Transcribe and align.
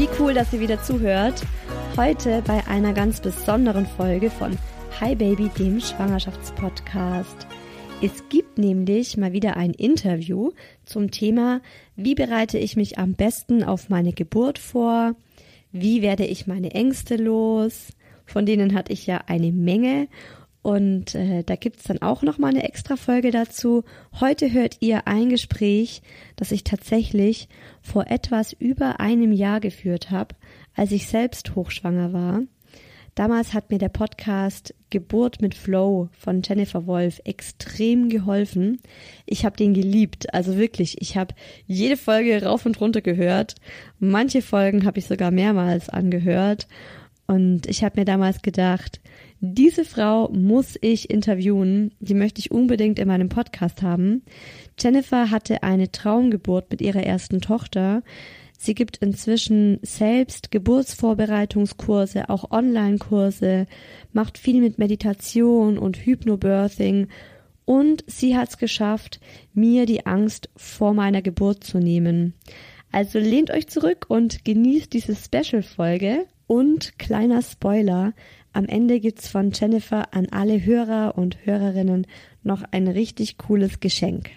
Wie 0.00 0.08
cool, 0.18 0.32
dass 0.32 0.50
ihr 0.54 0.60
wieder 0.60 0.82
zuhört. 0.82 1.42
Heute 1.94 2.40
bei 2.46 2.66
einer 2.66 2.94
ganz 2.94 3.20
besonderen 3.20 3.84
Folge 3.84 4.30
von 4.30 4.56
Hi 4.98 5.14
Baby, 5.14 5.50
dem 5.58 5.78
Schwangerschaftspodcast. 5.78 7.46
Es 8.00 8.26
gibt 8.30 8.56
nämlich 8.56 9.18
mal 9.18 9.34
wieder 9.34 9.58
ein 9.58 9.74
Interview 9.74 10.52
zum 10.86 11.10
Thema, 11.10 11.60
wie 11.96 12.14
bereite 12.14 12.56
ich 12.56 12.76
mich 12.76 12.96
am 12.96 13.12
besten 13.12 13.62
auf 13.62 13.90
meine 13.90 14.14
Geburt 14.14 14.58
vor? 14.58 15.16
Wie 15.70 16.00
werde 16.00 16.24
ich 16.24 16.46
meine 16.46 16.70
Ängste 16.70 17.16
los? 17.16 17.88
Von 18.24 18.46
denen 18.46 18.72
hatte 18.72 18.94
ich 18.94 19.06
ja 19.06 19.24
eine 19.26 19.52
Menge 19.52 20.08
und 20.62 21.14
äh, 21.14 21.42
da 21.42 21.56
gibt's 21.56 21.84
dann 21.84 22.02
auch 22.02 22.22
noch 22.22 22.38
mal 22.38 22.48
eine 22.48 22.64
extra 22.64 22.96
Folge 22.96 23.30
dazu. 23.30 23.84
Heute 24.20 24.52
hört 24.52 24.76
ihr 24.80 25.06
ein 25.06 25.30
Gespräch, 25.30 26.02
das 26.36 26.52
ich 26.52 26.64
tatsächlich 26.64 27.48
vor 27.80 28.08
etwas 28.08 28.52
über 28.52 29.00
einem 29.00 29.32
Jahr 29.32 29.60
geführt 29.60 30.10
habe, 30.10 30.34
als 30.74 30.92
ich 30.92 31.06
selbst 31.06 31.54
hochschwanger 31.54 32.12
war. 32.12 32.42
Damals 33.14 33.54
hat 33.54 33.70
mir 33.70 33.78
der 33.78 33.88
Podcast 33.88 34.74
Geburt 34.88 35.42
mit 35.42 35.54
Flow 35.54 36.08
von 36.12 36.42
Jennifer 36.42 36.86
Wolf 36.86 37.20
extrem 37.24 38.08
geholfen. 38.08 38.80
Ich 39.26 39.44
habe 39.44 39.56
den 39.56 39.74
geliebt, 39.74 40.32
also 40.32 40.56
wirklich. 40.56 41.00
Ich 41.00 41.16
habe 41.16 41.34
jede 41.66 41.96
Folge 41.96 42.42
rauf 42.44 42.66
und 42.66 42.80
runter 42.80 43.00
gehört. 43.00 43.56
Manche 43.98 44.42
Folgen 44.42 44.84
habe 44.84 44.98
ich 44.98 45.06
sogar 45.06 45.30
mehrmals 45.30 45.88
angehört. 45.88 46.68
Und 47.30 47.68
ich 47.68 47.84
habe 47.84 48.00
mir 48.00 48.04
damals 48.04 48.42
gedacht, 48.42 49.00
diese 49.38 49.84
Frau 49.84 50.28
muss 50.32 50.76
ich 50.80 51.10
interviewen. 51.10 51.92
Die 52.00 52.14
möchte 52.14 52.40
ich 52.40 52.50
unbedingt 52.50 52.98
in 52.98 53.06
meinem 53.06 53.28
Podcast 53.28 53.82
haben. 53.82 54.24
Jennifer 54.76 55.30
hatte 55.30 55.62
eine 55.62 55.92
Traumgeburt 55.92 56.72
mit 56.72 56.82
ihrer 56.82 57.04
ersten 57.04 57.40
Tochter. 57.40 58.02
Sie 58.58 58.74
gibt 58.74 58.96
inzwischen 58.96 59.78
selbst 59.82 60.50
Geburtsvorbereitungskurse, 60.50 62.28
auch 62.30 62.50
Online-Kurse, 62.50 63.66
macht 64.12 64.36
viel 64.36 64.60
mit 64.60 64.78
Meditation 64.78 65.78
und 65.78 65.98
Hypnobirthing 65.98 67.06
und 67.64 68.02
sie 68.08 68.36
hat 68.36 68.48
es 68.48 68.58
geschafft, 68.58 69.20
mir 69.54 69.86
die 69.86 70.04
Angst 70.04 70.50
vor 70.56 70.94
meiner 70.94 71.22
Geburt 71.22 71.62
zu 71.62 71.78
nehmen. 71.78 72.34
Also 72.90 73.20
lehnt 73.20 73.52
euch 73.52 73.68
zurück 73.68 74.06
und 74.08 74.44
genießt 74.44 74.92
diese 74.92 75.14
Special-Folge. 75.14 76.26
Und 76.50 76.98
kleiner 76.98 77.42
Spoiler, 77.42 78.12
am 78.52 78.64
Ende 78.64 78.98
gibt's 78.98 79.28
von 79.28 79.52
Jennifer 79.52 80.12
an 80.12 80.26
alle 80.32 80.64
Hörer 80.64 81.16
und 81.16 81.46
Hörerinnen 81.46 82.08
noch 82.42 82.64
ein 82.72 82.88
richtig 82.88 83.38
cooles 83.38 83.78
Geschenk. 83.78 84.30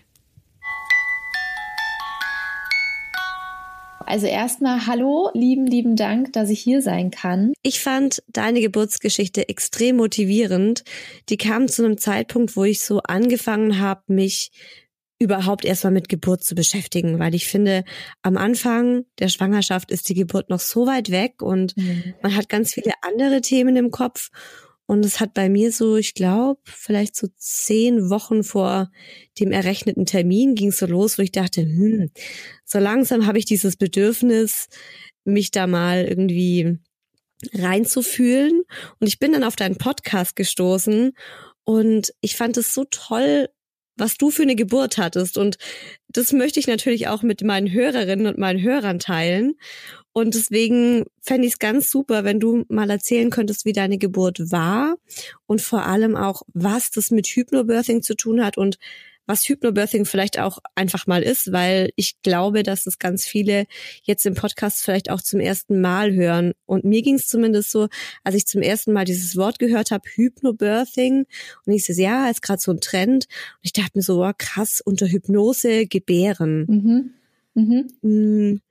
Also 4.06 4.28
erstmal 4.28 4.86
hallo, 4.86 5.32
lieben, 5.34 5.66
lieben 5.66 5.96
Dank, 5.96 6.34
dass 6.34 6.52
ich 6.52 6.60
hier 6.60 6.84
sein 6.84 7.10
kann. 7.10 7.54
Ich 7.64 7.80
fand 7.80 8.22
deine 8.28 8.62
Geburtsgeschichte 8.62 9.50
extrem 9.50 9.96
motivierend. 9.96 10.84
Die 11.30 11.38
kam 11.38 11.68
zu 11.68 11.84
einem 11.84 11.98
Zeitpunkt, 11.98 12.56
wo 12.56 12.64
ich 12.64 12.82
so 12.82 13.00
angefangen 13.00 13.80
habe, 13.80 14.14
mich 14.14 14.52
überhaupt 15.24 15.66
erstmal 15.66 15.94
mit 15.94 16.10
Geburt 16.10 16.44
zu 16.44 16.56
beschäftigen, 16.56 17.20
weil 17.20 17.34
ich 17.34 17.48
finde, 17.48 17.84
am 18.22 18.38
Anfang 18.38 19.06
der 19.20 19.30
Schwangerschaft 19.30 19.92
ist 19.92 20.10
die 20.10 20.14
Geburt 20.14 20.50
noch 20.50 20.60
so 20.60 20.86
weit 20.86 21.10
weg 21.10 21.42
und 21.42 21.76
mhm. 21.78 22.14
man 22.22 22.36
hat 22.36 22.50
ganz 22.50 22.74
viele 22.74 22.92
andere 23.02 23.42
Themen 23.42 23.76
im 23.76 23.92
Kopf. 23.92 24.30
Und 24.86 25.06
es 25.06 25.22
hat 25.22 25.34
bei 25.34 25.50
mir 25.50 25.72
so, 25.72 25.96
ich 25.96 26.14
glaube, 26.14 26.60
vielleicht 26.66 27.16
so 27.16 27.28
zehn 27.38 28.10
Wochen 28.10 28.44
vor 28.44 28.92
dem 29.40 29.52
errechneten 29.52 30.06
Termin 30.06 30.56
ging 30.56 30.70
es 30.70 30.78
so 30.78 30.86
los, 30.86 31.18
wo 31.18 31.22
ich 31.22 31.32
dachte, 31.32 31.62
hm, 31.62 32.12
so 32.66 32.80
langsam 32.80 33.26
habe 33.26 33.38
ich 33.38 33.46
dieses 33.46 33.78
Bedürfnis, 33.78 34.68
mich 35.24 35.52
da 35.52 35.68
mal 35.68 36.04
irgendwie 36.04 36.80
reinzufühlen. 37.54 38.64
Und 39.00 39.08
ich 39.08 39.20
bin 39.20 39.32
dann 39.32 39.46
auf 39.46 39.56
deinen 39.56 39.78
Podcast 39.78 40.36
gestoßen 40.36 41.14
und 41.64 42.14
ich 42.22 42.36
fand 42.36 42.58
es 42.58 42.74
so 42.74 42.84
toll, 42.90 43.50
was 43.98 44.18
du 44.18 44.32
für 44.32 44.44
eine 44.44 44.56
Geburt 44.56 44.98
hattest. 44.98 45.38
Und 45.38 45.58
das 46.10 46.32
möchte 46.32 46.60
ich 46.60 46.68
natürlich 46.68 47.08
auch 47.08 47.24
mit 47.24 47.44
meinen 47.44 47.72
Hörerinnen 47.72 48.28
und 48.28 48.38
meinen 48.38 48.62
Hörern 48.62 49.00
teilen. 49.00 49.56
Und 50.14 50.36
deswegen 50.36 51.06
fände 51.22 51.48
ich 51.48 51.54
es 51.54 51.60
ganz 51.60 51.90
super, 51.90 52.24
wenn 52.24 52.40
du 52.40 52.66
mal 52.70 52.90
erzählen 52.90 53.32
könntest, 53.32 53.66
wie 53.66 53.74
deine 53.74 53.98
Geburt 53.98 54.52
war 54.52 54.96
und 55.48 55.62
vor 55.62 55.86
allem 55.86 56.16
auch, 56.16 56.44
was 56.54 56.92
das 56.92 57.10
mit 57.10 57.28
Hypnobirthing 57.28 58.04
zu 58.04 58.16
tun 58.16 58.44
hat 58.46 58.58
und 58.58 58.78
was 59.26 59.48
Hypnobirthing 59.48 60.06
vielleicht 60.06 60.40
auch 60.40 60.60
einfach 60.76 61.08
mal 61.08 61.24
ist, 61.24 61.52
weil 61.52 61.92
ich 61.96 62.22
glaube, 62.24 62.64
dass 62.64 62.86
es 62.86 63.00
ganz 63.00 63.26
viele 63.26 63.66
jetzt 64.04 64.26
im 64.26 64.34
Podcast 64.34 64.84
vielleicht 64.84 65.10
auch 65.10 65.22
zum 65.22 65.40
ersten 65.40 65.80
Mal 65.82 66.14
hören. 66.14 66.54
Und 66.66 66.84
mir 66.84 67.02
ging 67.02 67.16
es 67.16 67.28
zumindest 67.28 67.72
so, 67.72 67.88
als 68.24 68.36
ich 68.36 68.46
zum 68.46 68.62
ersten 68.62 68.94
Mal 68.94 69.06
dieses 69.06 69.36
Wort 69.38 69.60
gehört 69.60 69.92
habe, 69.92 70.04
Hypnobirthing, 70.14 71.26
und 71.66 71.74
ich 71.74 71.86
so, 71.86 71.94
ja, 71.94 72.30
ist 72.30 72.42
gerade 72.42 72.62
so 72.62 72.72
ein 72.72 72.82
Trend. 72.82 73.26
Und 73.26 73.60
ich 73.64 73.74
dachte 73.74 73.92
mir 73.96 74.04
so, 74.04 74.24
oh, 74.24 74.32
krass, 74.38 74.82
unter 74.84 75.08
Hypnose 75.08 75.88
gebären. 75.88 76.66
Mhm. 76.68 77.14
Mhm. 77.54 77.88
Hm, 78.02 78.62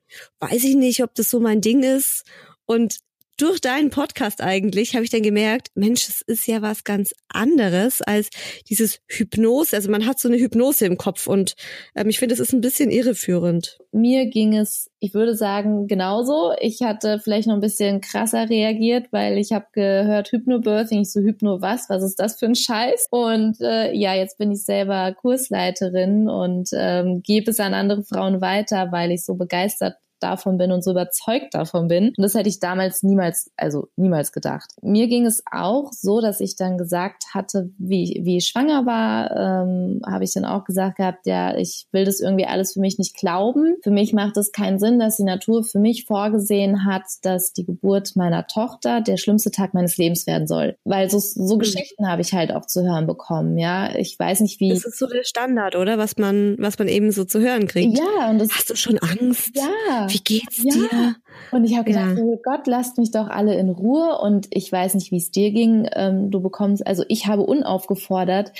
weiß 0.40 0.64
ich 0.64 0.74
nicht, 0.74 1.02
ob 1.02 1.14
das 1.14 1.30
so 1.30 1.40
mein 1.40 1.60
Ding 1.60 1.82
ist. 1.82 2.24
Und 2.66 2.98
durch 3.36 3.60
deinen 3.60 3.90
Podcast 3.90 4.40
eigentlich 4.40 4.94
habe 4.94 5.04
ich 5.04 5.10
dann 5.10 5.22
gemerkt, 5.22 5.68
Mensch, 5.74 6.08
es 6.08 6.20
ist 6.22 6.46
ja 6.46 6.62
was 6.62 6.84
ganz 6.84 7.14
anderes 7.28 8.02
als 8.02 8.30
dieses 8.68 9.00
Hypnose. 9.08 9.74
Also 9.76 9.90
man 9.90 10.06
hat 10.06 10.18
so 10.20 10.28
eine 10.28 10.38
Hypnose 10.38 10.86
im 10.86 10.96
Kopf 10.96 11.26
und 11.26 11.54
ähm, 11.94 12.08
ich 12.08 12.18
finde, 12.18 12.34
es 12.34 12.40
ist 12.40 12.52
ein 12.52 12.60
bisschen 12.60 12.90
irreführend. 12.90 13.78
Mir 13.90 14.26
ging 14.26 14.56
es, 14.56 14.90
ich 15.00 15.14
würde 15.14 15.34
sagen, 15.34 15.86
genauso. 15.86 16.52
Ich 16.60 16.82
hatte 16.82 17.20
vielleicht 17.22 17.48
noch 17.48 17.54
ein 17.54 17.60
bisschen 17.60 18.00
krasser 18.00 18.48
reagiert, 18.48 19.08
weil 19.12 19.38
ich 19.38 19.52
habe 19.52 19.66
gehört 19.72 20.30
Hypnobirthing, 20.32 21.02
ich 21.02 21.12
so 21.12 21.20
Hypno 21.20 21.60
was, 21.60 21.88
was 21.88 22.02
ist 22.02 22.20
das 22.20 22.38
für 22.38 22.46
ein 22.46 22.54
Scheiß? 22.54 23.08
Und 23.10 23.60
äh, 23.60 23.92
ja, 23.92 24.14
jetzt 24.14 24.38
bin 24.38 24.52
ich 24.52 24.64
selber 24.64 25.14
Kursleiterin 25.14 26.28
und 26.28 26.70
ähm, 26.74 27.22
gebe 27.22 27.50
es 27.50 27.60
an 27.60 27.74
andere 27.74 28.02
Frauen 28.04 28.40
weiter, 28.40 28.92
weil 28.92 29.10
ich 29.10 29.24
so 29.24 29.34
begeistert 29.34 29.94
davon 30.22 30.58
bin 30.58 30.72
und 30.72 30.82
so 30.82 30.92
überzeugt 30.92 31.54
davon 31.54 31.88
bin. 31.88 32.08
Und 32.08 32.22
das 32.22 32.34
hätte 32.34 32.48
ich 32.48 32.60
damals 32.60 33.02
niemals, 33.02 33.50
also 33.56 33.88
niemals 33.96 34.32
gedacht. 34.32 34.70
Mir 34.82 35.08
ging 35.08 35.26
es 35.26 35.42
auch 35.50 35.92
so, 35.92 36.20
dass 36.20 36.40
ich 36.40 36.56
dann 36.56 36.78
gesagt 36.78 37.24
hatte, 37.34 37.70
wie, 37.78 38.20
wie 38.24 38.38
ich 38.38 38.46
schwanger 38.46 38.86
war, 38.86 39.30
ähm, 39.36 40.00
habe 40.06 40.24
ich 40.24 40.32
dann 40.32 40.44
auch 40.44 40.64
gesagt 40.64 40.96
gehabt, 40.96 41.26
ja, 41.26 41.56
ich 41.56 41.86
will 41.92 42.04
das 42.04 42.20
irgendwie 42.20 42.46
alles 42.46 42.74
für 42.74 42.80
mich 42.80 42.98
nicht 42.98 43.16
glauben. 43.16 43.76
Für 43.82 43.90
mich 43.90 44.12
macht 44.12 44.36
es 44.36 44.52
keinen 44.52 44.78
Sinn, 44.78 44.98
dass 44.98 45.16
die 45.16 45.24
Natur 45.24 45.64
für 45.64 45.78
mich 45.78 46.04
vorgesehen 46.04 46.84
hat, 46.84 47.02
dass 47.22 47.52
die 47.52 47.64
Geburt 47.64 48.16
meiner 48.16 48.46
Tochter 48.46 49.00
der 49.00 49.16
schlimmste 49.16 49.50
Tag 49.50 49.74
meines 49.74 49.96
Lebens 49.96 50.26
werden 50.26 50.46
soll. 50.46 50.76
Weil 50.84 51.10
so, 51.10 51.18
so 51.18 51.54
mhm. 51.54 51.60
Geschichten 51.60 52.08
habe 52.08 52.22
ich 52.22 52.32
halt 52.32 52.52
auch 52.52 52.66
zu 52.66 52.82
hören 52.82 53.06
bekommen, 53.06 53.58
ja. 53.58 53.94
Ich 53.96 54.18
weiß 54.18 54.40
nicht, 54.40 54.60
wie. 54.60 54.70
Das 54.70 54.84
ist 54.84 54.98
so 54.98 55.06
der 55.06 55.24
Standard, 55.24 55.76
oder? 55.76 55.98
Was 55.98 56.16
man, 56.16 56.56
was 56.58 56.78
man 56.78 56.88
eben 56.88 57.10
so 57.12 57.24
zu 57.24 57.40
hören 57.40 57.66
kriegt. 57.66 57.98
Ja, 57.98 58.30
und 58.30 58.38
das. 58.38 58.50
Hast 58.52 58.70
du 58.70 58.76
schon 58.76 58.98
Angst? 58.98 59.56
Ja. 59.56 60.06
Wie 60.12 60.22
geht's 60.22 60.62
ja. 60.62 60.72
dir? 60.72 61.16
Und 61.50 61.64
ich 61.64 61.74
habe 61.76 61.84
gedacht, 61.84 62.16
ja. 62.16 62.22
oh 62.22 62.40
Gott, 62.42 62.66
lasst 62.66 62.98
mich 62.98 63.10
doch 63.10 63.28
alle 63.28 63.56
in 63.56 63.68
Ruhe. 63.68 64.18
Und 64.18 64.46
ich 64.50 64.70
weiß 64.70 64.94
nicht, 64.94 65.10
wie 65.10 65.18
es 65.18 65.30
dir 65.30 65.50
ging. 65.50 65.88
Ähm, 65.94 66.30
du 66.30 66.40
bekommst, 66.40 66.86
also 66.86 67.04
ich 67.08 67.26
habe 67.26 67.42
unaufgefordert 67.42 68.52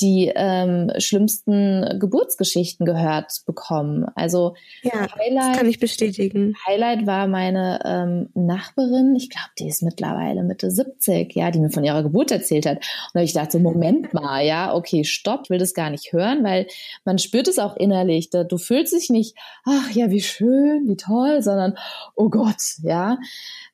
die 0.00 0.32
ähm, 0.34 0.92
schlimmsten 0.98 1.98
Geburtsgeschichten 1.98 2.86
gehört 2.86 3.32
bekommen. 3.46 4.06
Also 4.14 4.54
ja, 4.82 5.08
Highlight, 5.16 5.36
das 5.36 5.56
kann 5.58 5.68
ich 5.68 5.80
bestätigen. 5.80 6.54
Highlight 6.66 7.06
war 7.06 7.26
meine 7.26 7.80
ähm, 7.84 8.28
Nachbarin, 8.34 9.16
ich 9.16 9.28
glaube, 9.28 9.50
die 9.58 9.66
ist 9.66 9.82
mittlerweile 9.82 10.44
Mitte 10.44 10.70
70, 10.70 11.34
ja, 11.34 11.50
die 11.50 11.58
mir 11.58 11.70
von 11.70 11.84
ihrer 11.84 12.04
Geburt 12.04 12.30
erzählt 12.30 12.66
hat. 12.66 12.78
Und 13.12 13.22
ich 13.22 13.32
dachte, 13.32 13.58
Moment 13.58 14.14
mal, 14.14 14.44
ja, 14.44 14.72
okay, 14.72 15.02
stopp, 15.02 15.42
ich 15.44 15.50
will 15.50 15.58
das 15.58 15.74
gar 15.74 15.90
nicht 15.90 16.12
hören, 16.12 16.44
weil 16.44 16.68
man 17.04 17.18
spürt 17.18 17.48
es 17.48 17.58
auch 17.58 17.76
innerlich. 17.76 18.30
Da, 18.30 18.44
du 18.44 18.56
fühlst 18.56 18.92
dich 18.92 19.10
nicht, 19.10 19.36
ach 19.64 19.90
ja, 19.90 20.10
wie 20.10 20.22
schön, 20.22 20.86
wie 20.86 20.96
toll, 20.98 21.42
sondern 21.42 21.76
oh 22.14 22.28
Gott, 22.28 22.62
ja. 22.82 23.18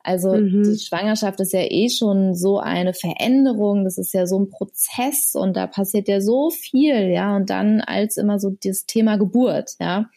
Also 0.03 0.35
mhm. 0.35 0.62
die 0.62 0.79
Schwangerschaft 0.79 1.41
ist 1.41 1.53
ja 1.53 1.62
eh 1.62 1.88
schon 1.88 2.35
so 2.35 2.59
eine 2.59 2.93
Veränderung, 2.93 3.85
das 3.85 3.97
ist 3.97 4.12
ja 4.12 4.26
so 4.26 4.38
ein 4.38 4.50
Prozess 4.50 5.35
und 5.35 5.56
da 5.56 5.67
passiert 5.67 6.09
ja 6.09 6.21
so 6.21 6.50
viel, 6.50 7.09
ja, 7.09 7.35
und 7.35 7.49
dann 7.49 7.81
als 7.81 8.19
immer 8.19 8.38
so 8.38 8.55
das 8.62 8.85
Thema 8.87 9.17
Geburt, 9.17 9.73
ja. 9.81 10.11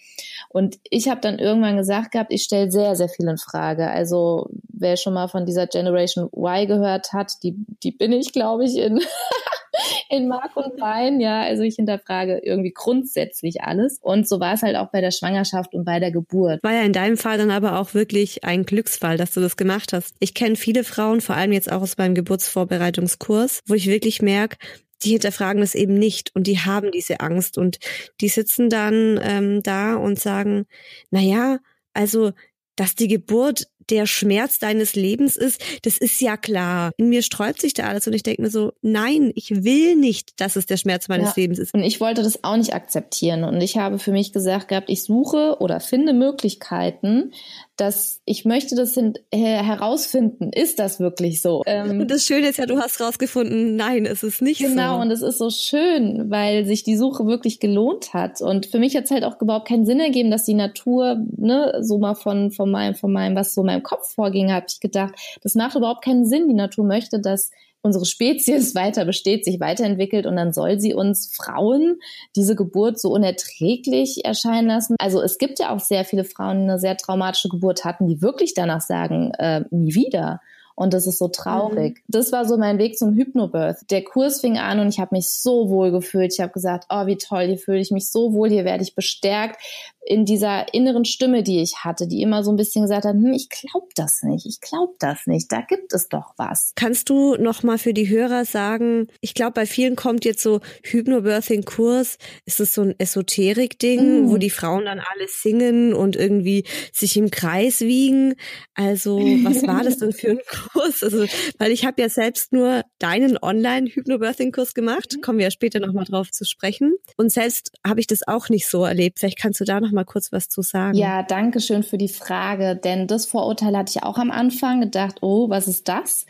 Und 0.50 0.77
ich 0.89 1.07
habe 1.09 1.21
dann 1.21 1.39
irgendwann 1.39 1.77
gesagt 1.77 2.12
gehabt, 2.12 2.33
ich 2.33 2.44
stelle 2.44 2.71
sehr, 2.71 2.95
sehr 2.95 3.10
viel 3.10 3.27
in 3.27 3.38
Frage. 3.38 3.89
Also 3.89 4.50
wer 4.68 4.98
schon 4.98 5.13
mal 5.13 5.27
von 5.27 5.45
dieser 5.45 5.68
Generation 5.68 6.30
Y 6.36 6.68
gehört 6.68 7.13
hat, 7.13 7.33
die, 7.44 7.56
die 7.83 7.92
bin 7.92 8.12
ich, 8.12 8.33
glaube 8.33 8.65
ich, 8.65 8.77
in 8.77 9.00
in 10.10 10.27
Mark 10.27 10.56
und 10.56 10.77
Bein. 10.77 11.19
Ja, 11.19 11.42
also 11.42 11.63
ich 11.63 11.75
hinterfrage 11.75 12.39
irgendwie 12.39 12.71
grundsätzlich 12.71 13.62
alles. 13.62 14.00
Und 14.01 14.27
so 14.27 14.39
war 14.39 14.53
es 14.53 14.63
halt 14.63 14.75
auch 14.75 14.89
bei 14.89 15.01
der 15.01 15.12
Schwangerschaft 15.12 15.74
und 15.74 15.86
bei 15.86 16.00
der 16.00 16.12
Geburt. 16.12 16.63
War 16.63 16.74
ja 16.74 16.81
in 16.81 16.94
deinem 16.98 17.18
Fall 17.18 17.38
dann 17.38 17.52
aber 17.52 17.80
auch 17.80 17.94
wirklich 17.94 18.44
ein 18.44 18.66
Glücksfall, 18.66 19.18
dass 19.18 19.32
du 19.32 19.40
das 19.40 19.56
gemacht 19.56 19.94
hast. 19.94 20.16
Ich 20.20 20.34
kenne 20.34 20.56
viele 20.56 20.84
Frauen, 20.84 21.22
vor 21.22 21.36
allem 21.36 21.52
jetzt 21.52 21.72
auch 21.72 21.82
aus 21.82 21.98
meinem 21.98 22.16
Geburtsvorbereitungskurs, 22.16 23.62
wo 23.68 23.76
ich 23.76 23.88
wirklich 23.88 24.22
merke, 24.22 24.58
die 25.04 25.12
hinterfragen 25.12 25.62
das 25.62 25.76
eben 25.76 25.94
nicht 25.94 26.36
und 26.36 26.48
die 26.48 26.60
haben 26.60 26.92
diese 26.92 27.20
Angst 27.20 27.60
und 27.60 27.78
die 28.20 28.30
sitzen 28.30 28.70
dann 28.70 29.20
ähm, 29.22 29.62
da 29.62 29.96
und 29.96 30.20
sagen, 30.20 30.66
na 31.12 31.20
ja, 31.20 31.60
also 31.94 32.32
dass 32.76 32.96
die 32.96 33.08
Geburt 33.08 33.68
der 33.89 34.06
Schmerz 34.06 34.60
deines 34.60 34.95
Lebens 34.95 35.36
ist, 35.36 35.62
das 35.84 35.98
ist 35.98 36.22
ja 36.22 36.38
klar. 36.38 36.92
In 36.98 37.10
mir 37.10 37.22
sträubt 37.22 37.62
sich 37.62 37.74
da 37.74 37.84
alles 37.84 38.07
und 38.07 38.13
ich 38.13 38.24
denke 38.24 38.42
mir 38.42 38.50
so, 38.50 38.74
nein, 38.81 39.31
ich 39.36 39.63
will 39.63 39.95
nicht, 39.95 40.39
dass 40.39 40.56
es 40.56 40.66
der 40.66 40.78
Schmerz 40.78 41.07
meines 41.07 41.30
ja. 41.30 41.34
Lebens 41.38 41.60
ist. 41.60 41.74
Und 41.74 41.84
ich 41.84 42.00
wollte 42.00 42.24
das 42.24 42.44
auch 42.44 42.57
nicht 42.57 42.74
akzeptieren 42.74 43.44
und 43.44 43.62
ich 43.62 43.78
habe 43.78 44.00
für 44.00 44.12
mich 44.12 44.34
gesagt 44.34 44.68
gehabt, 44.68 44.89
ich 44.89 45.04
suche 45.04 45.57
oder 45.60 45.80
finde 45.80 46.13
Möglichkeiten, 46.13 47.31
dass 47.77 48.21
ich 48.25 48.44
möchte 48.44 48.75
das 48.75 48.95
hin, 48.95 49.13
herausfinden, 49.31 50.51
ist 50.51 50.79
das 50.79 51.00
wirklich 51.00 51.41
so? 51.41 51.63
Ähm, 51.65 52.01
und 52.01 52.12
das 52.12 52.25
Schöne 52.25 52.50
ist 52.50 52.57
ja, 52.57 52.65
du 52.65 52.79
hast 52.79 53.00
rausgefunden, 53.00 53.75
nein, 53.75 54.06
es 54.06 54.24
ist 54.24 54.41
nicht 54.41 54.59
genau, 54.59 54.69
so. 54.69 54.75
Genau, 54.75 55.01
und 55.01 55.12
es 55.12 55.21
ist 55.21 55.38
so 55.38 55.50
schön, 55.50 56.29
weil 56.29 56.65
sich 56.65 56.83
die 56.83 56.97
Suche 56.97 57.27
wirklich 57.27 57.59
gelohnt 57.59 58.13
hat. 58.13 58.41
Und 58.41 58.65
für 58.65 58.79
mich 58.79 58.95
hat 58.95 59.06
es 59.06 59.12
halt 59.12 59.24
auch 59.24 59.39
überhaupt 59.39 59.68
keinen 59.68 59.85
Sinn 59.85 60.00
ergeben, 60.00 60.31
dass 60.31 60.44
die 60.44 60.56
Natur, 60.56 61.24
ne, 61.38 61.77
so 61.81 62.00
mal 62.00 62.15
von, 62.15 62.51
von 62.51 62.69
meinem, 62.71 62.95
von 62.95 63.12
meinem, 63.13 63.35
was 63.35 63.53
so 63.53 63.62
in 63.62 63.68
meinem 63.68 63.83
Kopf 63.83 64.13
vorging, 64.13 64.51
habe 64.51 64.65
ich 64.68 64.79
gedacht, 64.79 65.13
das 65.44 65.56
macht 65.56 65.75
überhaupt 65.75 66.03
keinen 66.03 66.25
Sinn. 66.25 66.47
Die 66.47 66.56
Natur 66.56 66.83
möchte, 66.83 67.19
dass 67.19 67.51
unsere 67.88 68.06
Spezies 68.06 68.75
weiter 68.75 69.06
besteht, 69.06 69.44
sich 69.44 69.60
weiterentwickelt 69.60 70.28
und 70.28 70.36
dann 70.36 70.54
soll 70.54 70.80
sie 70.80 70.94
uns 70.94 71.34
Frauen 71.36 72.00
diese 72.36 72.56
Geburt 72.56 73.00
so 73.00 73.10
unerträglich 73.10 74.24
erscheinen 74.24 74.68
lassen. 74.68 74.95
Also 75.00 75.22
es 75.22 75.39
gibt 75.39 75.60
ja 75.60 75.74
auch 75.74 75.80
sehr 75.80 76.06
viele 76.06 76.24
Frauen, 76.24 76.60
die 76.60 76.63
eine 76.69 76.80
sehr 76.80 76.98
traumatische 76.98 77.50
Geburt 77.50 77.84
hatten, 77.86 78.07
die 78.07 78.22
wirklich 78.22 78.54
danach 78.54 78.81
sagen, 78.81 79.31
äh, 79.39 79.63
nie 79.72 79.95
wieder. 79.95 80.39
Und 80.80 80.94
das 80.94 81.07
ist 81.07 81.18
so 81.18 81.28
traurig. 81.28 81.98
Mhm. 81.98 82.01
Das 82.07 82.31
war 82.31 82.45
so 82.45 82.56
mein 82.56 82.78
Weg 82.78 83.00
zum 83.00 83.16
Hypnobirth. 83.16 83.89
Der 83.89 84.04
Kurs 84.04 84.42
fing 84.42 84.60
an 84.60 84.80
und 84.80 84.89
ich 84.89 85.00
habe 85.00 85.16
mich 85.16 85.31
so 85.31 85.72
wohl 85.72 85.89
gefühlt. 85.89 86.31
Ich 86.31 86.39
habe 86.39 86.54
gesagt, 86.54 86.86
oh, 86.92 87.07
wie 87.07 87.18
toll, 87.18 87.48
hier 87.48 87.57
fühle 87.57 87.80
ich 87.80 87.89
mich 87.89 88.12
so 88.12 88.31
wohl, 88.34 88.50
hier 88.50 88.63
werde 88.63 88.84
ich 88.84 88.94
bestärkt 88.94 89.60
in 90.07 90.25
dieser 90.25 90.74
inneren 90.74 91.04
Stimme, 91.04 91.44
die 91.44 91.62
ich 91.62 91.83
hatte, 91.83 92.07
die 92.07 92.21
immer 92.21 92.44
so 92.44 92.51
ein 92.51 92.56
bisschen 92.56 92.83
gesagt 92.83 93.04
hat, 93.04 93.13
hm, 93.13 93.33
ich 93.33 93.50
glaube 93.50 93.88
das 93.95 94.24
nicht, 94.24 94.45
ich 94.45 94.62
glaube 94.62 94.94
das 95.00 95.27
nicht, 95.27 95.51
da 95.51 95.62
gibt 95.62 95.94
es 95.94 96.07
doch 96.07 96.33
was. 96.38 96.71
Kannst 96.75 97.09
du 97.09 97.36
noch 97.36 97.62
mal 97.63 97.77
für 97.77 97.94
die 97.94 98.07
Hörer 98.07 98.45
sagen, 98.45 99.07
ich 99.19 99.33
glaube, 99.33 99.51
bei 99.51 99.65
vielen 99.65 99.98
kommt 99.98 100.24
jetzt 100.24 100.42
so 100.42 100.62
Hypnobirthing-Kurs, 100.83 102.18
ist 102.45 102.59
es 102.59 102.74
so 102.74 102.83
ein 102.83 102.95
Esoterik-Ding, 102.98 104.27
mm. 104.27 104.30
wo 104.30 104.38
die 104.38 104.50
Frauen 104.50 104.86
dann 104.86 105.01
alles 105.13 105.42
singen 105.42 105.94
und 105.94 106.15
irgendwie 106.15 106.63
sich 106.94 107.18
im 107.18 107.30
Kreis 107.30 107.81
wiegen. 107.81 108.36
Also 108.75 109.19
was 109.44 109.68
war 109.68 109.83
das 109.83 109.98
denn 109.98 110.13
für 110.13 110.30
ein 110.30 110.39
Kurs? 110.71 111.03
Also, 111.03 111.25
weil 111.58 111.72
ich 111.72 111.86
habe 111.86 112.01
ja 112.01 112.08
selbst 112.08 112.53
nur 112.53 112.84
deinen 113.00 113.38
Online-Hypnobirthing-Kurs 113.38 114.74
gemacht, 114.74 115.15
mhm. 115.17 115.22
kommen 115.22 115.39
wir 115.39 115.46
ja 115.46 115.51
später 115.51 115.79
noch 115.82 115.91
mal 115.91 116.05
drauf 116.05 116.32
zu 116.32 116.46
sprechen. 116.46 116.96
Und 117.17 117.32
selbst 117.32 117.74
habe 117.86 118.00
ich 118.00 118.08
das 118.08 118.25
auch 118.25 118.48
nicht 118.48 118.67
so 118.67 118.86
erlebt. 118.86 119.20
Vielleicht 119.20 119.39
kannst 119.39 119.60
du 119.60 119.65
da 119.65 119.82
noch 119.82 119.97
mal 119.98 120.06
kurz 120.06 120.32
was 120.32 120.48
zu 120.48 120.62
sagen. 120.62 120.98
Ja, 120.98 121.24
danke 121.24 121.60
schön 121.60 121.84
für 121.84 121.98
die 121.98 122.08
Frage, 122.08 122.75
denn 122.75 123.08
das 123.08 123.25
Vorurteil 123.25 123.75
hatte 123.75 123.92
ich 123.96 124.04
auch 124.04 124.18
am 124.18 124.32
Anfang 124.32 124.80
gedacht, 124.80 125.18
oh, 125.22 125.50
was 125.50 125.68
ist 125.68 125.89
das? 125.89 126.25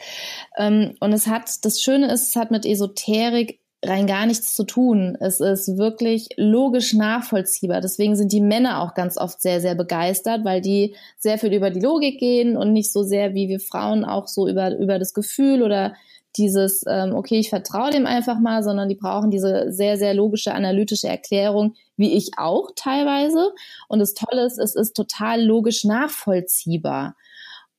Ähm, 0.57 0.95
und 0.99 1.13
es 1.13 1.27
hat, 1.27 1.63
das 1.63 1.81
Schöne 1.81 2.11
ist, 2.11 2.29
es 2.29 2.35
hat 2.35 2.49
mit 2.49 2.65
Esoterik 2.65 3.59
rein 3.85 4.07
gar 4.07 4.25
nichts 4.25 4.55
zu 4.55 4.63
tun. 4.63 5.15
Es 5.19 5.39
ist 5.39 5.77
wirklich 5.77 6.29
logisch 6.35 6.93
nachvollziehbar. 6.93 7.79
Deswegen 7.81 8.15
sind 8.15 8.31
die 8.31 8.41
Männer 8.41 8.81
auch 8.81 8.95
ganz 8.95 9.17
oft 9.17 9.39
sehr, 9.39 9.61
sehr 9.61 9.75
begeistert, 9.75 10.43
weil 10.43 10.61
die 10.61 10.95
sehr 11.17 11.37
viel 11.37 11.53
über 11.53 11.69
die 11.69 11.79
Logik 11.79 12.19
gehen 12.19 12.57
und 12.57 12.73
nicht 12.73 12.91
so 12.91 13.03
sehr 13.03 13.35
wie 13.35 13.49
wir 13.49 13.59
Frauen 13.59 14.03
auch 14.03 14.27
so 14.27 14.47
über, 14.47 14.75
über 14.77 14.97
das 14.97 15.13
Gefühl 15.13 15.61
oder 15.61 15.93
dieses, 16.37 16.83
ähm, 16.87 17.13
okay, 17.13 17.39
ich 17.39 17.49
vertraue 17.49 17.91
dem 17.91 18.05
einfach 18.05 18.39
mal, 18.39 18.63
sondern 18.63 18.89
die 18.89 18.95
brauchen 18.95 19.31
diese 19.31 19.71
sehr, 19.71 19.97
sehr 19.97 20.13
logische, 20.13 20.53
analytische 20.53 21.07
Erklärung, 21.07 21.73
wie 21.97 22.13
ich 22.13 22.31
auch 22.37 22.69
teilweise. 22.75 23.53
Und 23.87 23.99
das 23.99 24.13
Tolle 24.13 24.45
ist, 24.45 24.57
es 24.57 24.75
ist 24.75 24.95
total 24.95 25.43
logisch 25.43 25.83
nachvollziehbar. 25.83 27.15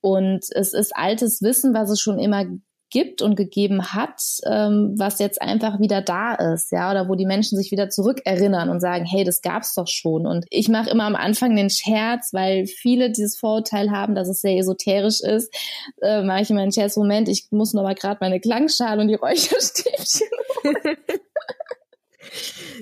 Und 0.01 0.45
es 0.51 0.73
ist 0.73 0.95
altes 0.95 1.41
Wissen, 1.41 1.73
was 1.73 1.89
es 1.89 1.99
schon 1.99 2.19
immer 2.19 2.45
gibt 2.89 3.21
und 3.21 3.35
gegeben 3.35 3.93
hat, 3.93 4.21
ähm, 4.45 4.95
was 4.97 5.19
jetzt 5.19 5.41
einfach 5.41 5.79
wieder 5.79 6.01
da 6.01 6.33
ist, 6.33 6.71
ja, 6.71 6.89
oder 6.89 7.07
wo 7.07 7.15
die 7.15 7.25
Menschen 7.25 7.57
sich 7.57 7.71
wieder 7.71 7.89
zurückerinnern 7.89 8.69
und 8.69 8.79
sagen, 8.79 9.05
hey, 9.05 9.23
das 9.23 9.41
gab's 9.41 9.75
doch 9.75 9.87
schon. 9.87 10.25
Und 10.25 10.45
ich 10.49 10.69
mache 10.69 10.89
immer 10.89 11.05
am 11.05 11.15
Anfang 11.15 11.55
den 11.55 11.69
Scherz, 11.69 12.33
weil 12.33 12.65
viele 12.65 13.11
dieses 13.11 13.37
Vorurteil 13.37 13.91
haben, 13.91 14.15
dass 14.15 14.27
es 14.27 14.41
sehr 14.41 14.57
esoterisch 14.57 15.21
ist, 15.21 15.53
äh, 16.01 16.23
mache 16.23 16.41
ich 16.41 16.49
immer 16.49 16.61
einen 16.61 16.71
Scherz, 16.71 16.97
Moment, 16.97 17.29
ich 17.29 17.47
muss 17.51 17.73
noch 17.73 17.83
mal 17.83 17.95
gerade 17.95 18.17
meine 18.21 18.39
Klangschale 18.39 19.01
und 19.01 19.07
die 19.07 19.15
Räucherstäbchen 19.15 20.27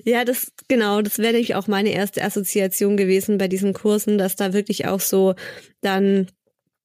Ja, 0.05 0.25
das 0.25 0.51
genau, 0.67 1.01
das 1.01 1.19
wäre 1.19 1.33
nämlich 1.33 1.55
auch 1.55 1.67
meine 1.67 1.89
erste 1.89 2.23
Assoziation 2.23 2.97
gewesen 2.97 3.37
bei 3.37 3.47
diesen 3.47 3.73
Kursen, 3.73 4.17
dass 4.17 4.35
da 4.35 4.53
wirklich 4.53 4.87
auch 4.87 4.99
so 4.99 5.35
dann 5.81 6.27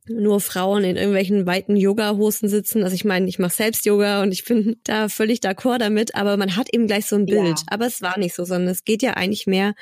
nur 0.09 0.41
Frauen 0.41 0.83
in 0.85 0.97
irgendwelchen 0.97 1.47
weiten 1.47 1.77
Yoga-Hosen 1.77 2.49
sitzen. 2.49 2.83
Also 2.83 2.95
ich 2.95 3.05
meine, 3.05 3.29
ich 3.29 3.39
mache 3.39 3.55
selbst 3.55 3.87
Yoga 3.87 4.23
und 4.23 4.33
ich 4.33 4.45
bin 4.45 4.77
da 4.85 5.09
völlig 5.09 5.41
d'accord 5.41 5.79
damit, 5.79 6.15
aber 6.15 6.37
man 6.37 6.57
hat 6.57 6.69
eben 6.73 6.87
gleich 6.87 7.07
so 7.07 7.17
ein 7.17 7.27
Bild. 7.27 7.59
Ja. 7.59 7.65
Aber 7.69 7.87
es 7.87 8.03
war 8.03 8.19
nicht 8.19 8.35
so, 8.35 8.45
sondern 8.45 8.71
es 8.71 8.85
geht 8.85 9.03
ja 9.03 9.13
eigentlich 9.13 9.47
mehr 9.47 9.75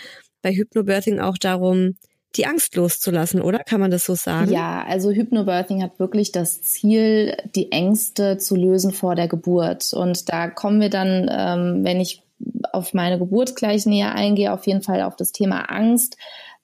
bei 0.43 0.53
Hypnobirthing 0.53 1.21
auch 1.21 1.39
darum, 1.39 1.97
die 2.37 2.47
Angst 2.47 2.77
loszulassen, 2.77 3.43
oder? 3.43 3.59
Kann 3.59 3.81
man 3.81 3.91
das 3.91 4.05
so 4.05 4.15
sagen? 4.15 4.53
Ja, 4.53 4.85
also 4.87 5.11
Hypnobirthing 5.11 5.83
hat 5.83 5.99
wirklich 5.99 6.31
das 6.31 6.63
Ziel, 6.63 7.37
die 7.57 7.73
Ängste 7.73 8.39
zu 8.39 8.55
lösen 8.55 8.93
vor 8.93 9.17
der 9.17 9.27
Geburt. 9.27 9.93
Und 9.93 10.29
da 10.33 10.49
kommen 10.49 10.81
wir 10.81 10.91
dann, 10.91 11.29
ähm, 11.31 11.85
wenn 11.85 12.01
ich 12.01 12.23
auf 12.73 12.95
meine 12.95 13.19
Geburt 13.19 13.57
gleich 13.57 13.87
näher 13.87 14.15
eingehe, 14.15 14.53
auf 14.53 14.67
jeden 14.67 14.83
Fall 14.83 15.03
auf 15.03 15.17
das 15.17 15.33
Thema 15.33 15.71
Angst 15.71 16.17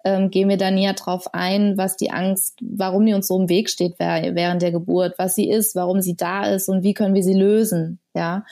ähm, 0.07 0.31
gehen 0.31 0.49
wir 0.49 0.57
da 0.57 0.71
näher 0.71 0.93
drauf 0.93 1.35
ein, 1.35 1.77
was 1.77 1.97
die 1.97 2.13
Angst, 2.13 2.61
warum 2.63 3.05
die 3.05 3.13
uns 3.13 3.27
so 3.27 3.37
im 3.41 3.49
Weg 3.49 3.69
steht 3.69 3.99
während 3.99 4.63
der 4.63 4.71
Geburt, 4.71 5.19
was 5.19 5.35
sie 5.35 5.51
ist, 5.51 5.75
warum 5.75 6.01
sie 6.01 6.17
da 6.17 6.47
ist 6.47 6.69
und 6.69 6.85
wie 6.85 6.95
können 6.95 7.15
wir 7.15 7.25
sie 7.25 7.35
lösen. 7.35 7.99
Ja, 8.15 8.45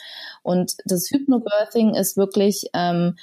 und 0.43 0.75
das 0.85 1.09
Hypnobirthing 1.12 1.95
ist 1.95 2.16
wirklich 2.16 2.71
ähm, 2.75 3.14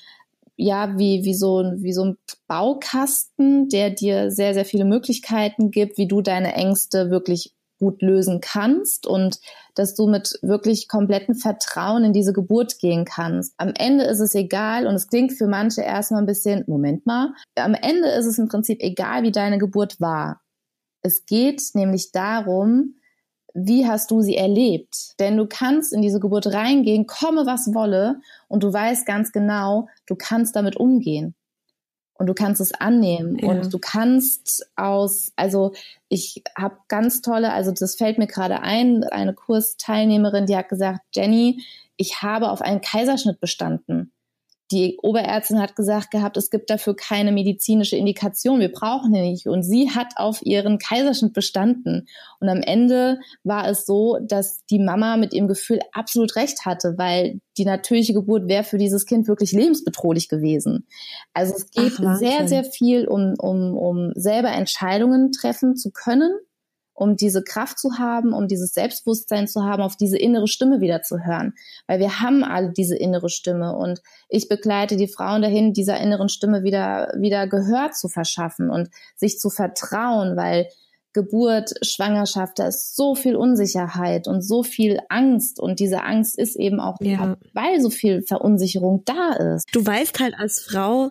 ja, 0.56 0.98
wie, 0.98 1.26
wie, 1.26 1.34
so, 1.34 1.74
wie 1.76 1.92
so 1.92 2.06
ein 2.06 2.18
Baukasten, 2.48 3.68
der 3.68 3.90
dir 3.90 4.32
sehr, 4.32 4.54
sehr 4.54 4.66
viele 4.66 4.86
Möglichkeiten 4.86 5.70
gibt, 5.70 5.98
wie 5.98 6.08
du 6.08 6.22
deine 6.22 6.54
Ängste 6.54 7.10
wirklich 7.10 7.54
gut 7.82 8.02
lösen 8.04 8.42
kannst 8.42 9.08
und 9.08 9.40
dass 9.74 9.96
du 9.96 10.08
mit 10.08 10.38
wirklich 10.44 10.88
komplettem 10.88 11.36
Vertrauen 11.36 12.04
in 12.04 12.14
diese 12.14 12.32
Geburt 12.32 12.78
gehen 12.78 13.06
kannst. 13.06 13.54
Am 13.58 13.74
Ende 13.76 14.04
ist 14.06 14.20
es 14.20 14.36
egal 14.36 14.86
und 14.86 14.94
es 14.94 15.08
klingt 15.08 15.34
für 15.34 15.48
manche 15.48 15.82
erstmal 15.82 16.22
ein 16.22 16.28
bisschen, 16.28 16.64
Moment 16.68 17.08
mal, 17.08 17.34
am 17.56 17.74
Ende 17.74 18.10
ist 18.10 18.28
es 18.28 18.38
im 18.38 18.48
Prinzip 18.48 18.82
egal, 18.82 19.24
wie 19.24 19.32
deine 19.32 19.58
Geburt 19.58 20.00
war. 20.00 20.42
Es 21.02 21.26
geht 21.26 21.62
nämlich 21.74 22.12
darum, 22.12 22.96
wie 23.56 23.88
hast 23.88 24.12
du 24.12 24.22
sie 24.22 24.38
erlebt? 24.38 25.20
Denn 25.20 25.36
du 25.36 25.48
kannst 25.48 25.92
in 25.92 26.04
diese 26.04 26.20
Geburt 26.20 26.54
reingehen, 26.54 27.08
komme 27.08 27.48
was 27.48 27.74
wolle, 27.74 28.22
und 28.48 28.64
du 28.64 28.72
weißt 28.72 29.06
ganz 29.08 29.32
genau, 29.32 29.88
du 30.06 30.16
kannst 30.16 30.56
damit 30.56 30.78
umgehen 30.78 31.36
und 32.22 32.28
du 32.28 32.36
kannst 32.36 32.62
es 32.62 32.72
annehmen 32.76 33.36
ja. 33.40 33.50
und 33.50 33.74
du 33.74 33.80
kannst 33.80 34.70
aus, 34.76 35.32
also 35.38 35.74
ich 36.08 36.44
habe 36.56 36.78
ganz 36.88 37.24
tolle, 37.24 37.52
also 37.52 37.72
das 37.72 37.96
fällt 37.96 38.20
mir 38.20 38.28
gerade 38.28 38.62
ein, 38.62 39.04
eine 39.06 39.34
Kursteilnehmerin, 39.34 40.46
die 40.46 40.56
hat 40.56 40.70
gesagt, 40.70 41.02
Jenny, 41.16 41.64
ich 41.98 42.22
habe 42.22 42.52
auf 42.52 42.62
einen 42.62 42.82
Kaiserschnitt 42.82 43.40
bestanden 43.40 44.12
die 44.72 44.98
Oberärztin 45.02 45.60
hat 45.60 45.76
gesagt 45.76 46.12
gehabt, 46.12 46.38
es 46.38 46.50
gibt 46.50 46.70
dafür 46.70 46.96
keine 46.96 47.32
medizinische 47.32 47.98
Indikation, 47.98 48.60
wir 48.60 48.72
brauchen 48.72 49.14
die 49.14 49.22
nicht. 49.22 49.48
Und 49.48 49.64
sie 49.64 49.90
hat 49.92 50.14
auf 50.16 50.42
ihren 50.44 50.78
Kaiserschnitt 50.78 51.34
bestanden. 51.34 52.08
Und 52.40 52.48
am 52.48 52.62
Ende 52.62 53.20
war 53.44 53.68
es 53.68 53.86
so, 53.86 54.18
dass 54.22 54.66
die 54.68 54.80
Mama 54.80 55.18
mit 55.18 55.34
ihrem 55.34 55.48
Gefühl 55.48 55.80
absolut 55.92 56.36
recht 56.36 56.66
hatte, 56.66 56.96
weil 56.98 57.42
die 57.58 57.66
natürliche 57.66 58.14
Geburt 58.14 58.48
wäre 58.48 58.64
für 58.64 58.78
dieses 58.78 59.06
Kind 59.06 59.28
wirklich 59.28 59.52
lebensbedrohlich 59.52 60.30
gewesen. 60.30 60.88
Also 61.34 61.54
es 61.56 61.70
geht 61.70 61.94
Ach, 62.06 62.16
sehr, 62.16 62.48
sehr 62.48 62.64
viel 62.64 63.08
um, 63.08 63.34
um, 63.38 63.78
um 63.78 64.12
selber 64.16 64.52
Entscheidungen 64.52 65.32
treffen 65.32 65.76
zu 65.76 65.92
können 65.92 66.32
um 66.94 67.16
diese 67.16 67.44
Kraft 67.44 67.80
zu 67.80 67.98
haben, 67.98 68.34
um 68.34 68.48
dieses 68.48 68.74
Selbstbewusstsein 68.74 69.48
zu 69.48 69.64
haben, 69.64 69.82
auf 69.82 69.96
diese 69.96 70.18
innere 70.18 70.48
Stimme 70.48 70.82
wieder 70.82 71.02
zu 71.02 71.20
hören. 71.20 71.54
Weil 71.88 72.00
wir 72.00 72.20
haben 72.20 72.44
alle 72.44 72.72
diese 72.72 72.96
innere 72.96 73.30
Stimme 73.30 73.76
und 73.76 74.02
ich 74.30 74.48
begleite 74.50 74.98
die 74.98 75.08
Frauen 75.08 75.42
dahin, 75.42 75.74
dieser 75.74 76.00
inneren 76.00 76.30
Stimme 76.30 76.64
wieder, 76.64 77.14
wieder 77.18 77.48
Gehör 77.48 77.92
zu 77.92 78.08
verschaffen 78.08 78.70
und 78.70 78.90
sich 79.16 79.40
zu 79.40 79.50
vertrauen, 79.50 80.38
weil 80.38 80.68
Geburt, 81.14 81.74
Schwangerschaft, 81.82 82.60
da 82.60 82.68
ist 82.68 82.96
so 82.96 83.16
viel 83.16 83.36
Unsicherheit 83.36 84.28
und 84.28 84.42
so 84.42 84.64
viel 84.64 85.00
Angst 85.10 85.60
und 85.60 85.80
diese 85.80 86.04
Angst 86.04 86.38
ist 86.38 86.56
eben 86.56 86.80
auch, 86.80 86.98
ja. 87.02 87.36
weil 87.54 87.82
so 87.82 87.90
viel 87.90 88.22
Verunsicherung 88.22 89.04
da 89.06 89.34
ist. 89.34 89.66
Du 89.74 89.86
weißt 89.86 90.20
halt 90.22 90.36
als 90.38 90.62
Frau, 90.62 91.10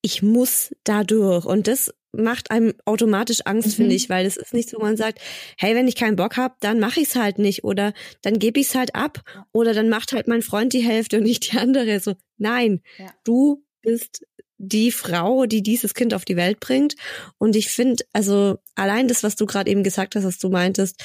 ich 0.00 0.22
muss 0.22 0.74
da 0.84 1.04
durch 1.04 1.44
und 1.44 1.68
das 1.68 1.92
macht 2.12 2.50
einem 2.50 2.74
automatisch 2.84 3.40
Angst, 3.44 3.68
mhm. 3.68 3.72
finde 3.72 3.94
ich, 3.94 4.08
weil 4.08 4.26
es 4.26 4.36
ist 4.36 4.54
nicht 4.54 4.70
so, 4.70 4.78
man 4.78 4.96
sagt, 4.96 5.20
hey, 5.58 5.74
wenn 5.74 5.88
ich 5.88 5.96
keinen 5.96 6.16
Bock 6.16 6.36
habe, 6.36 6.54
dann 6.60 6.78
mache 6.78 7.00
ich 7.00 7.08
es 7.08 7.16
halt 7.16 7.38
nicht 7.38 7.64
oder 7.64 7.92
dann 8.20 8.38
gebe 8.38 8.60
ich 8.60 8.68
es 8.68 8.74
halt 8.74 8.94
ab 8.94 9.22
oder 9.52 9.74
dann 9.74 9.88
macht 9.88 10.12
halt 10.12 10.28
mein 10.28 10.42
Freund 10.42 10.72
die 10.72 10.80
Hälfte 10.80 11.18
und 11.18 11.24
nicht 11.24 11.52
die 11.52 11.58
andere. 11.58 12.00
So, 12.00 12.14
nein, 12.36 12.80
ja. 12.98 13.12
du 13.24 13.64
bist 13.80 14.24
die 14.58 14.92
Frau, 14.92 15.46
die 15.46 15.62
dieses 15.62 15.94
Kind 15.94 16.14
auf 16.14 16.24
die 16.24 16.36
Welt 16.36 16.60
bringt. 16.60 16.94
Und 17.38 17.56
ich 17.56 17.68
finde, 17.68 18.04
also 18.12 18.58
allein 18.76 19.08
das, 19.08 19.22
was 19.22 19.34
du 19.34 19.44
gerade 19.44 19.70
eben 19.70 19.82
gesagt 19.82 20.14
hast, 20.14 20.24
was 20.24 20.38
du 20.38 20.50
meintest, 20.50 21.02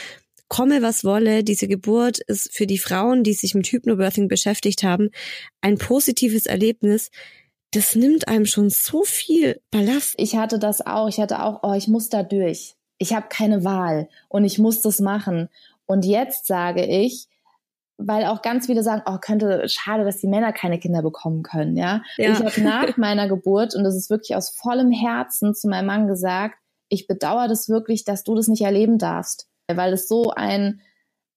komme 0.48 0.82
was 0.82 1.04
wolle, 1.04 1.44
diese 1.44 1.68
Geburt 1.68 2.20
ist 2.20 2.54
für 2.54 2.68
die 2.68 2.78
Frauen, 2.78 3.24
die 3.24 3.34
sich 3.34 3.54
mit 3.54 3.68
Hypnobirthing 3.68 4.28
beschäftigt 4.28 4.84
haben, 4.84 5.10
ein 5.62 5.78
positives 5.78 6.46
Erlebnis 6.46 7.10
das 7.72 7.96
nimmt 7.96 8.28
einem 8.28 8.46
schon 8.46 8.70
so 8.70 9.04
viel 9.04 9.62
Ballast. 9.72 10.16
Ich 10.18 10.36
hatte 10.36 10.60
das 10.60 10.86
auch. 10.86 11.08
Ich 11.10 11.20
hatte 11.20 11.44
auch, 11.44 11.60
oh, 11.64 11.74
ich 11.74 11.88
muss 11.88 12.10
da 12.10 12.24
durch. 12.24 12.76
Ich 12.98 13.14
habe 13.14 13.28
keine 13.30 13.64
Wahl 13.64 14.10
und 14.30 14.46
ich 14.46 14.58
muss 14.58 14.82
das 14.82 15.00
machen. 15.00 15.50
Und 15.86 16.06
jetzt 16.06 16.48
sage 16.48 16.86
ich, 16.86 17.28
weil 17.98 18.26
auch 18.26 18.42
ganz 18.42 18.68
viele 18.68 18.84
sagen, 18.84 19.02
oh, 19.06 19.18
könnte 19.20 19.68
schade, 19.70 20.06
dass 20.06 20.18
die 20.18 20.28
Männer 20.28 20.54
keine 20.54 20.80
Kinder 20.80 21.02
bekommen 21.02 21.44
können, 21.44 21.76
ja. 21.76 22.04
ja. 22.18 22.32
Ich 22.32 22.40
habe 22.40 22.62
nach 22.62 22.98
meiner 22.98 23.28
Geburt 23.28 23.76
und 23.76 23.84
das 23.84 23.96
ist 23.96 24.10
wirklich 24.10 24.36
aus 24.36 24.50
vollem 24.50 24.92
Herzen 24.92 25.56
zu 25.56 25.68
meinem 25.68 25.88
Mann 25.88 26.08
gesagt, 26.08 26.56
ich 26.90 27.08
bedauere 27.08 27.48
das 27.48 27.70
wirklich, 27.70 28.06
dass 28.06 28.24
du 28.24 28.36
das 28.36 28.48
nicht 28.48 28.62
erleben 28.62 28.98
darfst, 28.98 29.48
weil 29.68 29.94
es 29.94 30.08
so 30.08 30.32
ein 30.32 30.82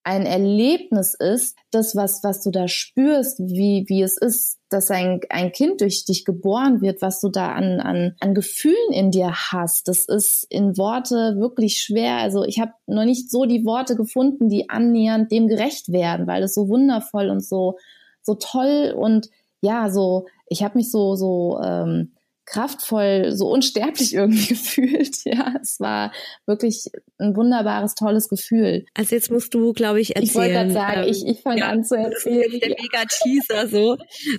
ein 0.02 0.24
Erlebnis 0.24 1.14
ist, 1.14 1.56
das, 1.70 1.94
was, 1.94 2.24
was 2.24 2.42
du 2.42 2.50
da 2.50 2.68
spürst, 2.68 3.38
wie, 3.38 3.84
wie 3.88 4.02
es 4.02 4.16
ist, 4.16 4.58
dass 4.70 4.90
ein, 4.90 5.20
ein 5.28 5.52
Kind 5.52 5.80
durch 5.80 6.04
dich 6.04 6.24
geboren 6.24 6.80
wird, 6.80 7.02
was 7.02 7.20
du 7.20 7.28
da 7.28 7.52
an, 7.52 7.80
an, 7.80 8.16
an 8.20 8.34
Gefühlen 8.34 8.92
in 8.92 9.10
dir 9.10 9.32
hast, 9.32 9.88
das 9.88 10.06
ist 10.06 10.46
in 10.48 10.78
Worte 10.78 11.36
wirklich 11.38 11.78
schwer. 11.78 12.16
Also 12.16 12.44
ich 12.44 12.60
habe 12.60 12.72
noch 12.86 13.04
nicht 13.04 13.30
so 13.30 13.44
die 13.44 13.64
Worte 13.64 13.94
gefunden, 13.94 14.48
die 14.48 14.70
annähernd 14.70 15.30
dem 15.30 15.48
gerecht 15.48 15.92
werden, 15.92 16.26
weil 16.26 16.42
es 16.42 16.54
so 16.54 16.68
wundervoll 16.68 17.28
und 17.28 17.44
so, 17.44 17.76
so 18.22 18.34
toll 18.34 18.94
und 18.96 19.28
ja, 19.60 19.90
so, 19.90 20.26
ich 20.46 20.62
habe 20.62 20.78
mich 20.78 20.90
so, 20.90 21.14
so, 21.16 21.60
ähm, 21.62 22.12
kraftvoll, 22.50 23.32
so 23.32 23.48
unsterblich 23.48 24.14
irgendwie 24.14 24.46
gefühlt. 24.46 25.16
Ja, 25.24 25.54
es 25.62 25.78
war 25.80 26.12
wirklich 26.46 26.90
ein 27.18 27.36
wunderbares, 27.36 27.94
tolles 27.94 28.28
Gefühl. 28.28 28.84
Also 28.94 29.14
jetzt 29.14 29.30
musst 29.30 29.54
du, 29.54 29.72
glaube 29.72 30.00
ich, 30.00 30.16
erzählen. 30.16 30.28
Ich 30.28 30.34
wollte 30.34 30.52
gerade 30.52 30.72
sagen, 30.72 31.02
ähm, 31.02 31.08
ich, 31.08 31.26
ich 31.26 31.42
fange 31.42 31.60
ja, 31.60 31.68
an 31.68 31.84
zu 31.84 31.96
erzählen. 31.96 32.42
Das 32.44 32.54
ist 32.54 32.62
der 32.62 32.68
mega 32.70 33.04
Teaser 33.08 33.68
so, 33.68 33.96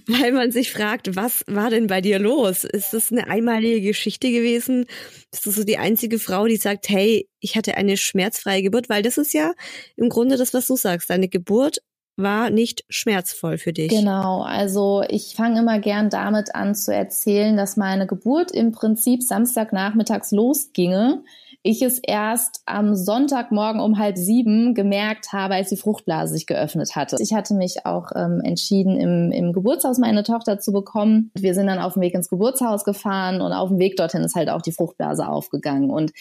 weil 0.08 0.32
man 0.32 0.51
sich 0.51 0.72
fragt, 0.72 1.15
was 1.15 1.44
war 1.48 1.70
denn 1.70 1.88
bei 1.88 2.01
dir 2.01 2.20
los? 2.20 2.63
Ist 2.63 2.94
das 2.94 3.12
eine 3.12 3.27
einmalige 3.27 3.82
Geschichte 3.82 4.32
gewesen? 4.32 4.86
Bist 5.32 5.46
du 5.46 5.51
so 5.51 5.63
die 5.63 5.77
einzige 5.77 6.20
Frau, 6.20 6.46
die 6.46 6.58
sagt, 6.58 6.89
hey, 6.89 7.30
ich 7.39 7.56
hatte 7.56 7.77
eine 7.77 7.98
schmerzfreie 7.98 8.62
Geburt? 8.62 8.89
Weil 8.89 9.03
das 9.03 9.18
ist 9.18 9.34
ja 9.34 9.53
im 9.96 10.10
Grunde 10.10 10.38
das, 10.38 10.53
was 10.53 10.68
du 10.68 10.75
sagst. 10.75 11.10
Deine 11.10 11.30
Geburt 11.30 11.80
war 12.18 12.50
nicht 12.50 12.84
schmerzvoll 12.89 13.58
für 13.58 13.74
dich. 13.74 13.89
Genau, 13.89 14.41
also 14.41 15.03
ich 15.08 15.36
fange 15.36 15.60
immer 15.60 15.80
gern 15.80 16.10
damit 16.10 16.56
an 16.56 16.75
zu 16.75 16.94
erzählen, 16.94 17.58
dass 17.58 17.77
meine 17.77 18.08
Geburt 18.08 18.51
im 18.51 18.72
Prinzip 18.72 19.24
Samstagnachmittags 19.24 20.32
losginge. 20.32 21.24
Ich 21.63 21.84
es 21.84 22.00
erst 22.00 22.63
am 22.65 22.96
Sonntagmorgen 22.96 23.82
um 23.82 24.00
halb 24.00 24.18
sieben 24.18 24.74
gemerkt 24.74 25.32
habe, 25.32 25.53
als 25.53 25.70
die 25.70 25.77
Fruchtblase 25.77 26.34
sich 26.34 26.48
geöffnet 26.48 26.96
hatte. 26.96 27.18
Ich 27.20 27.34
hatte 27.34 27.53
mich 27.53 27.86
auch 27.86 28.12
ähm, 28.15 28.41
entschieden, 28.44 28.98
im, 28.98 29.32
im 29.32 29.53
Geburtshaus 29.53 30.00
meine 30.00 30.24
Tochter 30.24 30.58
zu 30.58 30.72
bekommen. 30.72 31.30
Wir 31.36 31.53
sind 31.53 31.68
dann 31.68 31.77
auf 31.77 31.94
dem 31.94 32.01
Weg 32.01 32.15
ins 32.15 32.30
Geburtshaus 32.30 32.84
gefahren 32.84 33.41
und 33.41 33.53
auf 33.53 33.70
dem 33.70 33.77
Weg 33.77 33.96
dorthin 33.96 34.24
ist 34.24 34.36
halt 34.36 34.50
auch 34.50 34.63
die 34.63 34.72
Fruchtblase 34.72 35.27
aufgegangen. 35.27 35.91
Und 35.91 36.13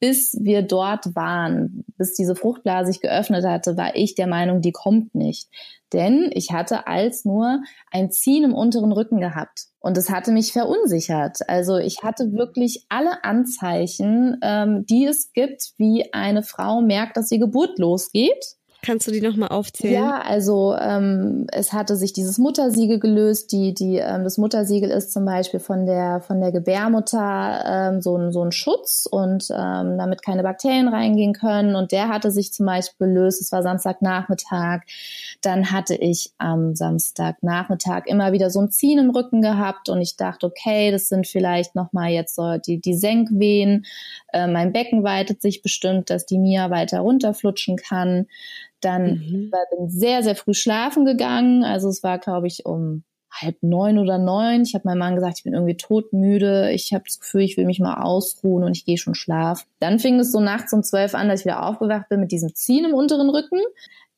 bis 0.00 0.36
wir 0.40 0.62
dort 0.62 1.14
waren, 1.16 1.84
bis 1.96 2.14
diese 2.14 2.36
Fruchtblase 2.36 2.92
sich 2.92 3.00
geöffnet 3.00 3.44
hatte, 3.44 3.76
war 3.76 3.96
ich 3.96 4.14
der 4.14 4.26
Meinung, 4.26 4.60
die 4.60 4.72
kommt 4.72 5.14
nicht. 5.14 5.48
Denn 5.92 6.30
ich 6.34 6.52
hatte 6.52 6.86
als 6.86 7.24
nur 7.24 7.62
ein 7.90 8.10
Ziehen 8.10 8.44
im 8.44 8.54
unteren 8.54 8.92
Rücken 8.92 9.20
gehabt. 9.20 9.66
Und 9.80 9.96
es 9.96 10.10
hatte 10.10 10.32
mich 10.32 10.52
verunsichert. 10.52 11.38
Also 11.48 11.78
ich 11.78 12.02
hatte 12.02 12.32
wirklich 12.32 12.84
alle 12.88 13.24
Anzeichen, 13.24 14.38
ähm, 14.42 14.84
die 14.86 15.06
es 15.06 15.32
gibt, 15.32 15.72
wie 15.78 16.12
eine 16.12 16.42
Frau 16.42 16.80
merkt, 16.80 17.16
dass 17.16 17.28
die 17.28 17.38
Geburt 17.38 17.78
losgeht. 17.78 18.57
Kannst 18.80 19.08
du 19.08 19.10
die 19.10 19.20
nochmal 19.20 19.48
aufzählen? 19.48 19.92
Ja, 19.92 20.20
also 20.20 20.76
ähm, 20.80 21.48
es 21.50 21.72
hatte 21.72 21.96
sich 21.96 22.12
dieses 22.12 22.38
Muttersiegel 22.38 23.00
gelöst. 23.00 23.50
Die, 23.50 23.74
die, 23.74 23.96
ähm, 23.96 24.22
das 24.22 24.38
Muttersiegel 24.38 24.88
ist 24.88 25.12
zum 25.12 25.24
Beispiel 25.24 25.58
von 25.58 25.84
der, 25.84 26.20
von 26.20 26.40
der 26.40 26.52
Gebärmutter 26.52 27.64
ähm, 27.66 28.00
so, 28.00 28.16
ein, 28.16 28.30
so 28.30 28.44
ein 28.44 28.52
Schutz 28.52 29.08
und 29.10 29.48
ähm, 29.50 29.98
damit 29.98 30.22
keine 30.22 30.44
Bakterien 30.44 30.86
reingehen 30.86 31.32
können. 31.32 31.74
Und 31.74 31.90
der 31.90 32.08
hatte 32.08 32.30
sich 32.30 32.52
zum 32.52 32.66
Beispiel 32.66 33.08
gelöst. 33.08 33.42
Es 33.42 33.50
war 33.50 33.64
Samstagnachmittag. 33.64 34.82
Dann 35.42 35.72
hatte 35.72 35.96
ich 35.96 36.32
am 36.38 36.76
Samstagnachmittag 36.76 38.06
immer 38.06 38.30
wieder 38.30 38.48
so 38.48 38.60
ein 38.60 38.70
Ziehen 38.70 39.00
im 39.00 39.10
Rücken 39.10 39.42
gehabt 39.42 39.88
und 39.88 40.00
ich 40.00 40.16
dachte, 40.16 40.46
okay, 40.46 40.92
das 40.92 41.08
sind 41.08 41.26
vielleicht 41.26 41.74
nochmal 41.74 42.10
jetzt 42.10 42.36
so 42.36 42.58
die, 42.58 42.80
die 42.80 42.94
Senkwehen. 42.94 43.86
Äh, 44.32 44.46
mein 44.46 44.72
Becken 44.72 45.02
weitet 45.02 45.42
sich 45.42 45.62
bestimmt, 45.62 46.10
dass 46.10 46.26
die 46.26 46.38
Mia 46.38 46.70
weiter 46.70 47.00
runterflutschen 47.00 47.76
kann. 47.76 48.26
Dann 48.80 49.18
mhm. 49.18 49.50
bin 49.76 49.88
sehr, 49.88 50.22
sehr 50.22 50.36
früh 50.36 50.54
schlafen 50.54 51.04
gegangen. 51.04 51.64
Also 51.64 51.88
es 51.88 52.02
war, 52.02 52.18
glaube 52.18 52.46
ich, 52.46 52.66
um 52.66 53.04
halb 53.30 53.62
neun 53.62 53.98
oder 53.98 54.18
neun. 54.18 54.62
Ich 54.62 54.74
habe 54.74 54.86
meinem 54.86 54.98
Mann 54.98 55.14
gesagt, 55.14 55.38
ich 55.38 55.44
bin 55.44 55.54
irgendwie 55.54 55.76
todmüde. 55.76 56.70
Ich 56.72 56.92
habe 56.92 57.04
das 57.06 57.20
Gefühl, 57.20 57.42
ich 57.42 57.56
will 57.56 57.66
mich 57.66 57.80
mal 57.80 58.02
ausruhen 58.02 58.64
und 58.64 58.76
ich 58.76 58.84
gehe 58.84 58.98
schon 58.98 59.14
schlafen. 59.14 59.66
Dann 59.80 59.98
fing 59.98 60.18
es 60.18 60.32
so 60.32 60.40
nachts 60.40 60.72
um 60.72 60.82
zwölf 60.82 61.14
an, 61.14 61.28
dass 61.28 61.40
ich 61.40 61.46
wieder 61.46 61.66
aufgewacht 61.66 62.08
bin 62.08 62.20
mit 62.20 62.32
diesem 62.32 62.54
Ziehen 62.54 62.84
im 62.84 62.94
unteren 62.94 63.30
Rücken. 63.30 63.60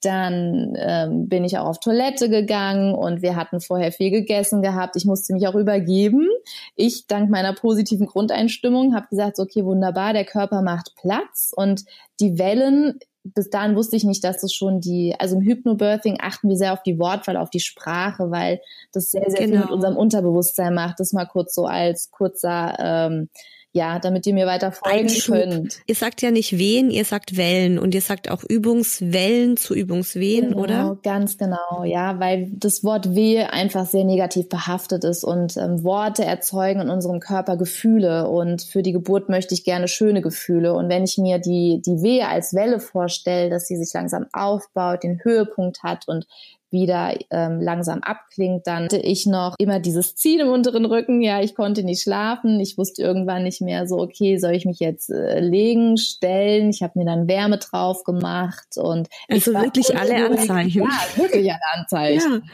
Dann 0.03 0.75
ähm, 0.79 1.29
bin 1.29 1.45
ich 1.45 1.59
auch 1.59 1.67
auf 1.67 1.81
Toilette 1.81 2.31
gegangen 2.31 2.95
und 2.95 3.21
wir 3.21 3.37
hatten 3.37 3.61
vorher 3.61 3.93
viel 3.93 4.11
gegessen 4.11 4.63
gehabt. 4.63 4.97
Ich 4.97 5.05
musste 5.05 5.35
mich 5.35 5.47
auch 5.47 5.55
übergeben. 5.55 6.27
Ich, 6.75 7.07
dank 7.07 7.29
meiner 7.29 7.53
positiven 7.53 8.07
Grundeinstimmung, 8.07 8.95
habe 8.95 9.09
gesagt, 9.11 9.39
okay, 9.39 9.63
wunderbar, 9.63 10.15
der 10.15 10.25
Körper 10.25 10.63
macht 10.63 10.95
Platz 10.97 11.53
und 11.55 11.85
die 12.19 12.39
Wellen 12.39 12.99
bis 13.23 13.51
dahin 13.51 13.77
wusste 13.77 13.97
ich 13.97 14.05
nicht, 14.05 14.25
dass 14.25 14.43
es 14.43 14.53
schon 14.55 14.81
die, 14.81 15.15
also 15.19 15.37
im 15.37 15.43
Hypnobirthing 15.43 16.19
achten 16.21 16.49
wir 16.49 16.57
sehr 16.57 16.73
auf 16.73 16.83
die 16.83 16.99
Wortwahl, 16.99 17.37
auf 17.37 17.51
die 17.51 17.61
Sprache, 17.61 18.31
weil 18.31 18.61
das 18.93 19.11
sehr, 19.11 19.29
sehr 19.29 19.41
genau. 19.41 19.43
viel 19.43 19.51
mit 19.51 19.63
genau. 19.63 19.75
unserem 19.75 19.97
Unterbewusstsein 19.97 20.75
macht. 20.75 21.01
Das 21.01 21.13
mal 21.13 21.27
kurz 21.27 21.55
so 21.55 21.67
als 21.67 22.11
kurzer 22.11 22.77
ähm, 22.79 23.29
ja, 23.73 24.01
damit 24.01 24.27
ihr 24.27 24.35
mir 24.35 24.47
weiter 24.47 24.73
folgen 24.73 25.09
Einschub. 25.09 25.37
könnt. 25.37 25.81
Ihr 25.87 25.95
sagt 25.95 26.23
ja 26.23 26.31
nicht 26.33 26.59
Wehen, 26.59 26.91
ihr 26.91 27.05
sagt 27.05 27.37
Wellen 27.37 27.79
und 27.79 27.95
ihr 27.95 28.01
sagt 28.01 28.29
auch 28.29 28.43
Übungswellen 28.43 29.57
zu 29.57 29.75
Übungswehen, 29.75 30.51
genau, 30.51 30.63
oder? 30.63 30.99
Ganz 31.03 31.39
genau, 31.39 31.85
ja, 31.85 32.19
weil 32.19 32.51
das 32.53 32.83
Wort 32.83 33.15
Wehe 33.15 33.53
einfach 33.53 33.87
sehr 33.87 34.05
negativ 34.05 34.49
behaftet 34.49 35.05
ist 35.05 35.23
und 35.23 35.57
ähm, 35.57 35.85
Worte 35.85 36.25
erzeugen 36.25 36.81
in 36.81 36.91
unserem 36.91 37.21
Körper 37.21 37.57
Gefühle 37.57 38.29
und 38.29 38.63
für 38.63 38.83
die 38.83 38.93
Geburt 38.93 39.29
möchte 39.29 39.55
ich 39.55 39.63
gerne 39.63 39.87
schöne 39.87 40.21
Gefühle 40.21 40.75
und 40.75 40.89
wenn 40.89 41.05
ich 41.05 41.17
mir 41.17 41.39
die, 41.39 41.81
die 41.85 42.03
Wehe 42.03 42.27
als 42.27 42.55
Welle 42.55 42.81
vorstelle, 42.81 43.51
dass 43.51 43.69
sie 43.69 43.77
sich 43.77 43.93
langsam 43.95 44.27
aufbaut, 44.33 45.05
den 45.05 45.23
Höhepunkt 45.23 45.85
hat 45.85 46.09
und 46.09 46.27
wieder 46.71 47.17
ähm, 47.31 47.61
langsam 47.61 48.01
abklingt. 48.03 48.67
Dann 48.67 48.85
hatte 48.85 48.99
ich 48.99 49.27
noch 49.27 49.55
immer 49.59 49.81
dieses 49.81 50.15
Ziehen 50.15 50.41
im 50.41 50.49
unteren 50.49 50.85
Rücken. 50.85 51.21
Ja, 51.23 51.43
ich 51.43 51.55
konnte 51.55 51.83
nicht 51.83 52.03
schlafen. 52.03 52.61
Ich 52.61 52.79
wusste 52.79 53.03
irgendwann 53.03 53.43
nicht 53.43 53.61
mehr 53.61 53.87
so, 53.87 53.99
okay, 53.99 54.39
soll 54.39 54.53
ich 54.53 54.65
mich 54.65 54.81
jetzt 54.81 55.11
äh, 55.11 55.41
legen, 55.41 55.97
stellen? 55.97 56.71
Ich 56.71 56.83
habe 56.83 56.99
mir 56.99 57.05
dann 57.05 57.29
Wärme 57.29 57.59
drauf 57.59 58.05
gemacht 58.05 58.77
und 58.77 59.09
also 59.29 59.53
wirklich 59.55 59.97
alle 59.97 60.27
Anzeichen. 60.27 60.83
Ja, 60.83 61.01
wirklich 61.17 61.51
alle 61.51 61.81
Anzeichen. 61.81 62.33
Ja. 62.33 62.53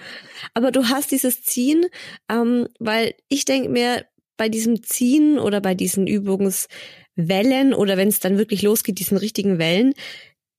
Aber 0.54 0.70
du 0.70 0.88
hast 0.88 1.10
dieses 1.10 1.42
Ziehen, 1.42 1.86
ähm, 2.30 2.68
weil 2.78 3.14
ich 3.28 3.44
denke 3.44 3.68
mir, 3.68 4.04
bei 4.36 4.48
diesem 4.48 4.82
Ziehen 4.82 5.38
oder 5.38 5.60
bei 5.60 5.74
diesen 5.74 6.06
Übungswellen 6.06 7.74
oder 7.74 7.96
wenn 7.96 8.08
es 8.08 8.20
dann 8.20 8.38
wirklich 8.38 8.62
losgeht, 8.62 8.98
diesen 8.98 9.16
richtigen 9.16 9.58
Wellen, 9.58 9.94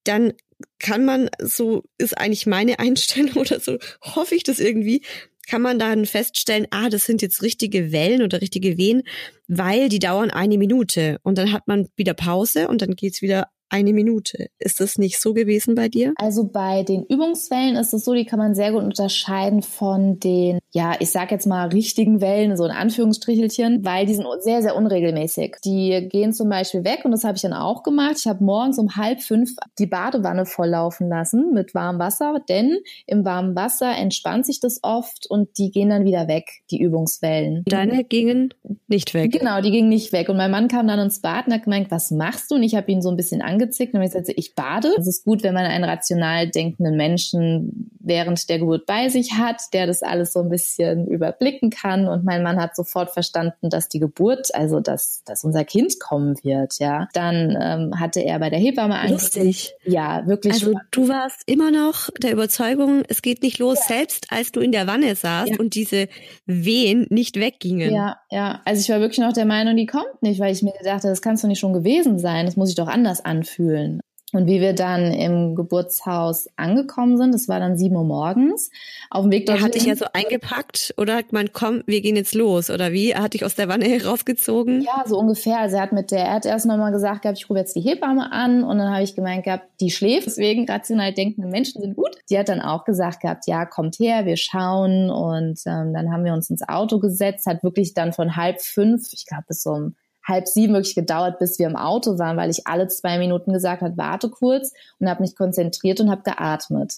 dann 0.03 0.33
kann 0.79 1.05
man, 1.05 1.29
so 1.39 1.83
ist 1.97 2.17
eigentlich 2.17 2.45
meine 2.45 2.79
Einstellung 2.79 3.35
oder 3.35 3.59
so, 3.59 3.77
hoffe 4.01 4.35
ich 4.35 4.43
das 4.43 4.59
irgendwie, 4.59 5.01
kann 5.47 5.61
man 5.61 5.79
dann 5.79 6.05
feststellen, 6.05 6.67
ah, 6.71 6.89
das 6.89 7.05
sind 7.05 7.21
jetzt 7.21 7.41
richtige 7.41 7.91
Wellen 7.91 8.21
oder 8.21 8.41
richtige 8.41 8.77
Wehen, 8.77 9.03
weil 9.47 9.89
die 9.89 9.99
dauern 9.99 10.29
eine 10.29 10.57
Minute 10.57 11.19
und 11.23 11.37
dann 11.37 11.53
hat 11.53 11.67
man 11.67 11.87
wieder 11.95 12.13
Pause 12.13 12.67
und 12.67 12.81
dann 12.81 12.95
geht's 12.95 13.21
wieder 13.21 13.47
eine 13.69 13.93
Minute. 13.93 14.49
Ist 14.59 14.79
das 14.79 14.97
nicht 14.97 15.19
so 15.19 15.33
gewesen 15.33 15.75
bei 15.75 15.89
dir? 15.89 16.13
Also 16.17 16.45
bei 16.45 16.83
den 16.83 17.03
Übungswellen 17.03 17.75
ist 17.75 17.93
es 17.93 18.05
so, 18.05 18.13
die 18.13 18.25
kann 18.25 18.39
man 18.39 18.55
sehr 18.55 18.71
gut 18.71 18.83
unterscheiden 18.83 19.61
von 19.61 20.19
den, 20.19 20.59
ja, 20.77 20.93
ich 20.99 21.09
sag 21.09 21.31
jetzt 21.31 21.47
mal 21.47 21.69
richtigen 21.69 22.21
Wellen, 22.21 22.55
so 22.55 22.63
in 22.63 22.69
Anführungsstrichelchen, 22.69 23.83
weil 23.83 24.05
die 24.05 24.13
sind 24.13 24.27
sehr, 24.41 24.61
sehr 24.61 24.75
unregelmäßig. 24.75 25.55
Die 25.65 26.07
gehen 26.07 26.33
zum 26.33 26.49
Beispiel 26.49 26.83
weg 26.83 27.01
und 27.03 27.09
das 27.09 27.23
habe 27.23 27.35
ich 27.35 27.41
dann 27.41 27.53
auch 27.53 27.81
gemacht. 27.81 28.17
Ich 28.19 28.27
habe 28.27 28.43
morgens 28.43 28.77
um 28.77 28.95
halb 28.95 29.23
fünf 29.23 29.55
die 29.79 29.87
Badewanne 29.87 30.45
volllaufen 30.45 31.09
lassen 31.09 31.51
mit 31.51 31.73
warmem 31.73 31.99
Wasser, 31.99 32.43
denn 32.47 32.77
im 33.07 33.25
warmen 33.25 33.55
Wasser 33.55 33.97
entspannt 33.97 34.45
sich 34.45 34.59
das 34.59 34.83
oft 34.83 35.25
und 35.25 35.57
die 35.57 35.71
gehen 35.71 35.89
dann 35.89 36.05
wieder 36.05 36.27
weg, 36.27 36.61
die 36.69 36.79
Übungswellen. 36.79 37.63
Deine 37.65 38.03
gingen 38.03 38.53
nicht 38.87 39.15
weg? 39.15 39.31
Genau, 39.31 39.61
die 39.61 39.71
gingen 39.71 39.89
nicht 39.89 40.11
weg. 40.11 40.29
Und 40.29 40.37
mein 40.37 40.51
Mann 40.51 40.67
kam 40.67 40.87
dann 40.87 40.99
ins 40.99 41.21
Bad 41.21 41.47
und 41.47 41.53
hat 41.53 41.63
gemeint, 41.63 41.89
was 41.89 42.11
machst 42.11 42.51
du? 42.51 42.55
Und 42.55 42.61
ich 42.61 42.75
habe 42.75 42.91
ihn 42.91 43.01
so 43.01 43.09
ein 43.09 43.17
bisschen 43.17 43.41
angezickt 43.41 43.95
und 43.95 44.03
ich 44.03 44.11
sagte, 44.11 44.33
ich 44.33 44.53
bade. 44.53 44.89
Es 44.95 45.07
ist 45.07 45.25
gut, 45.25 45.41
wenn 45.41 45.55
man 45.55 45.65
einen 45.65 45.85
rational 45.85 46.47
denkenden 46.47 46.95
Menschen 46.97 47.89
während 47.99 48.47
der 48.47 48.59
Geburt 48.59 48.85
bei 48.85 49.09
sich 49.09 49.33
hat, 49.33 49.59
der 49.73 49.87
das 49.87 50.03
alles 50.03 50.33
so 50.33 50.41
ein 50.41 50.49
bisschen 50.49 50.66
überblicken 51.07 51.69
kann. 51.69 52.07
Und 52.07 52.23
mein 52.23 52.43
Mann 52.43 52.59
hat 52.59 52.75
sofort 52.75 53.11
verstanden, 53.11 53.69
dass 53.69 53.89
die 53.89 53.99
Geburt, 53.99 54.53
also 54.53 54.79
dass, 54.79 55.23
dass 55.25 55.43
unser 55.43 55.65
Kind 55.65 55.99
kommen 55.99 56.35
wird, 56.43 56.79
ja. 56.79 57.07
Dann 57.13 57.57
ähm, 57.59 57.99
hatte 57.99 58.21
er 58.21 58.39
bei 58.39 58.49
der 58.49 58.59
Hebamme 58.59 58.97
Lustig. 59.09 59.73
Ja, 59.85 60.25
wirklich. 60.27 60.53
Also 60.53 60.71
spannend. 60.71 60.87
du 60.91 61.09
warst 61.09 61.43
immer 61.45 61.71
noch 61.71 62.09
der 62.21 62.31
Überzeugung, 62.31 63.03
es 63.07 63.21
geht 63.21 63.43
nicht 63.43 63.59
los, 63.59 63.79
ja. 63.87 63.97
selbst 63.97 64.27
als 64.31 64.51
du 64.51 64.59
in 64.59 64.71
der 64.71 64.87
Wanne 64.87 65.15
saßt 65.15 65.51
ja. 65.51 65.59
und 65.59 65.75
diese 65.75 66.07
Wehen 66.45 67.05
nicht 67.09 67.39
weggingen. 67.39 67.93
Ja, 67.93 68.17
ja. 68.31 68.61
Also 68.65 68.81
ich 68.81 68.89
war 68.89 68.99
wirklich 68.99 69.19
noch 69.19 69.33
der 69.33 69.45
Meinung, 69.45 69.75
die 69.75 69.85
kommt 69.85 70.21
nicht, 70.21 70.39
weil 70.39 70.51
ich 70.51 70.63
mir 70.63 70.73
gedacht 70.73 71.03
habe, 71.03 71.09
das 71.09 71.21
kann 71.21 71.35
doch 71.35 71.43
nicht 71.43 71.59
schon 71.59 71.73
gewesen 71.73 72.19
sein. 72.19 72.45
Das 72.45 72.55
muss 72.55 72.69
ich 72.69 72.75
doch 72.75 72.87
anders 72.87 73.23
anfühlen 73.23 73.57
fühlen. 73.67 74.01
Und 74.33 74.45
wie 74.45 74.59
wir 74.59 74.73
dann 74.73 75.13
im 75.13 75.55
Geburtshaus 75.55 76.49
angekommen 76.57 77.17
sind, 77.17 77.33
das 77.33 77.47
war 77.47 77.61
dann 77.61 77.77
sieben 77.77 77.95
Uhr 77.95 78.03
morgens, 78.03 78.71
auf 79.09 79.23
dem 79.23 79.31
Weg 79.31 79.45
dorthin. 79.45 79.63
Er 79.63 79.65
hat 79.65 79.75
dich 79.75 79.85
ja 79.85 79.95
so 79.95 80.05
eingepackt 80.11 80.93
oder 80.97 81.15
hat 81.15 81.31
man, 81.31 81.53
komm, 81.53 81.81
wir 81.85 82.01
gehen 82.01 82.17
jetzt 82.17 82.35
los 82.35 82.69
oder 82.69 82.91
wie? 82.91 83.11
Er 83.11 83.21
hat 83.21 83.35
dich 83.35 83.45
aus 83.45 83.55
der 83.55 83.69
Wanne 83.69 83.85
herausgezogen? 83.87 84.81
Ja, 84.81 85.05
so 85.05 85.17
ungefähr. 85.17 85.59
Also 85.59 85.77
er 85.77 85.83
hat 85.83 85.93
mit 85.93 86.11
der, 86.11 86.25
er 86.25 86.33
hat 86.33 86.45
erst 86.45 86.65
nochmal 86.65 86.91
gesagt 86.91 87.21
gehabt, 87.21 87.37
ich 87.37 87.49
rufe 87.49 87.59
jetzt 87.59 87.73
die 87.77 87.79
Hebamme 87.79 88.29
an 88.33 88.65
und 88.65 88.77
dann 88.79 88.91
habe 88.91 89.03
ich 89.03 89.15
gemeint 89.15 89.45
gehabt, 89.45 89.63
die 89.79 89.91
schläft, 89.91 90.27
deswegen 90.27 90.69
rational 90.69 91.13
denkende 91.13 91.47
Menschen 91.47 91.81
sind 91.81 91.95
gut. 91.95 92.17
Die 92.29 92.37
hat 92.37 92.49
dann 92.49 92.59
auch 92.59 92.83
gesagt 92.83 93.21
gehabt, 93.21 93.47
ja, 93.47 93.65
kommt 93.65 93.97
her, 93.97 94.25
wir 94.25 94.35
schauen 94.35 95.09
und 95.09 95.61
ähm, 95.65 95.93
dann 95.93 96.11
haben 96.11 96.25
wir 96.25 96.33
uns 96.33 96.49
ins 96.49 96.67
Auto 96.67 96.99
gesetzt, 96.99 97.45
hat 97.45 97.63
wirklich 97.63 97.93
dann 97.93 98.11
von 98.11 98.35
halb 98.35 98.61
fünf, 98.61 99.13
ich 99.13 99.25
glaube 99.25 99.45
bis 99.47 99.65
um 99.65 99.95
halb 100.27 100.47
sieben 100.47 100.73
wirklich 100.73 100.95
gedauert, 100.95 101.39
bis 101.39 101.57
wir 101.57 101.67
im 101.67 101.75
Auto 101.75 102.19
waren, 102.19 102.37
weil 102.37 102.49
ich 102.49 102.67
alle 102.67 102.87
zwei 102.87 103.17
Minuten 103.17 103.53
gesagt 103.53 103.81
habe, 103.81 103.97
warte 103.97 104.29
kurz 104.29 104.73
und 104.99 105.09
habe 105.09 105.21
mich 105.21 105.35
konzentriert 105.35 105.99
und 105.99 106.11
habe 106.11 106.23
geatmet. 106.23 106.93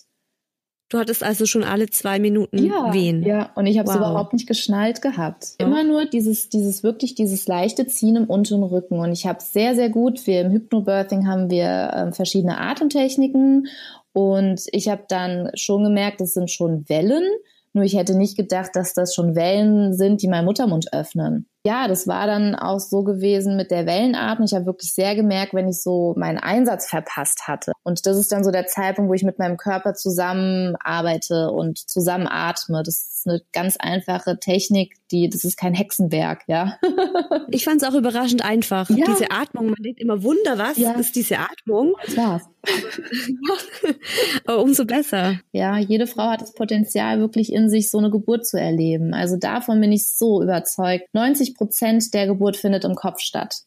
Du 0.92 0.98
hattest 0.98 1.24
also 1.24 1.46
schon 1.46 1.64
alle 1.64 1.88
zwei 1.92 2.18
Minuten 2.18 2.66
ja, 2.66 2.92
wehen. 2.92 3.22
Ja, 3.22 3.52
und 3.54 3.68
ich 3.68 3.78
habe 3.78 3.88
es 3.88 3.94
wow. 3.94 4.02
überhaupt 4.02 4.34
nicht 4.34 4.48
geschnallt 4.48 5.04
gehabt. 5.04 5.50
Ja. 5.60 5.68
Immer 5.68 5.84
nur 5.84 6.06
dieses, 6.06 6.50
dieses 6.50 6.82
wirklich 6.82 7.14
dieses 7.14 7.48
leichte 7.48 7.86
Ziehen 7.86 8.16
im 8.16 8.26
unteren 8.26 8.64
Rücken. 8.64 8.98
Und 8.98 9.12
ich 9.12 9.28
habe 9.28 9.40
sehr, 9.40 9.76
sehr 9.76 9.90
gut. 9.90 10.26
Wir 10.26 10.42
im 10.42 10.52
Hypnobirthing 10.52 11.28
haben 11.28 11.52
wir 11.52 11.92
äh, 11.94 12.12
verschiedene 12.12 12.58
Atemtechniken 12.58 13.68
und 14.14 14.62
ich 14.72 14.90
habe 14.90 15.04
dann 15.08 15.52
schon 15.54 15.84
gemerkt, 15.84 16.22
das 16.22 16.34
sind 16.34 16.50
schon 16.50 16.90
Wellen. 16.90 17.24
Nur 17.74 17.86
ich 17.86 17.96
hätte 17.96 18.18
nicht 18.18 18.36
gedacht, 18.36 18.72
dass 18.74 18.96
das 18.96 19.14
schon 19.14 19.36
Wellen 19.36 19.94
sind, 19.94 20.24
die 20.24 20.28
meinen 20.28 20.46
Muttermund 20.46 20.92
öffnen 20.92 21.48
ja, 21.66 21.88
das 21.88 22.08
war 22.08 22.26
dann 22.26 22.56
auch 22.56 22.80
so 22.80 23.04
gewesen 23.04 23.58
mit 23.58 23.70
der 23.70 23.86
Wellenatmung. 23.86 24.46
Ich 24.46 24.54
habe 24.54 24.66
wirklich 24.66 24.94
sehr 24.94 25.16
gemerkt, 25.16 25.54
wenn 25.54 25.68
ich 25.68 25.82
so 25.82 26.14
meinen 26.18 26.38
Einsatz 26.38 26.88
verpasst 26.88 27.48
hatte. 27.48 27.74
Und 27.84 28.06
das 28.06 28.18
ist 28.18 28.32
dann 28.32 28.46
so 28.46 28.52
der 28.52 28.68
Zeitpunkt, 28.68 29.10
wo 29.10 29.14
ich 29.14 29.24
mit 29.24 29.40
meinem 29.40 29.58
Körper 29.58 29.94
zusammenarbeite 29.94 31.52
und 31.52 31.78
zusammenatme. 31.78 32.82
Das 32.84 33.10
ist 33.20 33.28
eine 33.28 33.42
ganz 33.52 33.76
einfache 33.78 34.40
Technik, 34.40 34.96
die, 35.12 35.30
das 35.30 35.44
ist 35.44 35.58
kein 35.58 35.74
Hexenwerk, 35.74 36.44
ja. 36.48 36.78
ich 37.50 37.66
fand 37.66 37.82
es 37.82 37.88
auch 37.88 37.96
überraschend 37.96 38.46
einfach. 38.46 38.90
Ja. 38.90 39.06
Diese 39.08 39.32
Atmung, 39.32 39.68
man 39.68 39.84
denkt 39.84 40.00
immer, 40.00 40.24
Wunder, 40.24 40.58
was 40.58 40.78
ja. 40.78 40.92
ist 40.94 41.16
diese 41.16 41.40
Atmung? 41.40 41.94
Das 42.06 42.18
war's. 42.18 42.44
Aber 44.46 44.62
umso 44.62 44.86
besser. 44.86 45.40
Ja, 45.52 45.78
jede 45.78 46.08
Frau 46.08 46.30
hat 46.30 46.42
das 46.42 46.54
Potenzial, 46.54 47.20
wirklich 47.20 47.52
in 47.52 47.70
sich 47.70 47.90
so 47.90 47.98
eine 47.98 48.10
Geburt 48.10 48.46
zu 48.46 48.60
erleben. 48.60 49.14
Also 49.14 49.38
davon 49.38 49.80
bin 49.82 49.92
ich 49.92 50.08
so 50.16 50.44
überzeugt. 50.44 51.06
90 51.14 51.49
Prozent 51.56 52.14
der 52.14 52.28
Geburt 52.28 52.58
findet 52.58 52.84
im 52.84 52.96
Kopf 52.96 53.20
statt. 53.20 53.64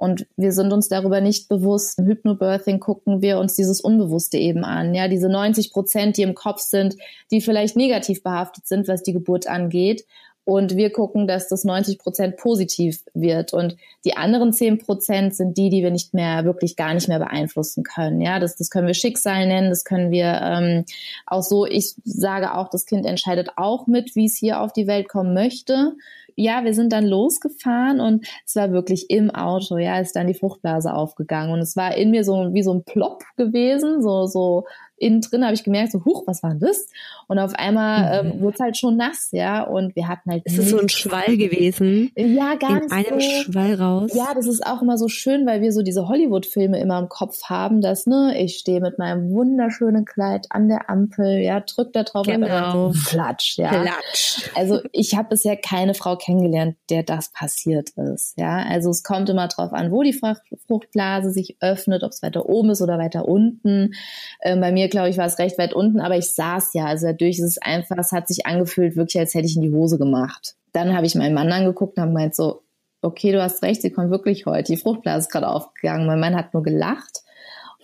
Und 0.00 0.26
wir 0.38 0.52
sind 0.52 0.72
uns 0.72 0.88
darüber 0.88 1.20
nicht 1.20 1.50
bewusst. 1.50 1.98
Im 1.98 2.06
Hypnobirthing 2.06 2.80
gucken 2.80 3.20
wir 3.20 3.38
uns 3.38 3.54
dieses 3.54 3.82
Unbewusste 3.82 4.38
eben 4.38 4.64
an. 4.64 4.94
Ja, 4.94 5.08
diese 5.08 5.28
90 5.28 5.72
Prozent, 5.72 6.16
die 6.16 6.22
im 6.22 6.34
Kopf 6.34 6.60
sind, 6.60 6.96
die 7.30 7.42
vielleicht 7.42 7.76
negativ 7.76 8.22
behaftet 8.22 8.66
sind, 8.66 8.88
was 8.88 9.02
die 9.02 9.12
Geburt 9.12 9.46
angeht. 9.46 10.06
Und 10.44 10.74
wir 10.74 10.90
gucken, 10.90 11.26
dass 11.26 11.48
das 11.48 11.64
90 11.64 11.98
Prozent 11.98 12.38
positiv 12.38 13.04
wird. 13.12 13.52
Und 13.52 13.76
die 14.06 14.16
anderen 14.16 14.54
10 14.54 14.78
Prozent 14.78 15.36
sind 15.36 15.58
die, 15.58 15.68
die 15.68 15.82
wir 15.82 15.90
nicht 15.90 16.14
mehr, 16.14 16.46
wirklich 16.46 16.76
gar 16.76 16.94
nicht 16.94 17.08
mehr 17.08 17.18
beeinflussen 17.18 17.84
können. 17.84 18.22
Ja, 18.22 18.38
das, 18.38 18.56
das 18.56 18.70
können 18.70 18.86
wir 18.86 18.94
Schicksal 18.94 19.46
nennen, 19.46 19.68
das 19.68 19.84
können 19.84 20.10
wir 20.10 20.40
ähm, 20.42 20.86
auch 21.26 21.42
so, 21.42 21.66
ich 21.66 21.94
sage 22.04 22.54
auch, 22.54 22.70
das 22.70 22.86
Kind 22.86 23.04
entscheidet 23.04 23.50
auch 23.56 23.86
mit, 23.86 24.16
wie 24.16 24.24
es 24.24 24.36
hier 24.36 24.62
auf 24.62 24.72
die 24.72 24.86
Welt 24.86 25.10
kommen 25.10 25.34
möchte 25.34 25.92
ja, 26.36 26.64
wir 26.64 26.74
sind 26.74 26.92
dann 26.92 27.06
losgefahren 27.06 28.00
und 28.00 28.26
es 28.46 28.56
war 28.56 28.72
wirklich 28.72 29.10
im 29.10 29.30
Auto, 29.30 29.78
ja, 29.78 29.98
ist 30.00 30.16
dann 30.16 30.26
die 30.26 30.34
Fruchtblase 30.34 30.92
aufgegangen 30.92 31.52
und 31.52 31.60
es 31.60 31.76
war 31.76 31.96
in 31.96 32.10
mir 32.10 32.24
so 32.24 32.50
wie 32.52 32.62
so 32.62 32.74
ein 32.74 32.84
Plop 32.84 33.22
gewesen, 33.36 34.02
so, 34.02 34.26
so 34.26 34.64
innen 35.00 35.20
drin 35.22 35.44
habe 35.44 35.54
ich 35.54 35.64
gemerkt, 35.64 35.92
so, 35.92 36.04
huch, 36.04 36.24
was 36.26 36.42
war 36.42 36.50
denn 36.50 36.60
das? 36.60 36.86
Und 37.26 37.38
auf 37.38 37.54
einmal 37.54 38.24
mhm. 38.24 38.30
ähm, 38.32 38.40
wurde 38.40 38.54
es 38.54 38.60
halt 38.60 38.76
schon 38.76 38.96
nass, 38.96 39.30
ja. 39.32 39.62
Und 39.62 39.96
wir 39.96 40.08
hatten 40.08 40.30
halt. 40.30 40.44
Ist 40.44 40.58
es 40.58 40.70
so 40.70 40.78
ein 40.78 40.88
Schwall 40.88 41.36
gewesen? 41.36 42.12
Ja, 42.16 42.54
gar 42.54 42.82
In 42.82 42.90
einem 42.92 43.20
so. 43.20 43.30
Schwall 43.42 43.74
raus. 43.74 44.12
Ja, 44.14 44.34
das 44.34 44.46
ist 44.46 44.66
auch 44.66 44.82
immer 44.82 44.98
so 44.98 45.08
schön, 45.08 45.46
weil 45.46 45.62
wir 45.62 45.72
so 45.72 45.82
diese 45.82 46.08
Hollywood-Filme 46.08 46.78
immer 46.80 46.98
im 46.98 47.08
Kopf 47.08 47.44
haben, 47.44 47.80
dass, 47.80 48.06
ne, 48.06 48.34
ich 48.38 48.58
stehe 48.58 48.80
mit 48.80 48.98
meinem 48.98 49.30
wunderschönen 49.30 50.04
Kleid 50.04 50.46
an 50.50 50.68
der 50.68 50.90
Ampel, 50.90 51.38
ja, 51.38 51.60
drück 51.60 51.92
da 51.92 52.02
drauf 52.02 52.26
genau. 52.26 52.88
und 52.88 52.94
flatsch, 52.94 53.56
ja. 53.58 53.70
Flatsch. 53.70 54.50
Also 54.54 54.80
ich 54.92 55.16
habe 55.16 55.30
bisher 55.30 55.56
keine 55.56 55.94
Frau 55.94 56.16
kennengelernt, 56.16 56.76
der 56.90 57.02
das 57.02 57.32
passiert 57.32 57.90
ist, 57.90 58.38
ja. 58.38 58.58
Also 58.68 58.90
es 58.90 59.02
kommt 59.02 59.30
immer 59.30 59.48
drauf 59.48 59.72
an, 59.72 59.90
wo 59.90 60.02
die 60.02 60.18
Fruchtblase 60.66 61.30
sich 61.30 61.56
öffnet, 61.60 62.02
ob 62.02 62.10
es 62.10 62.22
weiter 62.22 62.46
oben 62.48 62.70
ist 62.70 62.82
oder 62.82 62.98
weiter 62.98 63.26
unten. 63.26 63.94
Ähm, 64.42 64.60
bei 64.60 64.72
mir, 64.72 64.89
glaube 64.90 65.08
ich, 65.08 65.18
war 65.18 65.26
es 65.26 65.38
recht 65.38 65.58
weit 65.58 65.74
unten, 65.74 66.00
aber 66.00 66.16
ich 66.16 66.34
saß 66.34 66.74
ja, 66.74 66.86
also 66.86 67.06
dadurch 67.06 67.38
ist 67.38 67.44
es 67.44 67.58
einfach, 67.58 67.96
es 67.98 68.12
hat 68.12 68.28
sich 68.28 68.46
angefühlt, 68.46 68.96
wirklich, 68.96 69.18
als 69.18 69.34
hätte 69.34 69.46
ich 69.46 69.56
in 69.56 69.62
die 69.62 69.72
Hose 69.72 69.98
gemacht. 69.98 70.56
Dann 70.72 70.94
habe 70.94 71.06
ich 71.06 71.14
meinen 71.14 71.34
Mann 71.34 71.50
angeguckt 71.52 71.96
und 71.96 72.02
habe 72.02 72.12
gemeint 72.12 72.34
so, 72.34 72.62
okay, 73.02 73.32
du 73.32 73.42
hast 73.42 73.62
recht, 73.62 73.82
sie 73.82 73.90
kommt 73.90 74.10
wirklich 74.10 74.46
heute. 74.46 74.72
Die 74.72 74.76
Fruchtblase 74.76 75.26
ist 75.26 75.32
gerade 75.32 75.48
aufgegangen. 75.48 76.06
Mein 76.06 76.20
Mann 76.20 76.36
hat 76.36 76.54
nur 76.54 76.62
gelacht 76.62 77.22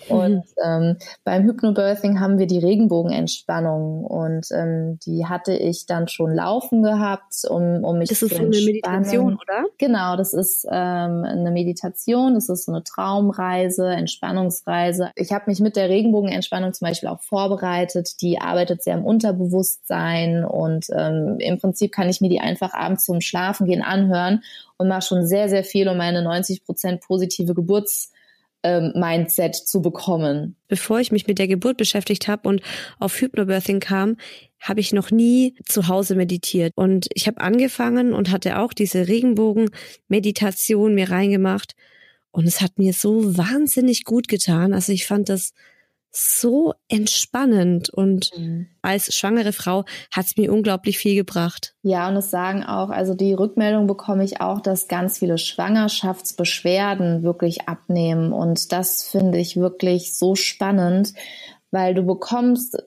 und 0.09 0.37
mhm. 0.37 0.43
ähm, 0.63 0.97
beim 1.25 1.45
Hypnobirthing 1.45 2.21
haben 2.21 2.39
wir 2.39 2.47
die 2.47 2.59
Regenbogenentspannung 2.59 4.05
und 4.05 4.47
ähm, 4.53 4.99
die 5.05 5.27
hatte 5.27 5.55
ich 5.55 5.87
dann 5.87 6.07
schon 6.07 6.35
laufen 6.35 6.83
gehabt, 6.83 7.45
um, 7.49 7.83
um 7.83 7.99
mich 7.99 8.11
das 8.11 8.19
zu 8.19 8.27
entspannen. 8.27 8.51
Das 8.51 8.59
ist 8.59 8.65
so 8.65 8.71
eine 8.71 8.73
Meditation, 8.73 9.35
oder? 9.35 9.65
Genau, 9.79 10.17
das 10.17 10.35
ist 10.35 10.67
ähm, 10.71 11.25
eine 11.25 11.51
Meditation, 11.51 12.35
das 12.35 12.49
ist 12.49 12.67
so 12.67 12.73
eine 12.73 12.85
Traumreise, 12.85 13.89
Entspannungsreise. 13.89 15.11
Ich 15.17 15.33
habe 15.33 15.45
mich 15.47 15.61
mit 15.61 15.77
der 15.77 15.89
Regenbogenentspannung 15.89 16.75
zum 16.75 16.87
Beispiel 16.87 17.09
auch 17.09 17.23
vorbereitet. 17.23 18.21
Die 18.21 18.39
arbeitet 18.39 18.83
sehr 18.83 18.95
im 18.95 19.05
Unterbewusstsein 19.05 20.45
und 20.45 20.87
ähm, 20.95 21.39
im 21.39 21.59
Prinzip 21.59 21.93
kann 21.93 22.09
ich 22.09 22.21
mir 22.21 22.29
die 22.29 22.41
einfach 22.41 22.75
abends 22.75 23.07
zum 23.07 23.21
Schlafen 23.23 23.67
gehen 23.67 23.83
anhören 23.83 24.43
und 24.77 24.89
mache 24.89 25.03
schon 25.03 25.27
sehr, 25.27 25.49
sehr 25.49 25.65
viel, 25.65 25.89
um 25.89 25.97
meine 25.97 26.23
90 26.23 26.65
Prozent 26.65 27.01
positive 27.01 27.55
Geburts 27.55 28.13
ähm, 28.67 28.93
Mindset 28.97 29.55
zu 29.55 29.81
bekommen. 29.81 30.57
Bevor 30.67 30.99
ich 30.99 31.13
mich 31.13 31.29
mit 31.29 31.39
der 31.39 31.47
Geburt 31.47 31.77
beschäftigt 31.77 32.27
habe 32.27 32.49
und 32.49 32.61
auf 32.99 33.21
Hypnobirthing 33.21 33.79
kam, 33.79 34.17
habe 34.61 34.81
ich 34.81 34.93
noch 34.93 35.13
nie 35.13 35.55
zu 35.65 35.87
Hause 35.87 36.17
meditiert. 36.17 36.73
Und 36.75 37.07
ich 37.15 37.29
habe 37.29 37.41
angefangen 37.41 38.13
und 38.13 38.33
hatte 38.33 38.59
auch 38.59 38.73
diese 38.73 39.07
Regenbogen-Meditation 39.07 40.97
mir 40.97 41.11
reingemacht. 41.11 41.75
Und 42.33 42.47
es 42.47 42.61
hat 42.61 42.77
mir 42.77 42.93
so 42.93 43.39
wahnsinnig 43.39 44.05
gut 44.05 44.27
getan. 44.27 44.75
Also 44.75 44.91
ich 44.91 45.07
fand 45.07 45.29
das 45.29 45.53
so 46.19 46.73
entspannend 46.89 47.91
und 47.91 48.31
mhm. 48.37 48.69
als 48.81 49.15
schwangere 49.15 49.53
Frau 49.53 49.85
hat 50.11 50.25
es 50.25 50.37
mir 50.39 50.51
unglaublich 50.51 50.97
viel 50.97 51.15
gebracht. 51.15 51.75
Ja, 51.83 52.09
und 52.09 52.17
es 52.17 52.31
sagen 52.31 52.65
auch, 52.65 52.89
also 52.89 53.15
die 53.15 53.35
Rückmeldung 53.35 53.87
bekomme 53.87 54.25
ich 54.25 54.41
auch, 54.41 54.61
dass 54.61 54.89
ganz 54.89 55.19
viele 55.19 55.37
Schwangerschaftsbeschwerden 55.37 57.23
wirklich 57.23 57.69
abnehmen 57.69 58.33
und 58.33 58.73
das 58.73 59.03
finde 59.03 59.39
ich 59.39 59.59
wirklich 59.59 60.17
so 60.17 60.35
spannend, 60.35 61.13
weil 61.71 61.95
du 61.95 62.03
bekommst 62.03 62.83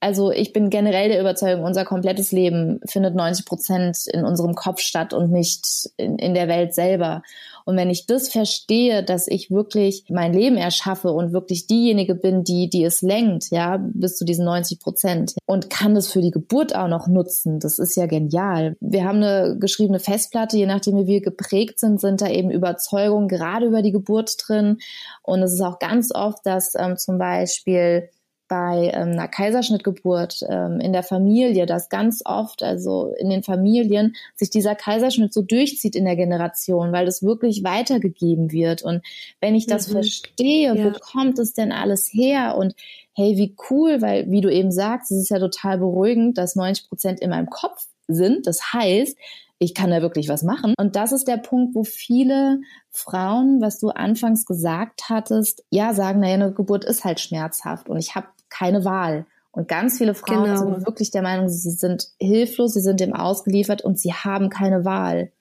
also 0.00 0.30
ich 0.30 0.52
bin 0.52 0.70
generell 0.70 1.08
der 1.08 1.20
Überzeugung, 1.20 1.64
unser 1.64 1.84
komplettes 1.84 2.30
Leben 2.30 2.80
findet 2.86 3.16
90 3.16 3.44
Prozent 3.44 4.06
in 4.06 4.24
unserem 4.24 4.54
Kopf 4.54 4.80
statt 4.80 5.12
und 5.12 5.32
nicht 5.32 5.90
in, 5.96 6.18
in 6.18 6.34
der 6.34 6.46
Welt 6.46 6.72
selber. 6.72 7.22
Und 7.64 7.76
wenn 7.76 7.90
ich 7.90 8.06
das 8.06 8.28
verstehe, 8.28 9.02
dass 9.02 9.26
ich 9.28 9.50
wirklich 9.50 10.04
mein 10.08 10.32
Leben 10.32 10.56
erschaffe 10.56 11.10
und 11.10 11.32
wirklich 11.32 11.66
diejenige 11.66 12.14
bin, 12.14 12.44
die, 12.44 12.70
die 12.70 12.84
es 12.84 13.02
lenkt, 13.02 13.50
ja, 13.50 13.78
bis 13.78 14.16
zu 14.16 14.24
diesen 14.24 14.44
90 14.44 14.78
Prozent 14.78 15.34
und 15.46 15.68
kann 15.68 15.94
das 15.94 16.10
für 16.10 16.22
die 16.22 16.30
Geburt 16.30 16.74
auch 16.74 16.88
noch 16.88 17.08
nutzen, 17.08 17.58
das 17.58 17.78
ist 17.78 17.96
ja 17.96 18.06
genial. 18.06 18.76
Wir 18.80 19.04
haben 19.04 19.22
eine 19.22 19.56
geschriebene 19.58 19.98
Festplatte, 19.98 20.56
je 20.56 20.66
nachdem 20.66 20.96
wie 20.96 21.06
wir 21.06 21.20
geprägt 21.20 21.80
sind, 21.80 22.00
sind 22.00 22.22
da 22.22 22.28
eben 22.28 22.50
Überzeugungen 22.50 23.28
gerade 23.28 23.66
über 23.66 23.82
die 23.82 23.92
Geburt 23.92 24.36
drin. 24.46 24.78
Und 25.22 25.42
es 25.42 25.52
ist 25.52 25.60
auch 25.60 25.78
ganz 25.78 26.14
oft, 26.14 26.46
dass 26.46 26.74
ähm, 26.74 26.96
zum 26.96 27.18
Beispiel 27.18 28.08
bei 28.48 28.90
ähm, 28.94 29.10
einer 29.10 29.28
Kaiserschnittgeburt 29.28 30.40
ähm, 30.48 30.80
in 30.80 30.92
der 30.92 31.02
Familie, 31.02 31.66
dass 31.66 31.88
ganz 31.88 32.22
oft, 32.24 32.62
also 32.62 33.14
in 33.18 33.30
den 33.30 33.42
Familien, 33.42 34.16
sich 34.34 34.50
dieser 34.50 34.74
Kaiserschnitt 34.74 35.32
so 35.32 35.42
durchzieht 35.42 35.94
in 35.94 36.06
der 36.06 36.16
Generation, 36.16 36.92
weil 36.92 37.06
das 37.06 37.22
wirklich 37.22 37.62
weitergegeben 37.62 38.50
wird. 38.50 38.82
Und 38.82 39.02
wenn 39.40 39.54
ich 39.54 39.66
das 39.66 39.88
mhm. 39.88 39.92
verstehe, 39.92 40.74
ja. 40.74 40.84
wo 40.84 40.98
kommt 40.98 41.38
es 41.38 41.52
denn 41.52 41.72
alles 41.72 42.10
her? 42.12 42.56
Und 42.56 42.74
hey, 43.14 43.36
wie 43.36 43.54
cool, 43.70 44.00
weil, 44.00 44.30
wie 44.30 44.40
du 44.40 44.50
eben 44.50 44.72
sagst, 44.72 45.12
es 45.12 45.18
ist 45.18 45.30
ja 45.30 45.38
total 45.38 45.78
beruhigend, 45.78 46.38
dass 46.38 46.56
90 46.56 46.88
Prozent 46.88 47.20
in 47.20 47.30
meinem 47.30 47.50
Kopf 47.50 47.86
sind. 48.08 48.46
Das 48.46 48.72
heißt, 48.72 49.16
ich 49.58 49.74
kann 49.74 49.90
da 49.90 50.02
wirklich 50.02 50.28
was 50.28 50.42
machen. 50.42 50.74
Und 50.78 50.96
das 50.96 51.12
ist 51.12 51.26
der 51.26 51.36
Punkt, 51.36 51.74
wo 51.74 51.84
viele 51.84 52.60
Frauen, 52.90 53.60
was 53.60 53.78
du 53.78 53.90
anfangs 53.90 54.46
gesagt 54.46 55.08
hattest, 55.08 55.64
ja, 55.70 55.94
sagen, 55.94 56.20
naja, 56.20 56.34
eine 56.34 56.52
Geburt 56.52 56.84
ist 56.84 57.04
halt 57.04 57.20
schmerzhaft 57.20 57.88
und 57.88 57.98
ich 57.98 58.14
habe 58.14 58.28
keine 58.58 58.84
Wahl. 58.84 59.26
Und 59.50 59.68
ganz 59.68 59.98
viele 59.98 60.14
Frauen 60.14 60.44
genau. 60.44 60.58
sind 60.58 60.86
wirklich 60.86 61.10
der 61.10 61.22
Meinung, 61.22 61.48
sie 61.48 61.70
sind 61.70 62.08
hilflos, 62.20 62.74
sie 62.74 62.80
sind 62.80 63.00
dem 63.00 63.14
ausgeliefert 63.14 63.82
und 63.82 63.98
sie 63.98 64.12
haben 64.12 64.50
keine 64.50 64.84
Wahl. 64.84 65.32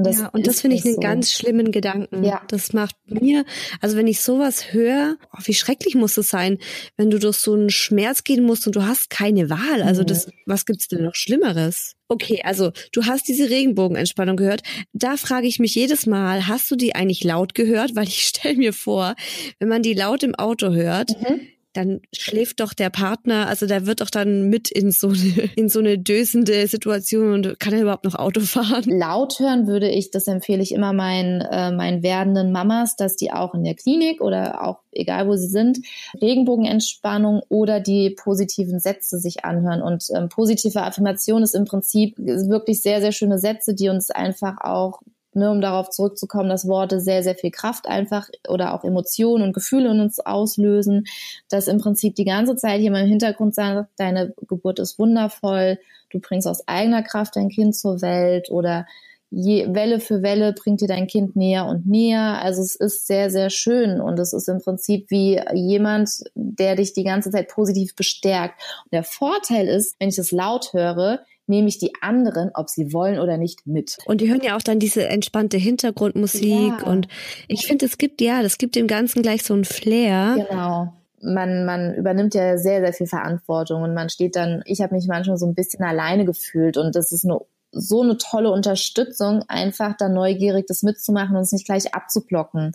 Und 0.00 0.06
das, 0.06 0.18
ja, 0.18 0.28
und 0.28 0.46
das 0.46 0.62
finde 0.62 0.76
ich 0.76 0.84
einen 0.86 0.94
so. 0.94 1.00
ganz 1.00 1.30
schlimmen 1.30 1.72
Gedanken. 1.72 2.24
Ja. 2.24 2.40
Das 2.48 2.72
macht 2.72 2.96
mir, 3.06 3.44
also 3.82 3.98
wenn 3.98 4.06
ich 4.06 4.22
sowas 4.22 4.72
höre, 4.72 5.16
oh, 5.34 5.40
wie 5.44 5.52
schrecklich 5.52 5.94
muss 5.94 6.16
es 6.16 6.30
sein, 6.30 6.56
wenn 6.96 7.10
du 7.10 7.18
durch 7.18 7.36
so 7.36 7.52
einen 7.52 7.68
Schmerz 7.68 8.24
gehen 8.24 8.42
musst 8.42 8.66
und 8.66 8.76
du 8.76 8.86
hast 8.86 9.10
keine 9.10 9.50
Wahl. 9.50 9.82
Also 9.82 10.02
das, 10.02 10.26
mhm. 10.26 10.32
was 10.46 10.64
gibt's 10.64 10.88
denn 10.88 11.04
noch 11.04 11.14
Schlimmeres? 11.14 11.96
Okay, 12.08 12.40
also 12.42 12.72
du 12.92 13.04
hast 13.04 13.28
diese 13.28 13.50
Regenbogenentspannung 13.50 14.38
gehört. 14.38 14.62
Da 14.94 15.18
frage 15.18 15.46
ich 15.46 15.58
mich 15.58 15.74
jedes 15.74 16.06
Mal, 16.06 16.48
hast 16.48 16.70
du 16.70 16.76
die 16.76 16.94
eigentlich 16.94 17.22
laut 17.22 17.54
gehört? 17.54 17.94
Weil 17.94 18.08
ich 18.08 18.22
stelle 18.22 18.56
mir 18.56 18.72
vor, 18.72 19.16
wenn 19.58 19.68
man 19.68 19.82
die 19.82 19.92
laut 19.92 20.22
im 20.22 20.34
Auto 20.34 20.70
hört, 20.70 21.10
mhm 21.20 21.42
dann 21.72 22.00
schläft 22.12 22.60
doch 22.60 22.72
der 22.74 22.90
Partner, 22.90 23.46
also 23.46 23.66
der 23.66 23.86
wird 23.86 24.00
doch 24.00 24.10
dann 24.10 24.48
mit 24.48 24.70
in 24.70 24.90
so 24.90 25.08
eine, 25.08 25.50
in 25.56 25.68
so 25.68 25.78
eine 25.78 25.98
dösende 25.98 26.66
Situation 26.66 27.32
und 27.32 27.60
kann 27.60 27.72
er 27.72 27.82
überhaupt 27.82 28.04
noch 28.04 28.14
Auto 28.16 28.40
fahren? 28.40 28.84
Laut 28.86 29.38
hören 29.38 29.66
würde 29.66 29.88
ich, 29.88 30.10
das 30.10 30.26
empfehle 30.26 30.62
ich 30.62 30.72
immer 30.72 30.92
meinen, 30.92 31.40
äh, 31.40 31.70
meinen 31.72 32.02
werdenden 32.02 32.52
Mamas, 32.52 32.96
dass 32.96 33.16
die 33.16 33.32
auch 33.32 33.54
in 33.54 33.64
der 33.64 33.74
Klinik 33.74 34.20
oder 34.20 34.64
auch 34.66 34.80
egal 34.92 35.28
wo 35.28 35.36
sie 35.36 35.48
sind, 35.48 35.78
Regenbogenentspannung 36.20 37.42
oder 37.48 37.80
die 37.80 38.10
positiven 38.10 38.80
Sätze 38.80 39.18
sich 39.18 39.44
anhören. 39.44 39.82
Und 39.82 40.06
ähm, 40.14 40.28
positive 40.28 40.82
Affirmation 40.82 41.42
ist 41.42 41.54
im 41.54 41.64
Prinzip 41.64 42.16
wirklich 42.18 42.82
sehr, 42.82 43.00
sehr 43.00 43.12
schöne 43.12 43.38
Sätze, 43.38 43.74
die 43.74 43.88
uns 43.88 44.10
einfach 44.10 44.60
auch 44.60 45.00
ne, 45.34 45.50
um 45.50 45.60
darauf 45.60 45.90
zurückzukommen, 45.90 46.48
dass 46.48 46.68
Worte 46.68 47.00
sehr, 47.00 47.22
sehr 47.22 47.34
viel 47.34 47.50
Kraft 47.50 47.86
einfach 47.86 48.28
oder 48.48 48.74
auch 48.74 48.84
Emotionen 48.84 49.44
und 49.44 49.52
Gefühle 49.52 49.90
in 49.90 50.00
uns 50.00 50.20
auslösen, 50.20 51.06
dass 51.48 51.68
im 51.68 51.78
Prinzip 51.78 52.14
die 52.14 52.24
ganze 52.24 52.56
Zeit 52.56 52.80
jemand 52.80 53.04
im 53.04 53.10
Hintergrund 53.10 53.54
sagt, 53.54 53.90
deine 53.96 54.34
Geburt 54.48 54.78
ist 54.78 54.98
wundervoll, 54.98 55.78
du 56.10 56.20
bringst 56.20 56.46
aus 56.46 56.66
eigener 56.66 57.02
Kraft 57.02 57.36
dein 57.36 57.48
Kind 57.48 57.76
zur 57.76 58.02
Welt 58.02 58.50
oder 58.50 58.86
je, 59.30 59.72
Welle 59.72 60.00
für 60.00 60.22
Welle 60.22 60.52
bringt 60.52 60.80
dir 60.80 60.88
dein 60.88 61.06
Kind 61.06 61.36
näher 61.36 61.66
und 61.66 61.86
näher. 61.86 62.40
Also 62.42 62.62
es 62.62 62.74
ist 62.74 63.06
sehr, 63.06 63.30
sehr 63.30 63.50
schön 63.50 64.00
und 64.00 64.18
es 64.18 64.32
ist 64.32 64.48
im 64.48 64.60
Prinzip 64.60 65.10
wie 65.10 65.40
jemand, 65.54 66.10
der 66.34 66.76
dich 66.76 66.92
die 66.92 67.04
ganze 67.04 67.30
Zeit 67.30 67.48
positiv 67.48 67.94
bestärkt. 67.94 68.60
Und 68.84 68.92
der 68.92 69.04
Vorteil 69.04 69.68
ist, 69.68 69.96
wenn 69.98 70.08
ich 70.08 70.16
das 70.16 70.32
laut 70.32 70.72
höre, 70.72 71.20
nehme 71.50 71.68
ich 71.68 71.78
die 71.78 71.92
anderen, 72.00 72.50
ob 72.54 72.70
sie 72.70 72.94
wollen 72.94 73.18
oder 73.18 73.36
nicht, 73.36 73.66
mit. 73.66 73.98
Und 74.06 74.22
die 74.22 74.30
hören 74.30 74.40
ja 74.42 74.56
auch 74.56 74.62
dann 74.62 74.78
diese 74.78 75.06
entspannte 75.06 75.58
Hintergrundmusik 75.58 76.72
ja. 76.80 76.86
und 76.86 77.08
ich 77.48 77.66
finde, 77.66 77.84
es 77.84 77.98
gibt 77.98 78.22
ja, 78.22 78.42
das 78.42 78.56
gibt 78.56 78.76
dem 78.76 78.86
Ganzen 78.86 79.20
gleich 79.20 79.42
so 79.42 79.52
ein 79.52 79.64
Flair. 79.64 80.46
Genau 80.48 80.92
man, 81.22 81.64
man 81.66 81.94
übernimmt 81.94 82.34
ja 82.34 82.56
sehr, 82.56 82.80
sehr 82.80 82.92
viel 82.92 83.06
Verantwortung 83.06 83.82
und 83.82 83.94
man 83.94 84.08
steht 84.08 84.36
dann, 84.36 84.62
ich 84.64 84.80
habe 84.80 84.94
mich 84.94 85.06
manchmal 85.06 85.36
so 85.36 85.46
ein 85.46 85.54
bisschen 85.54 85.84
alleine 85.84 86.24
gefühlt 86.24 86.76
und 86.76 86.94
das 86.94 87.12
ist 87.12 87.24
eine, 87.24 87.40
so 87.72 88.02
eine 88.02 88.16
tolle 88.16 88.50
Unterstützung, 88.50 89.44
einfach 89.48 89.96
da 89.96 90.08
neugierig 90.08 90.66
das 90.66 90.82
mitzumachen 90.82 91.36
und 91.36 91.42
es 91.42 91.52
nicht 91.52 91.66
gleich 91.66 91.94
abzublocken. 91.94 92.72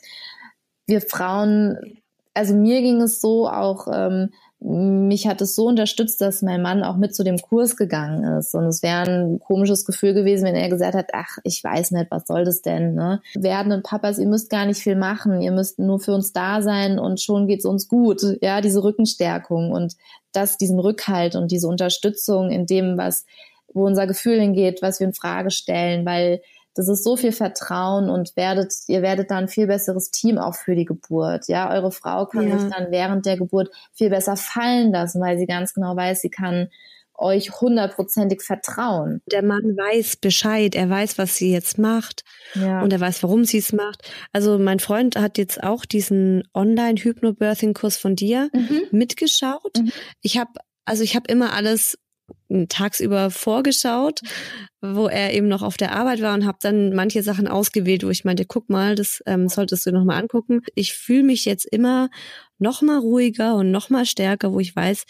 Wir 0.85 1.01
Frauen, 1.01 1.99
also 2.33 2.53
mir 2.53 2.81
ging 2.81 3.01
es 3.01 3.19
so 3.19 3.49
auch, 3.49 3.87
ähm, 3.91 4.31
mich 4.67 5.27
hat 5.27 5.41
es 5.41 5.53
so 5.53 5.67
unterstützt, 5.67 6.19
dass 6.21 6.41
mein 6.41 6.61
Mann 6.61 6.83
auch 6.83 6.97
mit 6.97 7.13
zu 7.13 7.23
dem 7.23 7.37
Kurs 7.37 7.77
gegangen 7.77 8.23
ist. 8.39 8.55
Und 8.55 8.65
es 8.65 8.81
wäre 8.81 9.03
ein 9.03 9.39
komisches 9.39 9.85
Gefühl 9.85 10.15
gewesen, 10.15 10.45
wenn 10.45 10.55
er 10.55 10.69
gesagt 10.69 10.95
hat, 10.95 11.09
ach, 11.13 11.37
ich 11.43 11.63
weiß 11.63 11.91
nicht, 11.91 12.07
was 12.09 12.25
soll 12.25 12.45
das 12.45 12.63
denn? 12.63 12.95
Ne? 12.95 13.21
Werdenden 13.35 13.83
Papas, 13.83 14.17
ihr 14.17 14.27
müsst 14.27 14.49
gar 14.49 14.65
nicht 14.65 14.81
viel 14.81 14.95
machen, 14.95 15.41
ihr 15.41 15.51
müsst 15.51 15.77
nur 15.77 15.99
für 15.99 16.13
uns 16.13 16.33
da 16.33 16.63
sein 16.63 16.97
und 16.97 17.21
schon 17.21 17.47
geht's 17.47 17.65
uns 17.65 17.87
gut. 17.87 18.21
Ja, 18.41 18.59
diese 18.59 18.83
Rückenstärkung 18.83 19.71
und 19.71 19.95
das, 20.31 20.57
diesen 20.57 20.79
Rückhalt 20.79 21.35
und 21.35 21.51
diese 21.51 21.67
Unterstützung 21.67 22.49
in 22.49 22.65
dem, 22.65 22.97
was, 22.97 23.25
wo 23.71 23.85
unser 23.85 24.07
Gefühl 24.07 24.39
hingeht, 24.39 24.81
was 24.81 24.99
wir 24.99 25.05
in 25.05 25.13
Frage 25.13 25.51
stellen, 25.51 26.07
weil 26.07 26.41
das 26.75 26.89
ist 26.89 27.03
so 27.03 27.15
viel 27.15 27.31
Vertrauen 27.31 28.09
und 28.09 28.35
werdet, 28.35 28.73
ihr 28.87 29.01
werdet 29.01 29.31
dann 29.31 29.45
ein 29.45 29.47
viel 29.47 29.67
besseres 29.67 30.11
Team 30.11 30.37
auch 30.37 30.55
für 30.55 30.75
die 30.75 30.85
Geburt. 30.85 31.47
Ja, 31.47 31.71
eure 31.71 31.91
Frau 31.91 32.25
kann 32.25 32.49
ja. 32.49 32.59
sich 32.59 32.69
dann 32.69 32.91
während 32.91 33.25
der 33.25 33.37
Geburt 33.37 33.69
viel 33.93 34.09
besser 34.09 34.35
fallen 34.35 34.91
lassen, 34.91 35.21
weil 35.21 35.37
sie 35.37 35.47
ganz 35.47 35.73
genau 35.73 35.95
weiß, 35.95 36.21
sie 36.21 36.29
kann 36.29 36.69
euch 37.17 37.61
hundertprozentig 37.61 38.41
vertrauen. 38.41 39.21
Der 39.31 39.41
Mann 39.41 39.63
weiß 39.63 40.17
Bescheid, 40.17 40.75
er 40.75 40.89
weiß, 40.89 41.17
was 41.17 41.37
sie 41.37 41.49
jetzt 41.49 41.77
macht 41.77 42.25
ja. 42.55 42.81
und 42.81 42.91
er 42.91 42.99
weiß, 42.99 43.23
warum 43.23 43.45
sie 43.45 43.59
es 43.59 43.71
macht. 43.71 44.03
Also 44.33 44.59
mein 44.59 44.81
Freund 44.81 45.15
hat 45.15 45.37
jetzt 45.37 45.63
auch 45.63 45.85
diesen 45.85 46.43
Online-Hypnobirthing-Kurs 46.53 47.95
von 47.95 48.17
dir 48.17 48.49
mhm. 48.53 48.81
mitgeschaut. 48.91 49.77
Mhm. 49.77 49.93
Ich 50.21 50.37
habe 50.37 50.51
also 50.85 51.03
ich 51.03 51.15
habe 51.15 51.31
immer 51.31 51.53
alles 51.53 51.97
tagsüber 52.69 53.31
vorgeschaut, 53.31 54.21
wo 54.81 55.07
er 55.07 55.33
eben 55.33 55.47
noch 55.47 55.61
auf 55.61 55.77
der 55.77 55.93
Arbeit 55.93 56.21
war 56.21 56.33
und 56.33 56.45
habe 56.45 56.57
dann 56.61 56.93
manche 56.93 57.23
Sachen 57.23 57.47
ausgewählt, 57.47 58.05
wo 58.05 58.09
ich 58.09 58.25
meinte, 58.25 58.45
guck 58.45 58.69
mal, 58.69 58.95
das 58.95 59.21
ähm, 59.25 59.49
solltest 59.49 59.85
du 59.85 59.91
noch 59.91 60.03
mal 60.03 60.19
angucken. 60.19 60.61
Ich 60.75 60.93
fühle 60.93 61.23
mich 61.23 61.45
jetzt 61.45 61.65
immer 61.65 62.09
noch 62.59 62.81
mal 62.81 62.99
ruhiger 62.99 63.55
und 63.55 63.71
noch 63.71 63.89
mal 63.89 64.05
stärker, 64.05 64.53
wo 64.53 64.59
ich 64.59 64.75
weiß, 64.75 65.05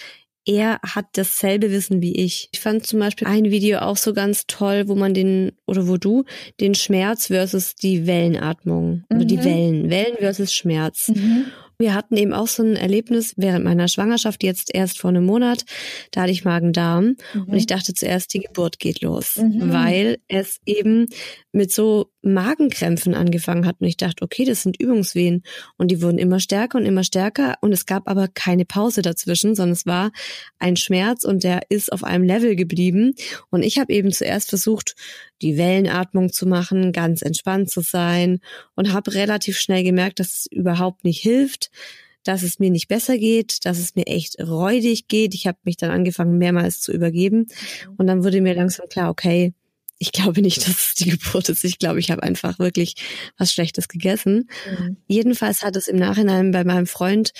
er 0.48 0.80
hat 0.84 1.08
dasselbe 1.14 1.72
Wissen 1.72 2.02
wie 2.02 2.16
ich. 2.16 2.50
Ich 2.52 2.60
fand 2.60 2.86
zum 2.86 3.00
Beispiel 3.00 3.28
ein 3.28 3.46
Video 3.46 3.80
auch 3.80 3.98
so 3.98 4.14
ganz 4.14 4.46
toll, 4.46 4.88
wo 4.88 4.96
man 4.96 5.14
den, 5.16 5.54
oder 5.66 5.88
wo 5.88 5.98
du, 5.98 6.24
den 6.60 6.76
Schmerz 6.76 7.28
versus 7.28 7.76
die 7.76 8.06
Wellenatmung, 8.06 9.04
mhm. 9.10 9.18
oder 9.18 9.26
die. 9.26 9.44
Wellen, 9.44 9.90
Wellen 9.90 10.16
versus 10.20 10.54
Schmerz. 10.54 11.10
Mhm. 11.10 11.46
Wir 11.78 11.94
hatten 11.94 12.18
eben 12.18 12.34
auch 12.34 12.48
so 12.48 12.64
ein 12.64 12.76
Erlebnis 12.76 13.34
während 13.38 13.66
meiner 13.66 13.88
Schwangerschaft, 13.88 14.44
jetzt 14.44 14.74
erst 14.74 15.00
vor 15.00 15.10
einem 15.10 15.26
Monat. 15.26 15.66
Da 16.12 16.22
hatte 16.22 16.32
ich 16.32 16.46
Magen-Darm 16.46 17.16
mhm. 17.34 17.44
und 17.44 17.56
ich 17.56 17.68
dachte 17.68 17.94
zuerst, 17.94 18.34
die 18.34 18.40
Geburt 18.40 18.80
geht 18.80 19.02
los, 19.02 19.38
mhm. 19.38 19.72
weil 19.72 20.18
es 20.28 20.60
eben 20.66 21.08
mit 21.52 21.72
so 21.72 22.12
Magenkrämpfen 22.22 23.14
angefangen 23.14 23.66
hat. 23.66 23.78
Und 23.80 23.88
ich 23.88 23.98
dachte, 23.98 24.24
okay, 24.24 24.46
das 24.46 24.64
sind 24.64 24.80
Übungswehen. 24.80 25.44
Und 25.78 25.90
die 25.92 26.02
wurden 26.02 26.18
immer 26.18 26.40
stärker 26.40 26.78
und 26.78 26.86
immer 26.86 27.04
stärker. 27.04 27.56
Und 27.62 27.72
es 27.72 27.86
gab 27.86 28.10
aber 28.10 28.28
keine 28.28 28.66
Pause 28.66 29.02
dazwischen, 29.02 29.56
sondern 29.56 29.74
es 29.74 29.86
war 29.86 30.12
ein 30.60 30.76
Schmerz 30.76 31.24
und 31.24 31.44
der 31.44 31.62
ist 31.70 31.94
auf 31.94 32.04
einem 32.04 32.24
Level 32.24 32.56
geblieben. 32.56 33.14
Und 33.52 33.64
ich 33.64 33.80
habe 33.80 33.94
eben 33.94 34.12
zuerst 34.12 34.50
versucht, 34.50 34.96
die 35.42 35.58
Wellenatmung 35.58 36.32
zu 36.32 36.48
machen, 36.48 36.92
ganz 36.92 37.22
entspannt 37.22 37.70
zu 37.70 37.82
sein 37.82 38.40
und 38.76 38.92
habe 38.92 39.14
relativ 39.14 39.60
schnell 39.60 39.84
gemerkt, 39.84 40.20
dass 40.20 40.40
es 40.40 40.48
überhaupt 40.50 41.04
nicht 41.04 41.22
hilft 41.22 41.65
dass 42.24 42.44
es 42.44 42.60
mir 42.60 42.72
nicht 42.72 42.88
besser 42.88 43.18
geht, 43.18 43.66
dass 43.66 43.78
es 43.78 43.96
mir 43.96 44.08
echt 44.08 44.40
räudig 44.40 45.08
geht. 45.08 45.34
Ich 45.34 45.48
habe 45.48 45.60
mich 45.64 45.78
dann 45.78 45.92
angefangen, 45.92 46.38
mehrmals 46.38 46.82
zu 46.82 46.92
übergeben. 46.92 47.46
Und 47.98 48.08
dann 48.08 48.24
wurde 48.24 48.42
mir 48.42 48.56
langsam 48.56 48.90
klar, 48.90 49.12
okay, 49.12 49.54
ich 50.00 50.12
glaube 50.12 50.42
nicht, 50.42 50.58
dass 50.68 50.90
es 50.90 50.94
die 50.96 51.12
Geburt 51.12 51.50
ist. 51.50 51.64
Ich 51.64 51.80
glaube, 51.80 52.00
ich 52.00 52.12
habe 52.12 52.24
einfach 52.24 52.60
wirklich 52.60 52.96
was 53.38 53.54
Schlechtes 53.54 53.88
gegessen. 53.88 54.50
Mhm. 54.70 54.98
Jedenfalls 55.08 55.62
hat 55.62 55.76
es 55.76 55.88
im 55.88 55.98
Nachhinein 55.98 56.52
bei 56.52 56.64
meinem 56.64 56.88
Freund 56.88 57.32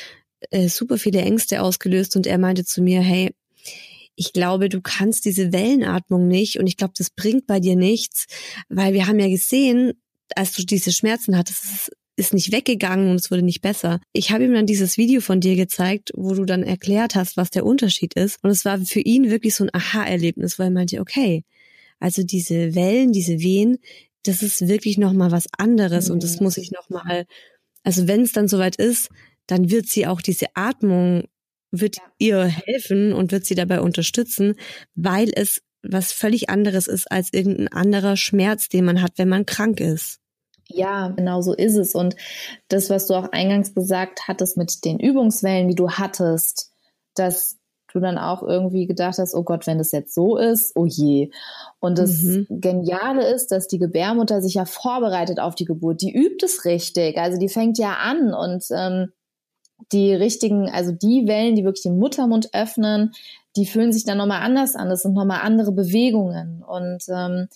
äh, 0.52 0.70
super 0.70 0.98
viele 0.98 1.22
Ängste 1.22 1.62
ausgelöst 1.62 2.16
und 2.16 2.28
er 2.28 2.38
meinte 2.38 2.64
zu 2.64 2.82
mir, 2.82 3.02
hey, 3.02 3.34
ich 4.16 4.32
glaube, 4.32 4.70
du 4.70 4.82
kannst 4.82 5.26
diese 5.26 5.52
Wellenatmung 5.52 6.28
nicht 6.28 6.60
und 6.60 6.68
ich 6.68 6.78
glaube, 6.78 6.94
das 6.98 7.10
bringt 7.10 7.48
bei 7.48 7.60
dir 7.60 7.76
nichts, 7.76 8.28
weil 8.70 8.94
wir 8.94 9.08
haben 9.08 9.20
ja 9.20 9.28
gesehen, 9.28 9.94
als 10.36 10.54
du 10.54 10.64
diese 10.64 10.94
Schmerzen 10.94 11.38
hattest, 11.38 11.64
es 11.64 11.92
ist 12.18 12.34
nicht 12.34 12.52
weggegangen 12.52 13.10
und 13.10 13.16
es 13.16 13.30
wurde 13.30 13.42
nicht 13.42 13.62
besser. 13.62 14.00
Ich 14.14 14.32
habe 14.32 14.46
ihm 14.46 14.54
dann 14.54 14.66
dieses 14.66 14.98
Video 14.98 15.22
von 15.22 15.42
dir 15.42 15.56
gezeigt, 15.56 16.12
wo 16.16 16.34
du 16.34 16.46
dann 16.46 16.64
erklärt 16.64 17.16
hast, 17.16 17.36
was 17.38 17.50
der 17.50 17.66
Unterschied 17.66 18.14
ist. 18.14 18.42
Und 18.44 18.52
es 18.52 18.64
war 18.64 18.80
für 18.80 19.02
ihn 19.02 19.30
wirklich 19.30 19.56
so 19.56 19.66
ein 19.66 19.74
Aha-Erlebnis, 19.74 20.58
weil 20.58 20.68
er 20.68 20.72
meinte, 20.72 21.00
okay, 21.02 21.44
also 22.00 22.24
diese 22.24 22.76
Wellen, 22.76 23.12
diese 23.12 23.40
Wehen, 23.40 23.80
das 24.24 24.44
ist 24.44 24.68
wirklich 24.68 24.98
nochmal 24.98 25.32
was 25.32 25.48
anderes 25.58 26.08
mhm. 26.08 26.16
und 26.16 26.24
das 26.24 26.40
mhm. 26.40 26.46
muss 26.46 26.58
ich 26.58 26.72
nochmal, 26.72 27.26
also 27.84 28.08
wenn 28.08 28.22
es 28.22 28.32
dann 28.32 28.48
soweit 28.48 28.76
ist, 28.78 29.10
dann 29.48 29.70
wird 29.70 29.88
sie 29.88 30.08
auch 30.08 30.22
diese 30.22 30.48
Atmung 30.56 31.26
wird 31.72 31.98
ihr 32.18 32.46
helfen 32.46 33.14
und 33.14 33.32
wird 33.32 33.46
sie 33.46 33.56
dabei 33.56 33.82
unterstützen, 33.82 34.56
weil 34.96 35.32
es 35.36 35.62
was 35.84 36.12
völlig 36.12 36.50
anderes 36.50 36.88
ist 36.88 37.12
als 37.12 37.32
irgendein 37.32 37.68
anderer 37.68 38.18
Schmerz, 38.18 38.70
den 38.70 38.86
man 38.86 39.02
hat, 39.02 39.14
wenn 39.18 39.30
man 39.30 39.46
krank 39.46 39.80
ist. 39.80 40.20
Ja, 40.68 41.10
genau 41.10 41.42
so 41.42 41.54
ist 41.54 41.76
es. 41.76 41.96
Und 41.96 42.16
das, 42.70 42.90
was 42.90 43.08
du 43.08 43.14
auch 43.14 43.32
eingangs 43.32 43.74
gesagt 43.74 44.28
hattest 44.28 44.58
mit 44.58 44.84
den 44.84 45.00
Übungswellen, 45.00 45.68
die 45.68 45.76
du 45.76 45.92
hattest, 45.92 46.72
dass 47.14 47.58
du 47.96 48.00
dann 48.02 48.18
auch 48.18 48.44
irgendwie 48.44 48.88
gedacht 48.88 49.18
hast, 49.20 49.34
oh 49.34 49.44
Gott, 49.44 49.68
wenn 49.68 49.78
das 49.78 49.92
jetzt 49.92 50.14
so 50.14 50.38
ist, 50.38 50.74
oh 50.76 50.86
je. 50.86 51.32
Und 51.80 51.98
das 51.98 52.22
mhm. 52.24 52.48
Geniale 52.50 53.26
ist, 53.34 53.52
dass 53.52 53.68
die 53.68 53.80
Gebärmutter 53.80 54.42
sich 54.42 54.56
ja 54.56 54.66
vorbereitet 54.66 55.40
auf 55.40 55.56
die 55.56 55.66
Geburt. 55.66 56.02
Die 56.02 56.14
übt 56.14 56.46
es 56.46 56.66
richtig. 56.66 57.18
Also 57.18 57.40
die 57.40 57.48
fängt 57.48 57.78
ja 57.78 57.94
an 57.94 58.34
und 58.34 58.66
ähm, 58.72 59.14
die 59.92 60.14
richtigen, 60.14 60.70
also 60.70 60.92
die 60.92 61.28
Wellen, 61.28 61.56
die 61.56 61.64
wirklich 61.64 61.84
den 61.84 61.98
Muttermund 62.00 62.50
öffnen, 62.54 63.12
die 63.56 63.66
fühlen 63.66 63.94
sich 63.94 64.04
dann 64.04 64.18
nochmal 64.18 64.42
anders 64.42 64.76
an. 64.76 64.90
Das 64.90 65.04
sind 65.04 65.14
nochmal 65.14 65.42
andere 65.42 65.72
Bewegungen. 65.72 66.64
Und 66.64 67.04
ähm, 67.10 67.48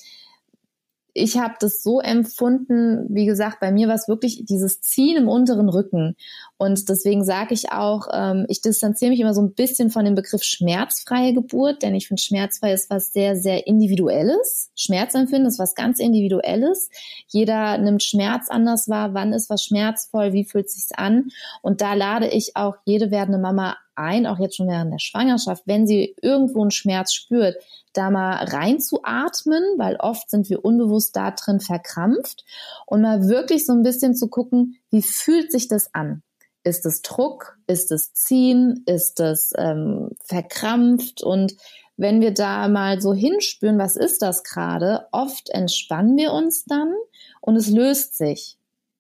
ich 1.14 1.38
habe 1.38 1.56
das 1.60 1.84
so 1.84 2.00
empfunden, 2.00 3.06
wie 3.10 3.26
gesagt, 3.26 3.60
bei 3.60 3.72
mir 3.72 3.88
war 3.88 3.96
es 3.96 4.08
wirklich 4.08 4.46
dieses 4.46 4.82
Ziehen 4.82 5.18
im 5.18 5.28
unteren 5.28 5.70
Rücken. 5.70 6.16
Und 6.58 6.90
deswegen 6.90 7.24
sage 7.24 7.54
ich 7.54 7.72
auch, 7.72 8.08
ähm, 8.14 8.46
ich 8.50 8.62
distanziere 8.62 9.12
mich 9.12 9.20
immer 9.20 9.34
so 9.34 9.42
ein 9.42 9.54
bisschen 9.54 9.90
von 9.90 10.06
dem 10.06 10.16
Begriff 10.16 10.44
schmerzfreie 10.44 11.34
Geburt, 11.34 11.84
denn 11.84 11.96
ich 11.96 12.08
finde, 12.08 12.22
schmerzfrei 12.22 12.74
ist 12.74 12.90
was 12.90 13.14
sehr, 13.14 13.36
sehr 13.36 13.68
Individuelles. 13.68 14.72
Schmerzempfinden 14.76 15.48
ist 15.48 15.60
was 15.60 15.76
ganz 15.76 16.00
Individuelles. 16.00 16.90
Jeder 17.28 17.78
nimmt 17.78 18.04
Schmerz 18.04 18.50
anders 18.50 18.90
wahr. 18.90 19.14
Wann 19.14 19.34
ist 19.34 19.50
was 19.50 19.64
schmerzvoll? 19.64 20.34
Wie 20.34 20.46
fühlt 20.46 20.70
sich's 20.70 20.92
an? 20.92 21.30
Und 21.62 21.82
da 21.82 21.94
lade 21.94 22.28
ich 22.28 22.56
auch 22.56 22.76
jede 22.86 23.12
werdende 23.12 23.40
Mama 23.40 23.78
ein, 24.00 24.26
auch 24.26 24.40
jetzt 24.40 24.56
schon 24.56 24.68
während 24.68 24.92
der 24.92 25.00
Schwangerschaft, 25.00 25.64
wenn 25.66 25.86
sie 25.86 26.16
irgendwo 26.22 26.62
einen 26.62 26.72
Schmerz 26.72 27.14
spürt, 27.14 27.56
da 27.94 28.10
mal 28.10 28.44
reinzuatmen, 28.46 29.64
weil 29.78 29.98
oft 29.98 30.30
sind 30.30 30.50
wir 30.50 30.64
unbewusst 30.64 31.16
da 31.16 31.32
drin 31.32 31.60
verkrampft 31.60 32.46
und 32.86 33.02
mal 33.02 33.28
wirklich 33.28 33.66
so 33.66 33.74
ein 33.74 33.84
bisschen 33.84 34.16
zu 34.16 34.30
gucken, 34.30 34.78
wie 34.90 35.02
fühlt 35.02 35.52
sich 35.52 35.68
das 35.68 35.94
an? 35.94 36.24
Ist 36.64 36.86
es 36.86 37.02
Druck? 37.02 37.58
Ist 37.68 37.92
es 37.92 38.14
Ziehen? 38.14 38.84
Ist 38.86 39.20
es 39.20 39.54
ähm, 39.58 40.10
verkrampft? 40.24 41.24
Und 41.24 41.56
wenn 41.98 42.22
wir 42.22 42.34
da 42.34 42.68
mal 42.68 43.02
so 43.02 43.14
hinspüren, 43.14 43.80
was 43.80 43.96
ist 43.96 44.22
das 44.22 44.44
gerade? 44.44 45.08
Oft 45.12 45.50
entspannen 45.50 46.16
wir 46.18 46.32
uns 46.32 46.66
dann 46.66 46.94
und 47.42 47.56
es 47.56 47.70
löst 47.70 48.18
sich 48.18 48.59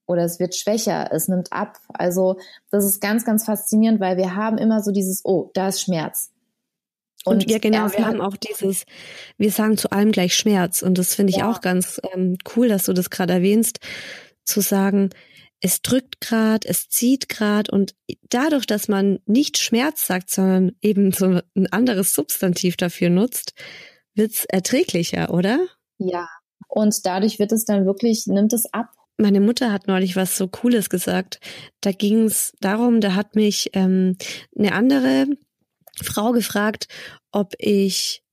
oder 0.10 0.24
es 0.24 0.40
wird 0.40 0.56
schwächer, 0.56 1.10
es 1.12 1.28
nimmt 1.28 1.54
ab. 1.54 1.78
Also 1.90 2.40
das 2.72 2.84
ist 2.84 3.00
ganz, 3.00 3.26
ganz 3.26 3.46
faszinierend, 3.46 4.00
weil 4.00 4.18
wir 4.18 4.36
haben 4.36 4.58
immer 4.58 4.82
so 4.82 4.92
dieses, 4.92 5.24
oh, 5.24 5.52
da 5.54 5.68
ist 5.68 5.82
Schmerz. 5.82 6.32
Und, 7.26 7.44
und 7.44 7.52
ja, 7.52 7.60
genau, 7.60 7.92
wir 7.92 8.08
haben 8.08 8.20
auch 8.20 8.36
dieses, 8.36 8.86
wir 9.38 9.52
sagen 9.52 9.78
zu 9.78 9.92
allem 9.92 10.12
gleich 10.12 10.34
Schmerz. 10.36 10.82
Und 10.82 10.98
das 10.98 11.14
finde 11.14 11.30
ich 11.32 11.38
ja. 11.38 11.52
auch 11.52 11.62
ganz 11.62 12.02
ähm, 12.12 12.38
cool, 12.56 12.70
dass 12.70 12.86
du 12.86 12.94
das 12.94 13.12
gerade 13.12 13.34
erwähnst, 13.34 13.80
zu 14.46 14.62
sagen, 14.62 15.12
es 15.62 15.84
drückt 15.84 16.22
gerade, 16.22 16.68
es 16.68 16.90
zieht 16.90 17.30
gerade 17.30 17.70
und 17.72 17.94
dadurch, 18.30 18.66
dass 18.66 18.88
man 18.88 19.20
nicht 19.28 19.60
Schmerz 19.60 20.08
sagt, 20.08 20.32
sondern 20.32 20.72
eben 20.82 21.12
so 21.12 21.42
ein 21.56 21.68
anderes 21.68 22.16
Substantiv 22.16 22.78
dafür 22.78 23.12
nutzt, 23.12 23.54
wird's 24.16 24.46
erträglicher, 24.46 25.32
oder? 25.32 25.60
Ja. 26.00 26.28
Und 26.68 27.06
dadurch 27.06 27.38
wird 27.38 27.52
es 27.52 27.66
dann 27.66 27.86
wirklich, 27.86 28.26
nimmt 28.26 28.54
es 28.54 28.74
ab. 28.74 28.88
Meine 29.20 29.42
Mutter 29.42 29.72
hat 29.72 29.88
neulich 29.88 30.16
was 30.16 30.38
so 30.38 30.48
Cooles 30.48 30.90
gesagt. 30.90 31.42
Da 31.82 31.92
ging 31.92 32.24
es 32.24 32.54
darum, 32.62 33.02
da 33.02 33.16
hat 33.16 33.36
mich 33.36 33.70
ähm, 33.74 34.16
eine 34.58 34.72
andere 34.74 35.28
Frau 36.02 36.32
gefragt, 36.32 36.88
ob 37.32 37.54
ich 37.58 38.24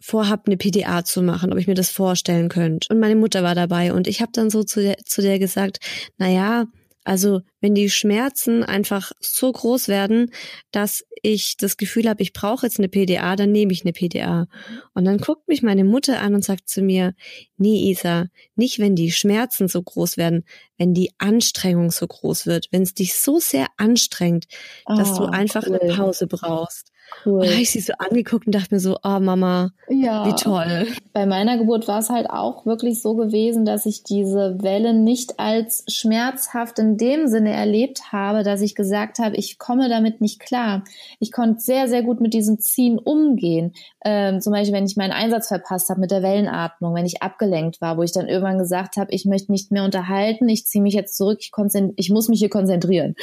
vorhab, 0.00 0.46
eine 0.46 0.56
PDA 0.56 1.04
zu 1.04 1.22
machen, 1.22 1.52
ob 1.52 1.58
ich 1.58 1.66
mir 1.66 1.74
das 1.74 1.90
vorstellen 1.90 2.48
könnte. 2.48 2.88
Und 2.90 3.00
meine 3.00 3.16
Mutter 3.16 3.42
war 3.42 3.54
dabei 3.54 3.92
und 3.92 4.08
ich 4.08 4.22
habe 4.22 4.32
dann 4.32 4.48
so 4.48 4.64
zu 4.64 4.80
der, 4.80 4.96
zu 5.04 5.20
der 5.20 5.38
gesagt, 5.38 5.78
na 6.16 6.28
ja, 6.28 6.64
also 7.04 7.40
wenn 7.60 7.74
die 7.74 7.90
Schmerzen 7.90 8.62
einfach 8.62 9.12
so 9.20 9.50
groß 9.50 9.88
werden, 9.88 10.32
dass 10.70 11.04
ich 11.22 11.56
das 11.56 11.76
Gefühl 11.76 12.08
habe, 12.08 12.22
ich 12.22 12.32
brauche 12.32 12.66
jetzt 12.66 12.78
eine 12.78 12.88
PDA, 12.88 13.36
dann 13.36 13.52
nehme 13.52 13.72
ich 13.72 13.84
eine 13.84 13.92
PDA. 13.92 14.46
Und 14.94 15.04
dann 15.04 15.18
guckt 15.18 15.48
mich 15.48 15.62
meine 15.62 15.84
Mutter 15.84 16.20
an 16.20 16.34
und 16.34 16.44
sagt 16.44 16.68
zu 16.68 16.82
mir, 16.82 17.14
nee 17.56 17.90
Isa, 17.90 18.26
nicht 18.54 18.78
wenn 18.78 18.96
die 18.96 19.12
Schmerzen 19.12 19.68
so 19.68 19.82
groß 19.82 20.16
werden, 20.16 20.44
wenn 20.78 20.94
die 20.94 21.12
Anstrengung 21.18 21.90
so 21.90 22.06
groß 22.06 22.46
wird, 22.46 22.68
wenn 22.70 22.82
es 22.82 22.94
dich 22.94 23.14
so 23.14 23.38
sehr 23.38 23.66
anstrengt, 23.76 24.46
dass 24.86 25.14
du 25.14 25.24
ah, 25.24 25.30
einfach 25.30 25.66
cool. 25.66 25.78
eine 25.80 25.94
Pause 25.94 26.26
brauchst. 26.26 26.89
Cool. 27.24 27.42
Da 27.42 27.50
habe 27.52 27.60
ich 27.60 27.70
sie 27.70 27.80
so 27.80 27.92
angeguckt 27.98 28.46
und 28.46 28.54
dachte 28.54 28.74
mir 28.74 28.80
so, 28.80 28.96
oh 29.02 29.18
Mama, 29.20 29.72
ja. 29.88 30.26
wie 30.26 30.34
toll. 30.34 30.86
Bei 31.12 31.26
meiner 31.26 31.58
Geburt 31.58 31.86
war 31.86 31.98
es 31.98 32.08
halt 32.08 32.30
auch 32.30 32.64
wirklich 32.64 33.02
so 33.02 33.14
gewesen, 33.14 33.64
dass 33.64 33.84
ich 33.84 34.04
diese 34.04 34.62
Welle 34.62 34.94
nicht 34.94 35.38
als 35.38 35.84
schmerzhaft 35.88 36.78
in 36.78 36.96
dem 36.96 37.26
Sinne 37.26 37.52
erlebt 37.52 38.12
habe, 38.12 38.42
dass 38.42 38.62
ich 38.62 38.74
gesagt 38.74 39.18
habe, 39.18 39.36
ich 39.36 39.58
komme 39.58 39.88
damit 39.88 40.20
nicht 40.20 40.40
klar. 40.40 40.84
Ich 41.18 41.32
konnte 41.32 41.60
sehr, 41.60 41.88
sehr 41.88 42.02
gut 42.02 42.20
mit 42.20 42.32
diesem 42.32 42.58
Ziehen 42.58 42.98
umgehen. 42.98 43.72
Ähm, 44.04 44.40
zum 44.40 44.52
Beispiel, 44.52 44.74
wenn 44.74 44.86
ich 44.86 44.96
meinen 44.96 45.12
Einsatz 45.12 45.48
verpasst 45.48 45.90
habe 45.90 46.00
mit 46.00 46.10
der 46.10 46.22
Wellenatmung, 46.22 46.94
wenn 46.94 47.06
ich 47.06 47.22
abgelenkt 47.22 47.80
war, 47.80 47.98
wo 47.98 48.02
ich 48.02 48.12
dann 48.12 48.28
irgendwann 48.28 48.58
gesagt 48.58 48.96
habe, 48.96 49.12
ich 49.12 49.26
möchte 49.26 49.52
nicht 49.52 49.72
mehr 49.72 49.84
unterhalten, 49.84 50.48
ich 50.48 50.66
ziehe 50.66 50.82
mich 50.82 50.94
jetzt 50.94 51.16
zurück, 51.16 51.40
ich, 51.40 51.52
ich 51.96 52.10
muss 52.10 52.28
mich 52.28 52.38
hier 52.38 52.50
konzentrieren. 52.50 53.14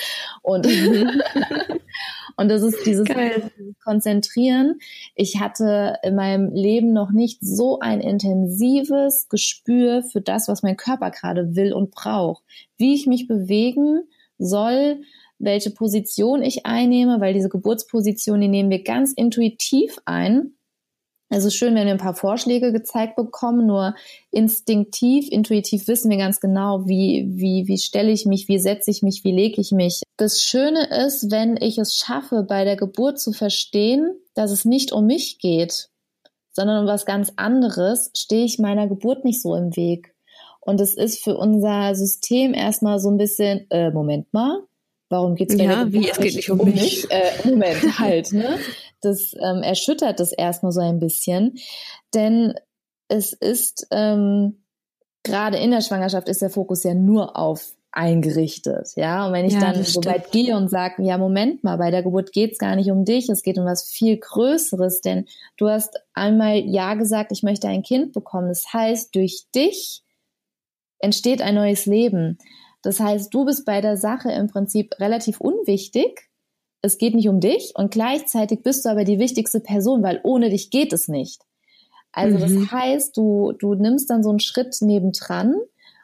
Und 0.43 0.67
Und 2.37 2.49
das 2.49 2.61
ist 2.61 2.85
dieses 2.85 3.05
Geil. 3.05 3.51
Konzentrieren. 3.83 4.79
Ich 5.15 5.39
hatte 5.39 5.97
in 6.03 6.15
meinem 6.15 6.53
Leben 6.53 6.93
noch 6.93 7.11
nicht 7.11 7.39
so 7.41 7.79
ein 7.79 8.01
intensives 8.01 9.27
Gespür 9.29 10.03
für 10.03 10.21
das, 10.21 10.47
was 10.47 10.63
mein 10.63 10.77
Körper 10.77 11.11
gerade 11.11 11.55
will 11.55 11.73
und 11.73 11.91
braucht. 11.91 12.43
Wie 12.77 12.93
ich 12.93 13.07
mich 13.07 13.27
bewegen 13.27 14.03
soll, 14.37 15.01
welche 15.39 15.71
Position 15.71 16.41
ich 16.41 16.65
einnehme, 16.65 17.19
weil 17.19 17.33
diese 17.33 17.49
Geburtsposition, 17.49 18.41
die 18.41 18.47
nehmen 18.47 18.69
wir 18.69 18.83
ganz 18.83 19.13
intuitiv 19.13 19.97
ein. 20.05 20.56
Es 21.29 21.43
ist 21.43 21.55
schön, 21.55 21.75
wenn 21.75 21.85
wir 21.85 21.93
ein 21.93 21.99
paar 21.99 22.15
Vorschläge 22.15 22.71
gezeigt 22.71 23.17
bekommen, 23.17 23.67
nur 23.67 23.95
instinktiv, 24.31 25.27
intuitiv 25.29 25.87
wissen 25.87 26.09
wir 26.09 26.17
ganz 26.17 26.39
genau, 26.39 26.87
wie, 26.87 27.25
wie, 27.29 27.67
wie 27.67 27.77
stelle 27.77 28.11
ich 28.11 28.25
mich, 28.25 28.47
wie 28.47 28.59
setze 28.59 28.91
ich 28.91 29.01
mich, 29.01 29.25
wie 29.25 29.33
lege 29.33 29.59
ich 29.59 29.71
mich. 29.71 30.01
Das 30.15 30.41
Schöne 30.41 30.87
ist, 31.05 31.29
wenn 31.29 31.57
ich 31.57 31.77
es 31.77 31.95
schaffe, 31.95 32.43
bei 32.47 32.63
der 32.63 32.77
Geburt 32.77 33.19
zu 33.19 33.33
verstehen, 33.33 34.15
dass 34.35 34.51
es 34.51 34.63
nicht 34.63 34.93
um 34.93 35.05
mich 35.05 35.39
geht, 35.39 35.89
sondern 36.51 36.83
um 36.83 36.87
was 36.87 37.05
ganz 37.05 37.33
anderes, 37.35 38.11
stehe 38.15 38.45
ich 38.45 38.57
meiner 38.57 38.87
Geburt 38.87 39.25
nicht 39.25 39.41
so 39.41 39.53
im 39.55 39.75
Weg. 39.75 40.15
Und 40.61 40.81
es 40.81 40.95
ist 40.95 41.23
für 41.23 41.37
unser 41.37 41.93
System 41.95 42.53
erstmal 42.53 42.99
so 42.99 43.09
ein 43.09 43.17
bisschen, 43.17 43.69
äh, 43.69 43.91
Moment 43.91 44.33
mal, 44.33 44.63
warum 45.09 45.35
geht's 45.35 45.57
bei 45.57 45.63
ja, 45.63 45.91
wie, 45.91 46.09
es 46.09 46.17
geht 46.17 46.35
nicht 46.35 46.49
um, 46.49 46.59
um 46.59 46.69
mich? 46.69 46.81
mich? 46.81 47.11
Äh, 47.11 47.47
Moment, 47.47 47.99
halt, 47.99 48.33
ne? 48.33 48.57
Das 49.01 49.33
ähm, 49.33 49.61
erschüttert 49.61 50.19
das 50.19 50.31
erstmal 50.31 50.71
so 50.71 50.81
ein 50.81 50.99
bisschen, 50.99 51.57
denn 52.13 52.53
es 53.07 53.33
ist 53.33 53.87
ähm, 53.91 54.63
gerade 55.23 55.57
in 55.57 55.71
der 55.71 55.81
Schwangerschaft 55.81 56.27
ist 56.29 56.41
der 56.41 56.49
Fokus 56.49 56.83
ja 56.83 56.93
nur 56.93 57.37
auf 57.37 57.73
eingerichtet, 57.91 58.89
ja. 58.95 59.25
Und 59.25 59.33
wenn 59.33 59.45
ich 59.45 59.53
ja, 59.53 59.59
dann 59.59 59.83
so 59.83 60.03
weit 60.05 60.31
gehe 60.31 60.55
und 60.55 60.69
sage, 60.69 61.01
ja, 61.03 61.17
Moment 61.17 61.63
mal, 61.63 61.77
bei 61.77 61.89
der 61.89 62.03
Geburt 62.03 62.31
geht's 62.31 62.59
gar 62.59 62.75
nicht 62.75 62.91
um 62.91 63.05
dich, 63.05 63.27
es 63.27 63.41
geht 63.41 63.57
um 63.57 63.65
was 63.65 63.89
viel 63.89 64.17
Größeres, 64.17 65.01
denn 65.01 65.25
du 65.57 65.67
hast 65.67 65.99
einmal 66.13 66.57
ja 66.57 66.93
gesagt, 66.93 67.31
ich 67.31 67.41
möchte 67.41 67.67
ein 67.67 67.81
Kind 67.81 68.13
bekommen. 68.13 68.49
Das 68.49 68.71
heißt, 68.71 69.15
durch 69.15 69.47
dich 69.55 70.03
entsteht 70.99 71.41
ein 71.41 71.55
neues 71.55 71.87
Leben. 71.87 72.37
Das 72.83 72.99
heißt, 72.99 73.33
du 73.33 73.45
bist 73.45 73.65
bei 73.65 73.81
der 73.81 73.97
Sache 73.97 74.31
im 74.31 74.47
Prinzip 74.47 74.95
relativ 74.99 75.41
unwichtig. 75.41 76.26
Es 76.87 76.97
geht 76.97 77.13
nicht 77.13 77.29
um 77.29 77.39
dich 77.39 77.73
und 77.75 77.91
gleichzeitig 77.91 78.63
bist 78.63 78.85
du 78.85 78.89
aber 78.89 79.03
die 79.03 79.19
wichtigste 79.19 79.59
Person, 79.59 80.01
weil 80.01 80.19
ohne 80.23 80.49
dich 80.49 80.69
geht 80.69 80.93
es 80.93 81.07
nicht. 81.07 81.41
Also 82.11 82.37
mhm. 82.37 82.41
das 82.41 82.71
heißt, 82.71 83.17
du, 83.17 83.53
du 83.59 83.75
nimmst 83.75 84.09
dann 84.09 84.23
so 84.23 84.29
einen 84.29 84.39
Schritt 84.39 84.77
nebendran 84.81 85.55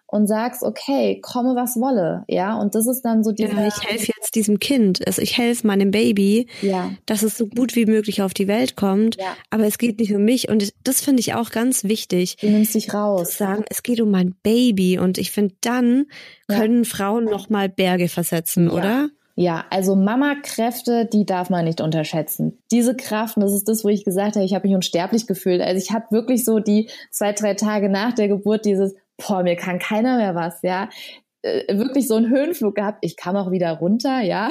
und 0.06 0.28
sagst, 0.28 0.62
okay, 0.62 1.20
komme 1.22 1.56
was 1.56 1.76
wolle, 1.78 2.24
ja, 2.28 2.56
und 2.60 2.76
das 2.76 2.86
ist 2.86 3.02
dann 3.02 3.24
so 3.24 3.32
diese. 3.32 3.50
Ja, 3.52 3.68
ich 3.68 3.84
helfe 3.84 4.12
jetzt 4.16 4.36
diesem 4.36 4.60
Kind, 4.60 5.06
also 5.08 5.24
ich 5.24 5.40
helfe 5.40 5.66
meinem 5.66 5.90
Baby, 5.90 6.46
ja. 6.62 6.92
dass 7.08 7.24
es 7.24 7.36
so 7.36 7.48
gut 7.48 7.76
wie 7.76 7.88
möglich 7.88 8.22
auf 8.22 8.36
die 8.36 8.48
Welt 8.48 8.76
kommt, 8.76 9.16
ja. 9.16 9.36
aber 9.50 9.66
es 9.66 9.80
geht 9.80 10.00
nicht 10.00 10.14
um 10.14 10.24
mich 10.24 10.50
und 10.50 10.72
das 10.84 11.02
finde 11.02 11.22
ich 11.22 11.34
auch 11.34 11.50
ganz 11.50 11.84
wichtig. 11.84 12.38
Du 12.38 12.48
nimmst 12.48 12.76
dich 12.76 12.94
raus. 12.94 13.32
Zu 13.32 13.38
sagen, 13.38 13.66
es 13.72 13.82
geht 13.82 14.02
um 14.02 14.12
mein 14.12 14.36
Baby 14.44 15.00
und 15.00 15.18
ich 15.18 15.32
finde, 15.32 15.56
dann 15.62 16.06
können. 16.48 16.86
Frauen 16.86 17.26
noch 17.26 17.50
mal 17.50 17.70
Berge 17.70 18.08
versetzen, 18.08 18.70
oder? 18.70 19.10
Ja, 19.36 19.66
also 19.72 19.96
Mama-Kräfte, 19.96 21.06
die 21.06 21.26
darf 21.26 21.50
man 21.50 21.66
nicht 21.66 21.82
unterschätzen. 21.82 22.62
Diese 22.72 22.96
Kraft, 22.96 23.36
und 23.36 23.42
das 23.42 23.54
ist 23.54 23.68
das, 23.68 23.84
wo 23.84 23.90
ich 23.90 24.06
gesagt 24.06 24.36
habe, 24.36 24.46
ich 24.46 24.54
habe 24.54 24.68
mich 24.68 24.76
unsterblich 24.76 25.26
gefühlt. 25.26 25.62
Also 25.62 25.82
ich 25.82 25.92
hatte 25.92 26.12
wirklich 26.12 26.46
so 26.46 26.60
die 26.60 26.90
zwei, 27.10 27.34
drei 27.34 27.56
Tage 27.56 27.90
nach 27.90 28.14
der 28.14 28.28
Geburt 28.28 28.66
dieses, 28.66 28.94
boah, 29.18 29.42
mir 29.42 29.56
kann 29.56 29.80
keiner 29.80 30.18
mehr 30.18 30.36
was, 30.36 30.62
ja. 30.62 30.90
Äh, 31.42 31.78
wirklich 31.78 32.08
so 32.08 32.16
einen 32.16 32.30
Höhenflug 32.30 32.76
gehabt. 32.76 33.00
Ich 33.02 33.18
kam 33.18 33.36
auch 33.36 33.50
wieder 33.50 33.72
runter, 33.72 34.22
ja. 34.22 34.50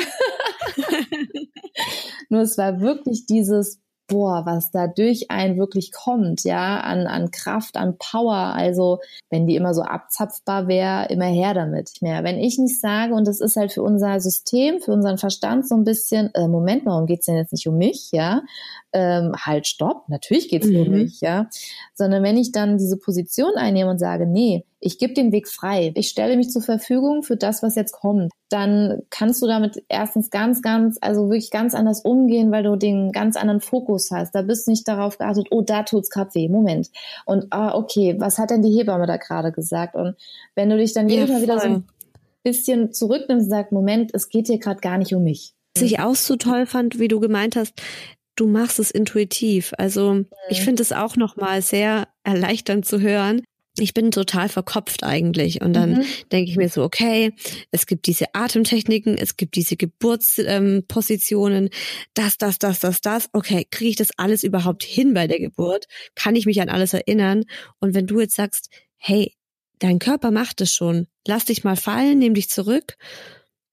Nur 2.29 2.40
es 2.40 2.59
war 2.59 2.81
wirklich 2.81 3.27
dieses, 3.27 3.81
boah, 4.12 4.44
was 4.44 4.70
da 4.70 4.87
durch 4.87 5.31
einen 5.31 5.57
wirklich 5.57 5.90
kommt, 5.90 6.44
ja, 6.44 6.81
an, 6.81 7.07
an 7.07 7.31
Kraft, 7.31 7.77
an 7.77 7.96
Power. 7.98 8.55
Also, 8.55 9.01
wenn 9.31 9.46
die 9.46 9.57
immer 9.57 9.72
so 9.72 9.83
abzapfbar 9.83 10.68
wäre, 10.68 11.07
immer 11.07 11.27
her 11.27 11.55
damit. 11.55 12.03
Mehr. 12.03 12.22
Wenn 12.22 12.38
ich 12.38 12.59
nicht 12.59 12.79
sage, 12.79 13.14
und 13.14 13.27
das 13.27 13.40
ist 13.40 13.57
halt 13.57 13.72
für 13.72 13.83
unser 13.83 14.20
System, 14.20 14.81
für 14.81 14.92
unseren 14.92 15.16
Verstand 15.16 15.66
so 15.66 15.75
ein 15.75 15.85
bisschen, 15.85 16.31
äh, 16.35 16.46
Moment, 16.46 16.85
warum 16.85 17.07
geht's 17.07 17.27
denn 17.27 17.37
jetzt 17.37 17.53
nicht 17.53 17.66
um 17.66 17.79
mich, 17.79 18.11
ja? 18.12 18.42
Ähm, 18.92 19.33
halt, 19.37 19.66
stopp, 19.66 20.09
natürlich 20.09 20.48
geht's 20.48 20.66
mhm. 20.66 20.76
um 20.76 20.90
mich, 20.90 21.20
ja. 21.20 21.48
Sondern 21.94 22.22
wenn 22.22 22.37
ich 22.37 22.52
dann 22.52 22.78
diese 22.78 22.98
Position 22.98 23.52
einnehme 23.57 23.90
und 23.90 23.98
sage, 23.98 24.26
nee, 24.26 24.64
ich 24.81 24.98
gebe 24.98 25.14
den 25.14 25.33
Weg 25.33 25.48
frei, 25.48 25.92
ich 25.94 26.09
stelle 26.09 26.37
mich 26.37 26.50
zur 26.50 26.62
Verfügung 26.62 27.22
für 27.22 27.37
das, 27.37 27.62
was 27.62 27.76
jetzt 27.76 27.92
kommt, 27.92 28.33
dann 28.50 29.02
kannst 29.11 29.40
du 29.40 29.46
damit 29.46 29.83
erstens 29.88 30.31
ganz, 30.31 30.61
ganz, 30.61 30.98
also 31.00 31.28
wirklich 31.28 31.50
ganz 31.50 31.74
anders 31.74 32.00
umgehen, 32.00 32.50
weil 32.50 32.64
du 32.64 32.76
den 32.76 33.12
ganz 33.12 33.37
anderen 33.37 33.61
Fokus 33.61 34.11
hast. 34.11 34.35
Da 34.35 34.42
bist 34.42 34.66
du 34.66 34.72
nicht 34.72 34.87
darauf 34.88 35.18
geachtet, 35.18 35.48
oh, 35.50 35.62
da 35.62 35.85
tut's 35.85 36.11
gerade 36.11 36.35
weh, 36.35 36.48
Moment. 36.48 36.90
Und 37.24 37.46
ah, 37.50 37.74
okay, 37.74 38.16
was 38.18 38.38
hat 38.38 38.50
denn 38.50 38.62
die 38.62 38.76
Hebamme 38.76 39.07
da 39.07 39.16
gerade 39.16 39.52
gesagt? 39.52 39.94
Und 39.94 40.16
wenn 40.55 40.68
du 40.68 40.76
dich 40.76 40.92
dann 40.92 41.09
jedes 41.09 41.31
Mal 41.31 41.42
wieder 41.42 41.61
so 41.61 41.68
ein 41.68 41.85
bisschen 42.42 42.92
zurücknimmst 42.92 43.44
und 43.44 43.50
sagst, 43.50 43.72
Moment, 43.72 44.11
es 44.14 44.28
geht 44.28 44.48
hier 44.48 44.59
gerade 44.59 44.81
gar 44.81 44.98
nicht 44.98 45.14
um 45.14 45.22
mich. 45.22 45.55
Was 45.76 45.85
ich 45.85 46.00
auch 46.00 46.16
so 46.16 46.37
toll 46.37 46.66
fand, 46.66 46.98
wie 46.98 47.09
du 47.09 47.20
gemeint 47.20 47.57
hast, 47.57 47.81
du 48.37 48.47
machst 48.47 48.79
es 48.79 48.90
intuitiv. 48.90 49.73
Also 49.79 50.14
mhm. 50.14 50.27
ich 50.49 50.62
finde 50.62 50.83
es 50.83 50.92
auch 50.92 51.16
nochmal 51.16 51.62
sehr 51.62 52.09
erleichternd 52.25 52.87
zu 52.87 53.01
hören. 53.01 53.42
Ich 53.79 53.95
bin 53.95 54.11
total 54.11 54.51
verkopft 54.51 55.03
eigentlich. 55.03 55.62
Und 55.62 55.73
dann 55.73 55.92
mhm. 55.92 56.05
denke 56.31 56.51
ich 56.51 56.57
mir 56.57 56.68
so, 56.68 56.83
okay, 56.83 57.33
es 57.71 57.87
gibt 57.87 58.07
diese 58.07 58.35
Atemtechniken, 58.35 59.16
es 59.16 59.37
gibt 59.38 59.57
diese 59.57 59.77
Geburtspositionen, 59.77 61.64
ähm, 61.64 61.71
das, 62.12 62.37
das, 62.37 62.59
das, 62.59 62.81
das, 62.81 63.01
das. 63.01 63.31
Okay, 63.33 63.66
kriege 63.71 63.90
ich 63.90 63.97
das 63.97 64.11
alles 64.18 64.45
überhaupt 64.45 64.85
hin 64.85 65.14
bei 65.14 65.27
der 65.27 65.40
Geburt? 65.40 65.87
Kann 66.14 66.37
ich 66.37 66.45
mich 66.45 66.61
an 66.61 66.68
alles 66.68 66.92
erinnern? 66.92 67.45
Und 67.81 67.95
wenn 67.95 68.07
du 68.07 68.21
jetzt 68.21 68.37
sagst, 68.37 68.68
hey, 68.99 69.35
dein 69.79 69.99
Körper 69.99 70.31
macht 70.31 70.61
es 70.61 70.75
schon, 70.75 71.07
lass 71.27 71.47
dich 71.47 71.64
mal 71.64 71.77
fallen, 71.77 72.18
nimm 72.18 72.35
dich 72.35 72.51
zurück, 72.51 72.97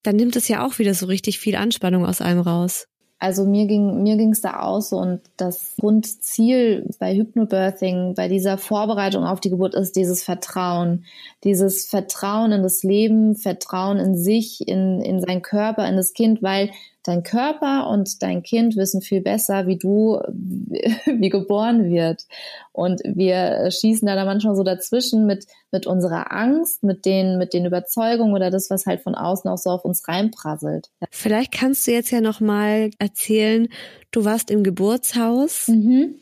dann 0.02 0.16
nimmt 0.16 0.38
es 0.38 0.48
ja 0.48 0.66
auch 0.66 0.80
wieder 0.80 0.94
so 0.94 1.08
richtig 1.08 1.40
viel 1.40 1.58
Anspannung 1.58 2.06
aus 2.06 2.22
einem 2.22 2.40
raus. 2.40 2.88
Also 3.20 3.44
mir 3.46 3.68
ging 3.68 4.02
mir 4.02 4.16
ging's 4.16 4.40
da 4.40 4.62
aus 4.62 4.94
und 4.94 5.20
das 5.36 5.76
Grundziel 5.78 6.90
bei 7.00 7.14
Hypnobirthing, 7.14 8.14
bei 8.16 8.30
dieser 8.30 8.58
Vorbereitung 8.58 9.26
auf 9.26 9.42
die 9.42 9.50
Geburt 9.50 9.76
ist 9.76 9.98
dieses 9.98 10.24
Vertrauen, 10.24 11.04
dieses 11.44 11.86
Vertrauen 11.86 12.54
in 12.54 12.64
das 12.64 12.82
Leben, 12.84 13.36
Vertrauen 13.36 13.98
in 13.98 14.18
sich, 14.18 14.66
in 14.66 15.02
in 15.02 15.20
seinen 15.20 15.42
Körper, 15.42 15.86
in 15.88 15.98
das 15.98 16.14
Kind, 16.14 16.42
weil 16.42 16.72
dein 17.04 17.24
Körper 17.24 17.88
und 17.90 18.22
dein 18.22 18.44
Kind 18.44 18.76
wissen 18.76 19.02
viel 19.02 19.22
besser, 19.22 19.68
wie 19.68 19.78
du, 19.78 20.20
wie 21.06 21.30
geboren 21.30 21.90
wird. 21.90 22.24
Und 22.72 23.02
wir 23.04 23.70
schießen 23.72 24.06
da, 24.06 24.16
da 24.16 24.26
manchmal 24.26 24.56
so 24.56 24.64
dazwischen 24.64 25.26
mit, 25.26 25.46
mit 25.72 25.88
unserer 25.88 26.32
Angst, 26.32 26.84
mit 26.84 27.06
den, 27.06 27.38
mit 27.38 27.54
den 27.54 27.66
Überzeugungen 27.66 28.34
oder 28.34 28.52
das, 28.52 28.70
was 28.70 28.86
halt 28.86 29.02
von 29.02 29.16
außen 29.16 29.50
auch 29.50 29.58
so 29.58 29.70
auf 29.70 29.86
uns 29.86 30.08
reinprasselt. 30.08 30.90
Vielleicht 31.12 31.52
kannst 31.52 31.88
du 31.88 31.92
jetzt 31.92 32.12
ja 32.12 32.22
nochmal 32.22 32.92
erzählen, 33.00 33.70
du 34.12 34.26
warst 34.26 34.52
im 34.52 34.64
Geburtshaus. 34.64 35.68
Mhm. 35.68 36.16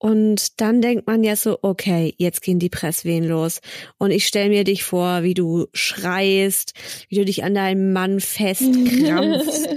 Und 0.00 0.62
dann 0.62 0.80
denkt 0.80 1.06
man 1.06 1.22
ja 1.22 1.36
so, 1.36 1.58
okay, 1.60 2.14
jetzt 2.16 2.40
gehen 2.40 2.58
die 2.58 2.70
Presswehen 2.70 3.28
los. 3.28 3.60
Und 3.98 4.12
ich 4.12 4.26
stelle 4.26 4.48
mir 4.48 4.64
dich 4.64 4.82
vor, 4.82 5.22
wie 5.24 5.34
du 5.34 5.66
schreist, 5.74 6.72
wie 7.10 7.16
du 7.16 7.24
dich 7.26 7.44
an 7.44 7.54
deinem 7.54 7.92
Mann 7.92 8.18
festkrampfst. 8.20 9.68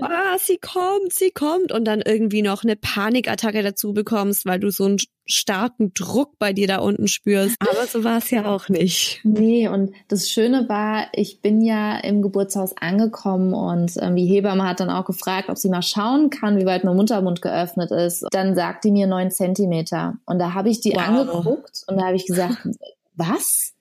Ah, 0.00 0.38
sie 0.38 0.58
kommt, 0.58 1.12
sie 1.12 1.30
kommt. 1.30 1.72
Und 1.72 1.84
dann 1.84 2.02
irgendwie 2.04 2.42
noch 2.42 2.64
eine 2.64 2.76
Panikattacke 2.76 3.62
dazu 3.62 3.92
bekommst, 3.92 4.46
weil 4.46 4.60
du 4.60 4.70
so 4.70 4.84
einen 4.84 4.98
starken 5.26 5.92
Druck 5.92 6.38
bei 6.38 6.52
dir 6.52 6.66
da 6.66 6.78
unten 6.78 7.06
spürst. 7.06 7.56
Aber 7.60 7.86
so 7.86 8.02
war 8.02 8.18
es 8.18 8.30
ja 8.30 8.46
auch 8.46 8.68
nicht. 8.68 9.20
Nee, 9.24 9.68
und 9.68 9.92
das 10.08 10.30
Schöne 10.30 10.68
war, 10.68 11.08
ich 11.12 11.42
bin 11.42 11.60
ja 11.60 11.98
im 11.98 12.22
Geburtshaus 12.22 12.76
angekommen 12.76 13.52
und 13.52 13.92
ähm, 14.00 14.16
die 14.16 14.26
Hebamme 14.26 14.66
hat 14.66 14.80
dann 14.80 14.90
auch 14.90 15.04
gefragt, 15.04 15.50
ob 15.50 15.58
sie 15.58 15.68
mal 15.68 15.82
schauen 15.82 16.30
kann, 16.30 16.58
wie 16.58 16.66
weit 16.66 16.84
mein 16.84 16.96
Muttermund 16.96 17.42
geöffnet 17.42 17.90
ist. 17.90 18.26
Dann 18.30 18.54
sagt 18.54 18.84
die 18.84 18.90
mir 18.90 19.06
neun 19.06 19.30
Zentimeter. 19.30 20.14
Und 20.24 20.38
da 20.38 20.54
habe 20.54 20.70
ich 20.70 20.80
die 20.80 20.92
wow. 20.92 21.08
angeguckt 21.08 21.84
und 21.86 21.98
da 21.98 22.06
habe 22.06 22.16
ich 22.16 22.26
gesagt, 22.26 22.66
was? 23.14 23.74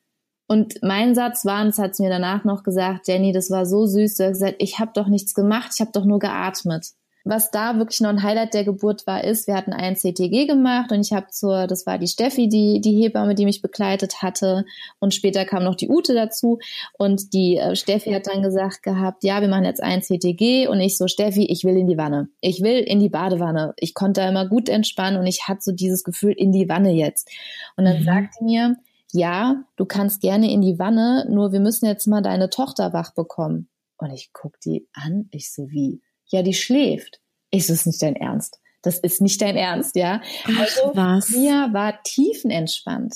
Und 0.47 0.81
mein 0.81 1.13
Satz 1.13 1.45
war, 1.45 1.62
und 1.62 1.67
das 1.67 1.77
hat 1.77 1.95
sie 1.95 2.03
mir 2.03 2.10
danach 2.10 2.45
noch 2.45 2.63
gesagt, 2.63 3.07
Jenny, 3.07 3.33
das 3.33 3.51
war 3.51 3.65
so 3.65 3.86
süß, 3.86 4.15
du 4.15 4.23
hast 4.23 4.33
gesagt, 4.33 4.55
ich 4.60 4.79
habe 4.79 4.91
doch 4.93 5.07
nichts 5.07 5.33
gemacht, 5.33 5.71
ich 5.73 5.81
habe 5.81 5.91
doch 5.91 6.05
nur 6.05 6.19
geatmet. 6.19 6.88
was 7.29 7.51
da 7.51 7.77
wirklich 7.77 7.99
noch 7.99 8.10
ein 8.10 8.23
Highlight 8.23 8.53
der 8.53 8.63
Geburt 8.63 9.05
war, 9.05 9.23
ist, 9.23 9.47
wir 9.47 9.55
hatten 9.55 9.73
ein 9.73 9.97
CTG 9.97 10.45
gemacht 10.45 10.93
und 10.93 11.01
ich 11.01 11.12
habe 11.12 11.27
zur, 11.29 11.67
das 11.67 11.86
war 11.86 11.97
die 11.97 12.07
Steffi, 12.07 12.47
die, 12.47 12.79
die 12.79 12.95
Hebamme, 12.95 13.36
die 13.36 13.43
mich 13.43 13.62
begleitet 13.62 14.21
hatte 14.21 14.63
und 15.00 15.13
später 15.13 15.43
kam 15.43 15.65
noch 15.65 15.75
die 15.75 15.89
Ute 15.89 16.13
dazu 16.13 16.60
und 16.98 17.33
die 17.33 17.58
äh, 17.58 17.75
Steffi 17.75 18.12
hat 18.12 18.27
dann 18.27 18.41
gesagt 18.41 18.83
gehabt, 18.83 19.25
ja, 19.25 19.41
wir 19.41 19.50
machen 19.50 19.65
jetzt 19.65 19.83
ein 19.83 20.02
CTG 20.02 20.67
und 20.67 20.79
ich 20.79 20.98
so, 20.98 21.08
Steffi, 21.08 21.45
ich 21.45 21.65
will 21.65 21.75
in 21.75 21.87
die 21.87 21.98
Wanne. 21.98 22.29
Ich 22.39 22.62
will 22.62 22.79
in 22.79 23.00
die 23.00 23.10
Badewanne. 23.10 23.73
Ich 23.77 23.93
konnte 23.93 24.21
da 24.21 24.29
immer 24.29 24.48
gut 24.48 24.69
entspannen 24.69 25.19
und 25.19 25.27
ich 25.27 25.50
hatte 25.50 25.62
so 25.62 25.71
dieses 25.73 26.06
Gefühl, 26.06 26.31
in 26.31 26.54
die 26.54 26.69
Wanne 26.69 26.91
jetzt. 26.91 27.29
Und 27.75 27.85
dann 27.85 28.00
mhm. 28.00 28.06
sagte 28.06 28.43
mir, 28.43 28.77
ja, 29.12 29.63
du 29.75 29.85
kannst 29.85 30.21
gerne 30.21 30.51
in 30.51 30.62
die 30.62 30.79
Wanne, 30.79 31.25
nur 31.29 31.51
wir 31.51 31.60
müssen 31.60 31.85
jetzt 31.85 32.08
mal 32.08 32.21
deine 32.21 32.49
Tochter 32.49 32.93
wach 32.93 33.13
bekommen. 33.13 33.69
Und 33.97 34.12
ich 34.12 34.31
guck 34.33 34.60
die 34.62 34.87
an, 34.93 35.27
ich 35.31 35.51
so 35.51 35.69
wie, 35.69 36.01
ja, 36.27 36.43
die 36.43 36.53
schläft. 36.53 37.19
Ist 37.51 37.69
es 37.69 37.85
nicht 37.85 38.01
dein 38.01 38.15
Ernst? 38.15 38.60
Das 38.81 38.99
ist 38.99 39.21
nicht 39.21 39.41
dein 39.41 39.55
Ernst, 39.55 39.95
ja? 39.95 40.21
Ach, 40.45 40.60
also, 40.60 40.91
was? 40.93 41.29
Mia 41.31 41.73
war 41.73 42.01
tiefenentspannt. 42.03 43.15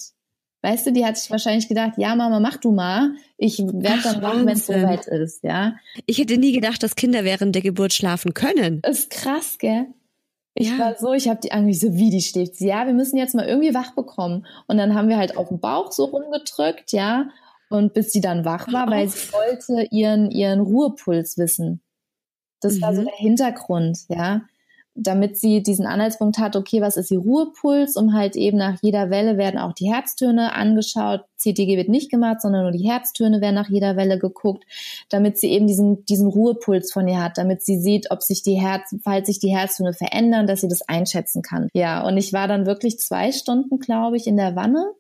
Weißt 0.64 0.86
du, 0.86 0.94
die 0.94 1.06
hat 1.06 1.18
sich 1.18 1.32
wahrscheinlich 1.32 1.68
gedacht, 1.68 1.94
ja, 1.98 2.16
Mama, 2.16 2.40
mach 2.40 2.58
du 2.58 2.72
mal. 2.72 3.16
Ich 3.38 3.58
werde 3.60 4.02
dann 4.04 4.22
wach, 4.22 4.36
wenn 4.36 4.50
es 4.50 4.68
soweit 4.68 5.08
ist, 5.08 5.44
ja. 5.44 5.76
Ich 6.06 6.20
hätte 6.20 6.38
nie 6.38 6.52
gedacht, 6.52 6.84
dass 6.84 6.96
Kinder 6.96 7.24
während 7.24 7.56
der 7.56 7.64
Geburt 7.64 7.94
schlafen 7.94 8.34
können. 8.34 8.82
Ist 8.88 9.10
krass, 9.10 9.58
gell? 9.58 9.88
Ich 10.54 10.70
ja. 10.70 10.80
war 10.80 10.96
so, 10.98 11.14
ich 11.14 11.30
habe 11.30 11.40
die 11.42 11.52
Angst, 11.52 11.82
so 11.82 11.96
wie 11.96 12.10
die 12.10 12.22
schläft. 12.22 12.60
Ja, 12.60 12.86
wir 12.86 12.94
müssen 12.94 13.18
jetzt 13.18 13.36
mal 13.36 13.48
irgendwie 13.48 13.74
wach 13.74 13.96
bekommen. 13.96 14.46
Und 14.68 14.78
dann 14.78 14.96
haben 14.96 15.08
wir 15.08 15.18
halt 15.18 15.38
auf 15.38 15.48
den 15.48 15.60
Bauch 15.60 15.92
so 15.92 16.06
rumgedrückt, 16.06 16.92
ja. 16.92 17.30
Und 17.70 17.94
bis 17.94 18.12
sie 18.12 18.20
dann 18.20 18.44
wach 18.44 18.72
war, 18.74 18.90
weil 18.90 19.08
sie 19.08 19.32
wollte 19.32 19.88
ihren, 19.92 20.30
ihren 20.30 20.60
Ruhepuls 20.60 21.38
wissen. 21.38 21.82
Das 22.60 22.76
mhm. 22.76 22.82
war 22.82 22.96
so 22.96 23.02
mhm. 23.02 23.06
der 23.06 23.16
Hintergrund, 23.16 24.00
ja. 24.10 24.42
Damit 24.94 25.38
sie 25.38 25.64
diesen 25.64 25.86
Anhaltspunkt 25.86 26.38
hat, 26.38 26.56
okay, 26.56 26.82
was 26.82 26.98
ist 26.98 27.12
ihr 27.12 27.20
Ruhepuls? 27.20 27.96
Um 27.96 28.14
halt 28.14 28.36
eben 28.36 28.58
nach 28.58 28.78
jeder 28.82 29.10
Welle 29.10 29.38
werden 29.38 29.60
auch 29.60 29.74
die 29.74 29.92
Herztöne 29.92 30.54
angeschaut. 30.54 31.22
CTG 31.38 31.78
wird 31.78 31.90
nicht 31.90 32.12
gemacht, 32.12 32.42
sondern 32.42 32.64
nur 32.64 32.72
die 32.72 32.88
Herztöne 32.88 33.40
werden 33.42 33.56
nach 33.56 33.70
jeder 33.70 33.96
Welle 33.96 34.20
geguckt, 34.20 34.66
damit 35.10 35.38
sie 35.38 35.52
eben 35.52 35.66
diesen, 35.66 36.06
diesen 36.06 36.28
Ruhepuls 36.28 36.92
von 36.92 37.08
ihr 37.08 37.24
hat, 37.24 37.38
damit 37.38 37.64
sie 37.64 37.80
sieht, 37.80 38.12
ob 38.12 38.22
sich 38.22 38.44
die 38.44 38.60
Herz, 38.60 38.94
falls 39.04 39.28
sich 39.28 39.40
die 39.40 39.56
Herztöne 39.56 39.94
verändern, 39.94 40.46
dass 40.46 40.62
sie 40.62 40.68
das 40.68 40.82
einschätzen 40.82 41.42
kann. 41.42 41.70
Ja, 41.74 42.06
und 42.06 42.18
ich 42.18 42.34
war 42.34 42.48
dann 42.48 42.66
wirklich 42.66 43.00
zwei 43.00 43.32
Stunden, 43.32 43.80
glaube 43.80 44.18
ich, 44.18 44.28
in 44.28 44.38
der 44.38 44.56
Wanne 44.56 44.92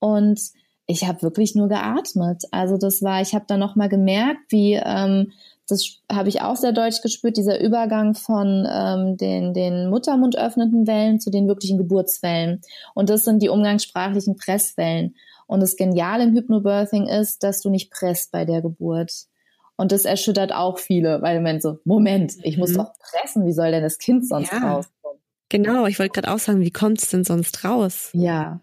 und 0.00 0.40
ich 0.86 1.06
habe 1.06 1.22
wirklich 1.22 1.54
nur 1.54 1.68
geatmet. 1.68 2.44
Also 2.50 2.76
das 2.76 3.02
war, 3.02 3.20
ich 3.20 3.34
habe 3.34 3.44
dann 3.46 3.60
noch 3.60 3.76
mal 3.76 3.88
gemerkt, 3.88 4.40
wie 4.50 4.74
ähm, 4.74 5.32
das 5.72 5.98
habe 6.10 6.28
ich 6.28 6.42
auch 6.42 6.56
sehr 6.56 6.72
deutlich 6.72 7.02
gespürt, 7.02 7.36
dieser 7.36 7.60
Übergang 7.60 8.14
von 8.14 8.68
ähm, 8.70 9.16
den, 9.16 9.54
den 9.54 9.88
Muttermund 9.88 10.36
öffnenden 10.36 10.86
Wellen 10.86 11.18
zu 11.18 11.30
den 11.30 11.48
wirklichen 11.48 11.78
Geburtswellen. 11.78 12.60
Und 12.94 13.08
das 13.08 13.24
sind 13.24 13.42
die 13.42 13.48
umgangssprachlichen 13.48 14.36
Presswellen. 14.36 15.16
Und 15.46 15.60
das 15.60 15.76
Geniale 15.76 16.24
im 16.24 16.34
Hypnobirthing 16.34 17.08
ist, 17.08 17.42
dass 17.42 17.60
du 17.60 17.70
nicht 17.70 17.90
presst 17.90 18.32
bei 18.32 18.44
der 18.44 18.62
Geburt. 18.62 19.12
Und 19.76 19.92
das 19.92 20.04
erschüttert 20.04 20.52
auch 20.52 20.78
viele, 20.78 21.22
weil 21.22 21.40
man 21.40 21.60
so, 21.60 21.78
Moment, 21.84 22.34
ich 22.42 22.58
muss 22.58 22.72
mhm. 22.72 22.76
doch 22.76 22.92
pressen, 22.98 23.46
wie 23.46 23.52
soll 23.52 23.70
denn 23.70 23.82
das 23.82 23.98
Kind 23.98 24.28
sonst 24.28 24.52
ja. 24.52 24.74
raus? 24.74 24.86
Genau, 25.52 25.84
ich 25.84 25.98
wollte 25.98 26.18
gerade 26.18 26.32
auch 26.32 26.38
sagen, 26.38 26.62
wie 26.62 26.70
kommt 26.70 27.02
es 27.02 27.10
denn 27.10 27.24
sonst 27.24 27.62
raus? 27.62 28.08
Ja, 28.14 28.60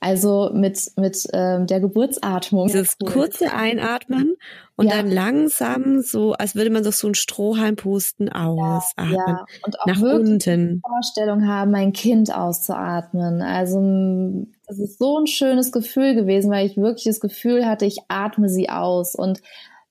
also 0.00 0.50
mit, 0.54 0.90
mit 0.96 1.28
ähm, 1.34 1.66
der 1.66 1.80
Geburtsatmung. 1.80 2.66
Dieses 2.68 2.96
kurze 2.96 3.52
Einatmen 3.52 4.36
und 4.74 4.86
ja. 4.86 4.96
dann 4.96 5.10
langsam 5.10 6.00
so, 6.00 6.32
als 6.32 6.54
würde 6.54 6.70
man 6.70 6.82
so, 6.82 6.92
so 6.92 7.08
einen 7.08 7.14
Strohhalm 7.14 7.76
pusten, 7.76 8.30
ausatmen. 8.30 9.12
Ja, 9.12 9.26
ja. 9.26 9.44
Und 9.66 9.80
auch 9.80 9.86
nach 9.86 10.00
unten. 10.00 10.80
Vorstellung 10.80 11.46
haben, 11.46 11.72
mein 11.72 11.92
Kind 11.92 12.34
auszuatmen. 12.34 13.42
Also 13.42 14.46
das 14.66 14.78
ist 14.78 14.98
so 14.98 15.18
ein 15.18 15.26
schönes 15.26 15.72
Gefühl 15.72 16.14
gewesen, 16.14 16.50
weil 16.50 16.64
ich 16.64 16.78
wirklich 16.78 17.04
das 17.04 17.20
Gefühl 17.20 17.66
hatte, 17.66 17.84
ich 17.84 17.98
atme 18.08 18.48
sie 18.48 18.70
aus. 18.70 19.14
Und 19.14 19.42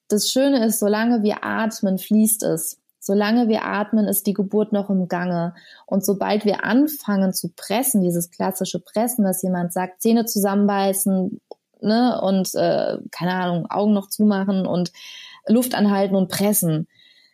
das 0.08 0.32
Schöne 0.32 0.66
ist, 0.66 0.80
solange 0.80 1.22
wir 1.22 1.44
atmen, 1.44 2.00
fließt 2.00 2.42
es. 2.42 2.80
Solange 3.10 3.48
wir 3.48 3.66
atmen, 3.66 4.08
ist 4.08 4.28
die 4.28 4.36
Geburt 4.36 4.72
noch 4.72 4.92
im 4.92 5.08
Gange. 5.08 5.56
Und 5.88 6.06
sobald 6.06 6.46
wir 6.46 6.64
anfangen 6.64 7.34
zu 7.34 7.50
pressen, 7.50 8.04
dieses 8.04 8.30
klassische 8.30 8.80
Pressen, 8.80 9.26
dass 9.26 9.42
jemand 9.42 9.74
sagt, 9.74 10.04
Zähne 10.04 10.26
zusammenbeißen, 10.26 11.42
ne, 11.82 12.22
und 12.22 12.54
äh, 12.54 13.00
keine 13.10 13.34
Ahnung, 13.34 13.66
Augen 13.72 13.94
noch 13.94 14.10
zumachen 14.10 14.68
und 14.68 14.92
Luft 15.48 15.74
anhalten 15.74 16.16
und 16.16 16.30
pressen. 16.30 16.88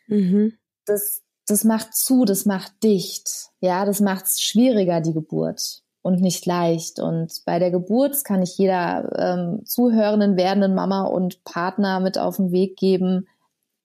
Mhm. 0.06 0.54
Das, 0.86 1.20
das 1.46 1.64
macht 1.64 1.94
zu, 1.94 2.24
das 2.24 2.46
macht 2.46 2.72
dicht. 2.82 3.50
Ja, 3.60 3.84
das 3.84 4.00
macht 4.00 4.24
es 4.24 4.40
schwieriger, 4.40 5.02
die 5.02 5.12
Geburt 5.12 5.82
und 6.00 6.22
nicht 6.22 6.46
leicht. 6.46 7.00
Und 7.00 7.42
bei 7.44 7.58
der 7.58 7.70
Geburt 7.70 8.24
kann 8.24 8.40
ich 8.40 8.56
jeder 8.56 9.12
ähm, 9.18 9.66
zuhörenden 9.66 10.38
werdenden 10.38 10.74
Mama 10.74 11.02
und 11.02 11.44
Partner 11.44 12.00
mit 12.00 12.16
auf 12.16 12.36
den 12.36 12.50
Weg 12.50 12.78
geben, 12.78 13.26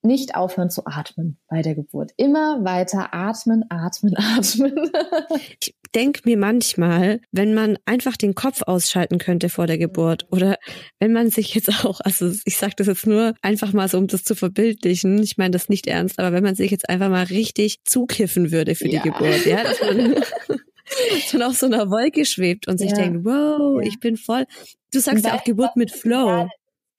nicht 0.03 0.35
aufhören 0.35 0.69
zu 0.69 0.85
atmen 0.85 1.37
bei 1.47 1.61
der 1.61 1.75
Geburt. 1.75 2.11
Immer 2.17 2.63
weiter 2.63 3.13
atmen, 3.13 3.65
atmen, 3.69 4.15
atmen. 4.17 4.91
ich 5.59 5.75
denke 5.93 6.21
mir 6.25 6.37
manchmal, 6.37 7.21
wenn 7.31 7.53
man 7.53 7.77
einfach 7.85 8.17
den 8.17 8.35
Kopf 8.35 8.61
ausschalten 8.63 9.17
könnte 9.17 9.49
vor 9.49 9.67
der 9.67 9.77
Geburt 9.77 10.27
oder 10.31 10.57
wenn 10.99 11.13
man 11.13 11.29
sich 11.29 11.53
jetzt 11.53 11.85
auch, 11.85 11.99
also 12.01 12.31
ich 12.45 12.57
sage 12.57 12.73
das 12.77 12.87
jetzt 12.87 13.07
nur 13.07 13.33
einfach 13.41 13.73
mal 13.73 13.87
so, 13.87 13.97
um 13.97 14.07
das 14.07 14.23
zu 14.23 14.35
verbildlichen, 14.35 15.21
ich 15.21 15.37
meine 15.37 15.51
das 15.51 15.69
nicht 15.69 15.87
ernst, 15.87 16.19
aber 16.19 16.31
wenn 16.33 16.43
man 16.43 16.55
sich 16.55 16.71
jetzt 16.71 16.89
einfach 16.89 17.09
mal 17.09 17.25
richtig 17.25 17.77
zukiffen 17.83 18.51
würde 18.51 18.75
für 18.75 18.87
ja. 18.87 19.01
die 19.01 19.09
Geburt, 19.09 19.45
ja, 19.45 19.63
dass 19.63 19.81
man 19.81 20.15
dass 21.11 21.33
man 21.33 21.43
auf 21.43 21.57
so 21.57 21.65
einer 21.67 21.89
Wolke 21.89 22.25
schwebt 22.25 22.67
und 22.67 22.77
sich 22.77 22.91
ja. 22.91 22.97
denkt, 22.97 23.25
wow, 23.25 23.81
ja. 23.81 23.87
ich 23.87 23.99
bin 23.99 24.17
voll. 24.17 24.45
Du 24.93 24.99
sagst 24.99 25.25
ja 25.25 25.35
auch 25.35 25.43
Geburt 25.43 25.75
mit 25.75 25.91
Flow. 25.91 26.49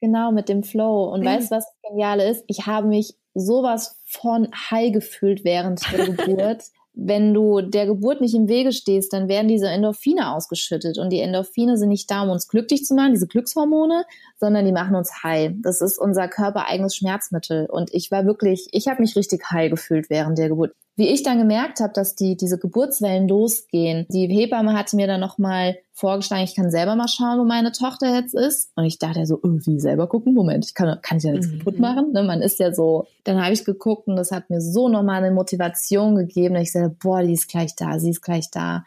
Genau, 0.03 0.33
mit 0.33 0.49
dem 0.49 0.63
Flow. 0.63 1.05
Und 1.13 1.21
mhm. 1.21 1.27
weißt 1.27 1.49
du, 1.49 1.55
was 1.55 1.65
das 1.65 1.89
Geniale 1.89 2.29
ist? 2.29 2.43
Ich 2.47 2.67
habe 2.67 2.87
mich 2.87 3.15
sowas 3.33 4.01
von 4.05 4.49
high 4.69 4.91
gefühlt 4.91 5.45
während 5.45 5.81
der 5.93 6.05
Geburt. 6.13 6.63
Wenn 6.93 7.33
du 7.33 7.61
der 7.61 7.85
Geburt 7.85 8.19
nicht 8.19 8.35
im 8.35 8.49
Wege 8.49 8.73
stehst, 8.73 9.13
dann 9.13 9.29
werden 9.29 9.47
diese 9.47 9.69
Endorphine 9.69 10.33
ausgeschüttet. 10.35 10.97
Und 10.97 11.09
die 11.11 11.21
Endorphine 11.21 11.77
sind 11.77 11.87
nicht 11.87 12.11
da, 12.11 12.23
um 12.23 12.31
uns 12.31 12.49
glücklich 12.49 12.83
zu 12.83 12.95
machen, 12.95 13.13
diese 13.13 13.27
Glückshormone, 13.27 14.03
sondern 14.41 14.65
die 14.65 14.73
machen 14.73 14.93
uns 14.93 15.23
high. 15.23 15.53
Das 15.61 15.79
ist 15.79 15.97
unser 15.97 16.27
körpereigenes 16.27 16.97
Schmerzmittel. 16.97 17.67
Und 17.71 17.93
ich 17.93 18.11
war 18.11 18.25
wirklich, 18.25 18.67
ich 18.73 18.89
habe 18.89 19.01
mich 19.01 19.15
richtig 19.15 19.49
high 19.51 19.71
gefühlt 19.71 20.09
während 20.09 20.37
der 20.37 20.49
Geburt. 20.49 20.75
Wie 20.97 21.07
ich 21.07 21.23
dann 21.23 21.37
gemerkt 21.37 21.79
habe, 21.79 21.93
dass 21.93 22.15
die 22.15 22.35
diese 22.35 22.59
Geburtswellen 22.59 23.29
losgehen, 23.29 24.05
die 24.09 24.27
Hebamme 24.27 24.73
hatte 24.73 24.97
mir 24.97 25.07
dann 25.07 25.21
nochmal 25.21 25.77
vorgeschlagen, 25.93 26.43
ich 26.43 26.55
kann 26.55 26.71
selber 26.71 26.95
mal 26.95 27.07
schauen, 27.07 27.39
wo 27.39 27.45
meine 27.45 27.71
Tochter 27.71 28.13
jetzt 28.13 28.33
ist. 28.33 28.71
Und 28.75 28.85
ich 28.85 28.97
dachte 28.97 29.25
so, 29.25 29.39
irgendwie 29.41 29.79
selber 29.79 30.07
gucken, 30.07 30.33
Moment, 30.33 30.65
ich 30.65 30.73
kann, 30.73 30.99
kann 31.01 31.19
ich 31.19 31.23
ja 31.23 31.31
nichts 31.31 31.47
mhm. 31.47 31.59
kaputt 31.59 31.79
machen. 31.79 32.11
Ne? 32.13 32.23
Man 32.23 32.41
ist 32.41 32.59
ja 32.59 32.73
so, 32.73 33.07
dann 33.23 33.41
habe 33.41 33.53
ich 33.53 33.63
geguckt 33.63 34.07
und 34.07 34.15
das 34.15 34.31
hat 34.31 34.49
mir 34.49 34.59
so 34.59 34.89
nochmal 34.89 35.23
eine 35.23 35.33
Motivation 35.33 36.15
gegeben, 36.15 36.55
dass 36.55 36.63
ich 36.63 36.71
sage, 36.71 36.89
boah, 36.89 37.21
die 37.21 37.33
ist 37.33 37.47
gleich 37.47 37.75
da, 37.75 37.99
sie 37.99 38.09
ist 38.09 38.21
gleich 38.21 38.49
da. 38.49 38.83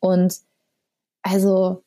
Und 0.00 0.36
also 1.22 1.82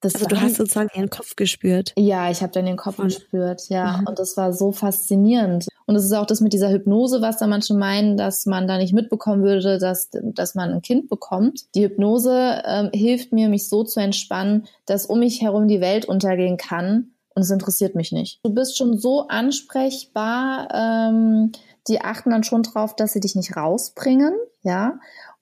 das 0.00 0.14
also 0.14 0.26
du 0.26 0.40
hast 0.40 0.56
sozusagen 0.56 0.88
ihren 0.94 1.10
Kopf 1.10 1.36
gespürt. 1.36 1.92
Ja, 1.96 2.30
ich 2.30 2.42
habe 2.42 2.52
dann 2.52 2.64
den 2.64 2.76
Kopf 2.76 2.98
und, 2.98 3.06
gespürt, 3.06 3.68
ja. 3.68 3.98
Mhm. 3.98 4.08
Und 4.08 4.18
das 4.18 4.36
war 4.36 4.52
so 4.52 4.72
faszinierend. 4.72 5.68
Und 5.86 5.96
es 5.96 6.04
ist 6.04 6.12
auch 6.12 6.26
das 6.26 6.40
mit 6.40 6.52
dieser 6.52 6.70
Hypnose, 6.70 7.20
was 7.20 7.38
da 7.38 7.46
manche 7.46 7.74
meinen, 7.74 8.16
dass 8.16 8.46
man 8.46 8.66
da 8.66 8.78
nicht 8.78 8.94
mitbekommen 8.94 9.42
würde, 9.42 9.78
dass, 9.78 10.08
dass 10.12 10.54
man 10.54 10.72
ein 10.72 10.82
Kind 10.82 11.08
bekommt. 11.08 11.66
Die 11.74 11.82
Hypnose 11.84 12.62
ähm, 12.64 12.90
hilft 12.94 13.32
mir, 13.32 13.48
mich 13.48 13.68
so 13.68 13.84
zu 13.84 14.00
entspannen, 14.00 14.66
dass 14.86 15.06
um 15.06 15.18
mich 15.20 15.42
herum 15.42 15.68
die 15.68 15.80
Welt 15.80 16.06
untergehen 16.06 16.56
kann. 16.56 17.10
Und 17.34 17.42
es 17.42 17.50
interessiert 17.50 17.94
mich 17.94 18.10
nicht. 18.10 18.40
Du 18.42 18.50
bist 18.50 18.76
schon 18.76 18.98
so 18.98 19.28
ansprechbar. 19.28 20.68
Ähm, 20.72 21.52
die 21.88 22.00
achten 22.00 22.30
dann 22.30 22.44
schon 22.44 22.62
drauf, 22.62 22.94
dass 22.94 23.12
sie 23.12 23.20
dich 23.20 23.34
nicht 23.34 23.56
rausbringen, 23.56 24.34
ja. 24.62 24.98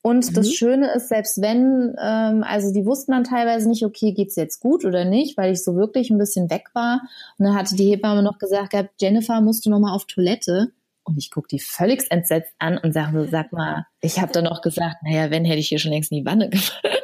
Und 0.09 0.31
mhm. 0.31 0.35
das 0.35 0.55
Schöne 0.55 0.91
ist, 0.95 1.11
selbst 1.11 1.43
wenn, 1.43 1.95
ähm, 2.03 2.43
also 2.43 2.73
die 2.73 2.87
wussten 2.87 3.13
dann 3.13 3.25
teilweise 3.25 3.69
nicht, 3.69 3.85
okay, 3.85 4.13
geht's 4.13 4.37
jetzt 4.37 4.59
gut 4.59 4.87
oder 4.87 5.05
nicht, 5.05 5.37
weil 5.37 5.53
ich 5.53 5.63
so 5.63 5.77
wirklich 5.77 6.09
ein 6.09 6.17
bisschen 6.17 6.49
weg 6.49 6.65
war. 6.73 7.03
Und 7.37 7.45
dann 7.45 7.55
hatte 7.55 7.77
die 7.77 7.91
Hebamme 7.91 8.23
noch 8.23 8.39
gesagt, 8.39 8.75
Jennifer, 8.99 9.43
musst 9.43 9.67
du 9.67 9.71
noch 9.71 9.81
mal 9.81 9.93
auf 9.93 10.07
Toilette? 10.07 10.73
Und 11.05 11.19
ich 11.19 11.31
gucke 11.31 11.49
die 11.49 11.59
völlig 11.59 12.11
entsetzt 12.11 12.55
an 12.59 12.79
und 12.79 12.95
sage 12.95 13.19
so, 13.19 13.31
sag 13.31 13.53
mal, 13.53 13.85
ich 14.01 14.19
habe 14.19 14.33
dann 14.33 14.45
noch 14.45 14.63
gesagt, 14.63 14.97
naja, 15.03 15.31
wenn 15.31 15.45
hätte 15.45 15.59
ich 15.59 15.69
hier 15.69 15.79
schon 15.79 15.93
längst 15.93 16.11
in 16.11 16.21
die 16.21 16.25
Wanne 16.25 16.49
gefallen. 16.49 16.95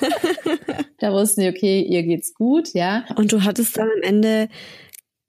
da 1.00 1.12
wussten 1.12 1.40
die, 1.40 1.48
okay, 1.48 1.80
ihr 1.82 2.04
geht's 2.04 2.32
gut, 2.34 2.74
ja. 2.74 3.06
Und 3.16 3.32
du 3.32 3.42
hattest 3.42 3.76
dann 3.76 3.88
am 3.88 4.02
Ende 4.02 4.48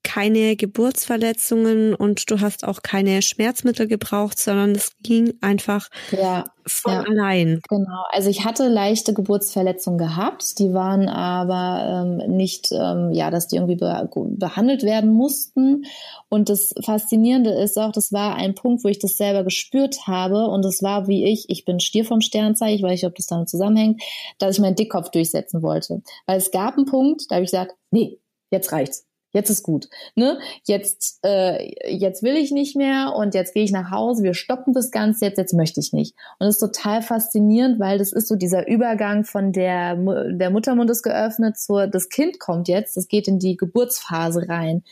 keine 0.03 0.55
Geburtsverletzungen 0.55 1.93
und 1.93 2.29
du 2.31 2.41
hast 2.41 2.63
auch 2.63 2.81
keine 2.81 3.21
Schmerzmittel 3.21 3.87
gebraucht, 3.87 4.39
sondern 4.39 4.71
es 4.71 4.91
ging 5.03 5.33
einfach 5.41 5.89
ja, 6.11 6.45
von 6.65 6.93
ja. 6.93 7.01
allein. 7.01 7.61
Genau. 7.69 8.03
Also 8.09 8.29
ich 8.29 8.43
hatte 8.43 8.67
leichte 8.67 9.13
Geburtsverletzungen 9.13 9.99
gehabt, 9.99 10.57
die 10.59 10.73
waren 10.73 11.07
aber 11.07 12.05
ähm, 12.05 12.35
nicht, 12.35 12.71
ähm, 12.71 13.11
ja, 13.11 13.29
dass 13.29 13.47
die 13.47 13.57
irgendwie 13.57 13.75
be 13.75 14.09
behandelt 14.37 14.83
werden 14.83 15.13
mussten. 15.13 15.85
Und 16.29 16.49
das 16.49 16.73
Faszinierende 16.83 17.51
ist 17.51 17.77
auch, 17.77 17.91
das 17.91 18.11
war 18.11 18.35
ein 18.35 18.55
Punkt, 18.55 18.83
wo 18.83 18.87
ich 18.87 18.99
das 18.99 19.17
selber 19.17 19.43
gespürt 19.43 20.07
habe 20.07 20.47
und 20.47 20.63
das 20.65 20.81
war 20.81 21.07
wie 21.07 21.25
ich, 21.25 21.49
ich 21.49 21.65
bin 21.65 21.79
Stier 21.79 22.05
vom 22.05 22.21
Sternzeichen, 22.21 22.77
ich 22.77 22.83
weiß 22.83 22.91
nicht, 22.91 23.05
ob 23.05 23.15
das 23.15 23.27
damit 23.27 23.49
zusammenhängt, 23.49 24.01
dass 24.39 24.55
ich 24.55 24.61
meinen 24.61 24.75
Dickkopf 24.75 25.09
durchsetzen 25.11 25.61
wollte. 25.61 26.01
Weil 26.25 26.37
es 26.37 26.51
gab 26.51 26.75
einen 26.75 26.85
Punkt, 26.85 27.25
da 27.29 27.35
habe 27.35 27.45
ich 27.45 27.51
gesagt, 27.51 27.75
nee, 27.91 28.19
jetzt 28.49 28.71
reicht's 28.71 29.10
jetzt 29.31 29.49
ist 29.49 29.63
gut. 29.63 29.89
Ne? 30.15 30.39
Jetzt, 30.65 31.19
äh, 31.25 31.73
jetzt 31.89 32.23
will 32.23 32.35
ich 32.35 32.51
nicht 32.51 32.75
mehr 32.75 33.13
und 33.15 33.33
jetzt 33.33 33.53
gehe 33.53 33.63
ich 33.63 33.71
nach 33.71 33.91
Hause, 33.91 34.23
wir 34.23 34.33
stoppen 34.33 34.73
das 34.73 34.91
Ganze 34.91 35.25
jetzt, 35.25 35.37
jetzt 35.37 35.53
möchte 35.53 35.79
ich 35.79 35.93
nicht. 35.93 36.15
Und 36.39 36.47
es 36.47 36.55
ist 36.55 36.59
total 36.59 37.01
faszinierend, 37.01 37.79
weil 37.79 37.97
das 37.97 38.11
ist 38.11 38.27
so 38.27 38.35
dieser 38.35 38.67
Übergang 38.67 39.23
von 39.23 39.51
der, 39.51 39.95
der 39.95 40.49
Muttermund 40.49 40.89
ist 40.89 41.03
geöffnet 41.03 41.57
zur, 41.57 41.87
das 41.87 42.09
Kind 42.09 42.39
kommt 42.39 42.67
jetzt, 42.67 42.97
das 42.97 43.07
geht 43.07 43.27
in 43.27 43.39
die 43.39 43.57
Geburtsphase 43.57 44.47
rein. 44.49 44.83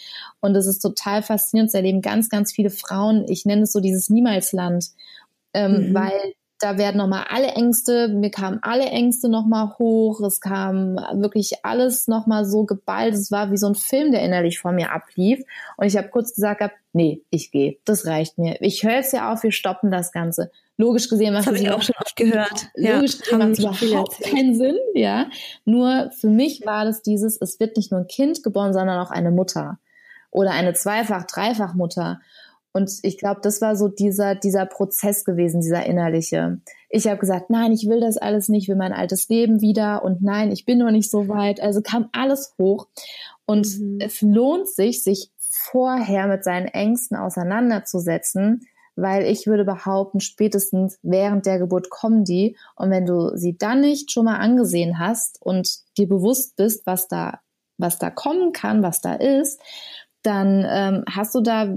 Und 0.41 0.55
es 0.55 0.67
ist 0.67 0.79
total 0.79 1.21
faszinierend, 1.21 1.69
es 1.69 1.73
erleben 1.73 2.01
ganz, 2.01 2.29
ganz 2.29 2.51
viele 2.53 2.69
Frauen, 2.69 3.25
ich 3.27 3.45
nenne 3.45 3.63
es 3.63 3.71
so 3.71 3.79
dieses 3.79 4.09
Niemalsland, 4.09 4.87
ähm, 5.53 5.89
mhm. 5.89 5.93
weil 5.93 6.33
da 6.59 6.77
werden 6.77 6.97
nochmal 6.97 7.25
alle 7.29 7.47
Ängste, 7.47 8.09
mir 8.09 8.31
kamen 8.31 8.59
alle 8.61 8.85
Ängste 8.85 9.29
nochmal 9.29 9.77
hoch, 9.79 10.19
es 10.21 10.41
kam 10.41 10.95
wirklich 11.13 11.63
alles 11.63 12.07
nochmal 12.07 12.45
so 12.45 12.65
geballt, 12.65 13.13
es 13.13 13.31
war 13.31 13.51
wie 13.51 13.57
so 13.57 13.67
ein 13.67 13.75
Film, 13.75 14.11
der 14.11 14.21
innerlich 14.23 14.59
vor 14.59 14.73
mir 14.73 14.91
ablief 14.91 15.41
und 15.77 15.87
ich 15.87 15.95
habe 15.95 16.09
kurz 16.09 16.35
gesagt, 16.35 16.61
hab, 16.61 16.71
nee, 16.91 17.21
ich 17.29 17.51
gehe, 17.51 17.77
das 17.85 18.05
reicht 18.05 18.37
mir. 18.37 18.61
Ich 18.61 18.83
höre 18.83 18.95
jetzt 18.95 19.13
ja 19.13 19.31
auf, 19.31 19.43
wir 19.43 19.53
stoppen 19.53 19.89
das 19.89 20.11
Ganze. 20.11 20.51
Logisch 20.75 21.09
gesehen 21.09 21.33
macht 21.33 21.47
das 21.47 21.47
habe 21.47 21.57
ich 21.57 21.71
auch 21.71 21.81
schon 21.81 21.95
oft 21.99 22.15
gehört. 22.15 22.67
Logisch 22.75 23.15
ja, 23.15 23.19
gesehen 23.19 23.39
macht 23.39 23.51
es 23.51 23.81
überhaupt 23.81 24.21
keinen 24.23 24.55
Sinn, 24.55 24.77
ja. 24.93 25.27
Nur 25.65 26.11
für 26.11 26.29
mich 26.29 26.65
war 26.65 26.85
das 26.85 27.01
dieses, 27.01 27.39
es 27.41 27.59
wird 27.59 27.77
nicht 27.77 27.91
nur 27.91 28.01
ein 28.01 28.07
Kind 28.07 28.43
geboren, 28.43 28.73
sondern 28.73 28.99
auch 28.99 29.11
eine 29.11 29.31
Mutter 29.31 29.79
oder 30.31 30.51
eine 30.51 30.73
Zweifach-, 30.73 31.27
Dreifach-Mutter. 31.27 32.19
Und 32.71 32.91
ich 33.01 33.17
glaube, 33.17 33.41
das 33.41 33.61
war 33.61 33.75
so 33.75 33.87
dieser, 33.87 34.35
dieser 34.35 34.65
Prozess 34.65 35.25
gewesen, 35.25 35.61
dieser 35.61 35.85
innerliche. 35.85 36.61
Ich 36.89 37.07
habe 37.07 37.19
gesagt, 37.19 37.49
nein, 37.49 37.71
ich 37.71 37.87
will 37.87 37.99
das 37.99 38.17
alles 38.17 38.47
nicht, 38.47 38.69
will 38.69 38.75
mein 38.75 38.93
altes 38.93 39.27
Leben 39.27 39.61
wieder 39.61 40.03
und 40.03 40.21
nein, 40.21 40.51
ich 40.51 40.65
bin 40.65 40.77
noch 40.77 40.91
nicht 40.91 41.09
so 41.09 41.27
weit. 41.27 41.61
Also 41.61 41.81
kam 41.81 42.09
alles 42.11 42.53
hoch. 42.59 42.87
Und 43.45 43.79
mhm. 43.79 43.99
es 43.99 44.21
lohnt 44.21 44.67
sich, 44.67 45.03
sich 45.03 45.31
vorher 45.37 46.27
mit 46.27 46.43
seinen 46.43 46.67
Ängsten 46.67 47.17
auseinanderzusetzen, 47.17 48.67
weil 48.95 49.25
ich 49.25 49.47
würde 49.47 49.65
behaupten, 49.65 50.19
spätestens 50.19 50.99
während 51.01 51.45
der 51.45 51.57
Geburt 51.57 51.89
kommen 51.89 52.23
die. 52.23 52.55
Und 52.75 52.91
wenn 52.91 53.05
du 53.05 53.35
sie 53.35 53.57
dann 53.57 53.81
nicht 53.81 54.11
schon 54.11 54.25
mal 54.25 54.37
angesehen 54.37 54.99
hast 54.99 55.41
und 55.41 55.79
dir 55.97 56.07
bewusst 56.07 56.55
bist, 56.55 56.85
was 56.85 57.07
da, 57.07 57.39
was 57.77 57.97
da 57.97 58.09
kommen 58.11 58.51
kann, 58.51 58.83
was 58.83 59.01
da 59.01 59.13
ist, 59.13 59.59
dann 60.23 60.65
ähm, 60.67 61.03
hast 61.09 61.33
du 61.35 61.41
da 61.41 61.67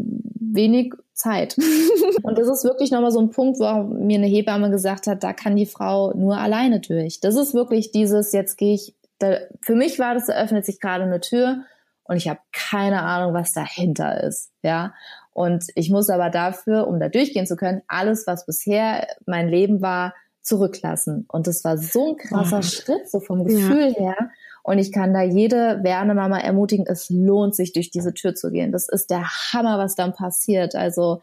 wenig 0.53 0.95
Zeit. 1.15 1.57
und 2.23 2.39
das 2.39 2.49
ist 2.49 2.65
wirklich 2.65 2.91
nochmal 2.91 3.13
so 3.13 3.21
ein 3.21 3.31
Punkt, 3.31 3.59
wo 3.59 3.83
mir 3.85 4.19
eine 4.19 4.27
Hebamme 4.27 4.71
gesagt 4.71 5.07
hat, 5.07 5.23
da 5.23 5.33
kann 5.33 5.57
die 5.57 5.67
Frau 5.67 6.13
nur 6.15 6.39
alleine 6.39 6.81
durch. 6.81 7.21
Das 7.21 7.37
ist 7.37 7.55
wirklich 7.55 7.93
dieses, 7.93 8.33
jetzt 8.33 8.57
gehe 8.59 8.75
ich, 8.75 8.95
da, 9.19 9.37
für 9.61 9.75
mich 9.75 9.99
war 9.99 10.15
das, 10.15 10.27
da 10.27 10.35
öffnet 10.35 10.67
sich 10.67 10.81
gerade 10.81 11.05
eine 11.05 11.21
Tür 11.21 11.65
und 12.05 12.17
ich 12.17 12.29
habe 12.29 12.41
keine 12.53 13.03
Ahnung, 13.03 13.35
was 13.35 13.53
dahinter 13.53 14.23
ist. 14.23 14.51
Ja. 14.63 14.95
Und 15.33 15.65
ich 15.77 15.91
muss 15.91 16.11
aber 16.11 16.29
dafür, 16.29 16.89
um 16.89 17.01
da 17.01 17.09
durchgehen 17.09 17.47
zu 17.47 17.57
können, 17.57 17.83
alles, 17.87 18.27
was 18.27 18.45
bisher 18.45 19.07
mein 19.27 19.49
Leben 19.49 19.81
war, 19.81 20.15
zurücklassen. 20.43 21.25
Und 21.29 21.47
das 21.47 21.65
war 21.65 21.79
so 21.79 22.11
ein 22.11 22.17
krasser 22.17 22.59
oh. 22.59 22.63
Schritt, 22.63 23.09
so 23.09 23.21
vom 23.21 23.45
Gefühl 23.45 23.95
ja. 23.97 23.99
her. 23.99 24.31
Und 24.63 24.79
ich 24.79 24.93
kann 24.93 25.13
da 25.13 25.23
jede 25.23 25.83
Werdende 25.83 26.15
ermutigen, 26.41 26.87
es 26.87 27.11
lohnt 27.11 27.55
sich, 27.55 27.73
durch 27.73 27.91
diese 27.91 28.15
Tür 28.15 28.35
zu 28.35 28.51
gehen. 28.51 28.71
Das 28.71 28.89
ist 28.89 29.11
der 29.11 29.25
Hammer, 29.25 29.79
was 29.79 29.97
dann 29.97 30.13
passiert. 30.13 30.75
Also 30.75 31.21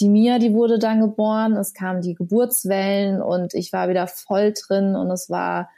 die 0.00 0.08
Mia, 0.08 0.38
die 0.38 0.52
wurde 0.52 0.78
dann 0.78 1.00
geboren, 1.00 1.56
es 1.56 1.72
kamen 1.72 2.02
die 2.02 2.14
Geburtswellen 2.14 3.20
und 3.22 3.54
ich 3.54 3.72
war 3.72 3.88
wieder 3.88 4.06
voll 4.06 4.52
drin 4.52 4.94
und 4.94 5.10
es 5.10 5.30
war 5.30 5.70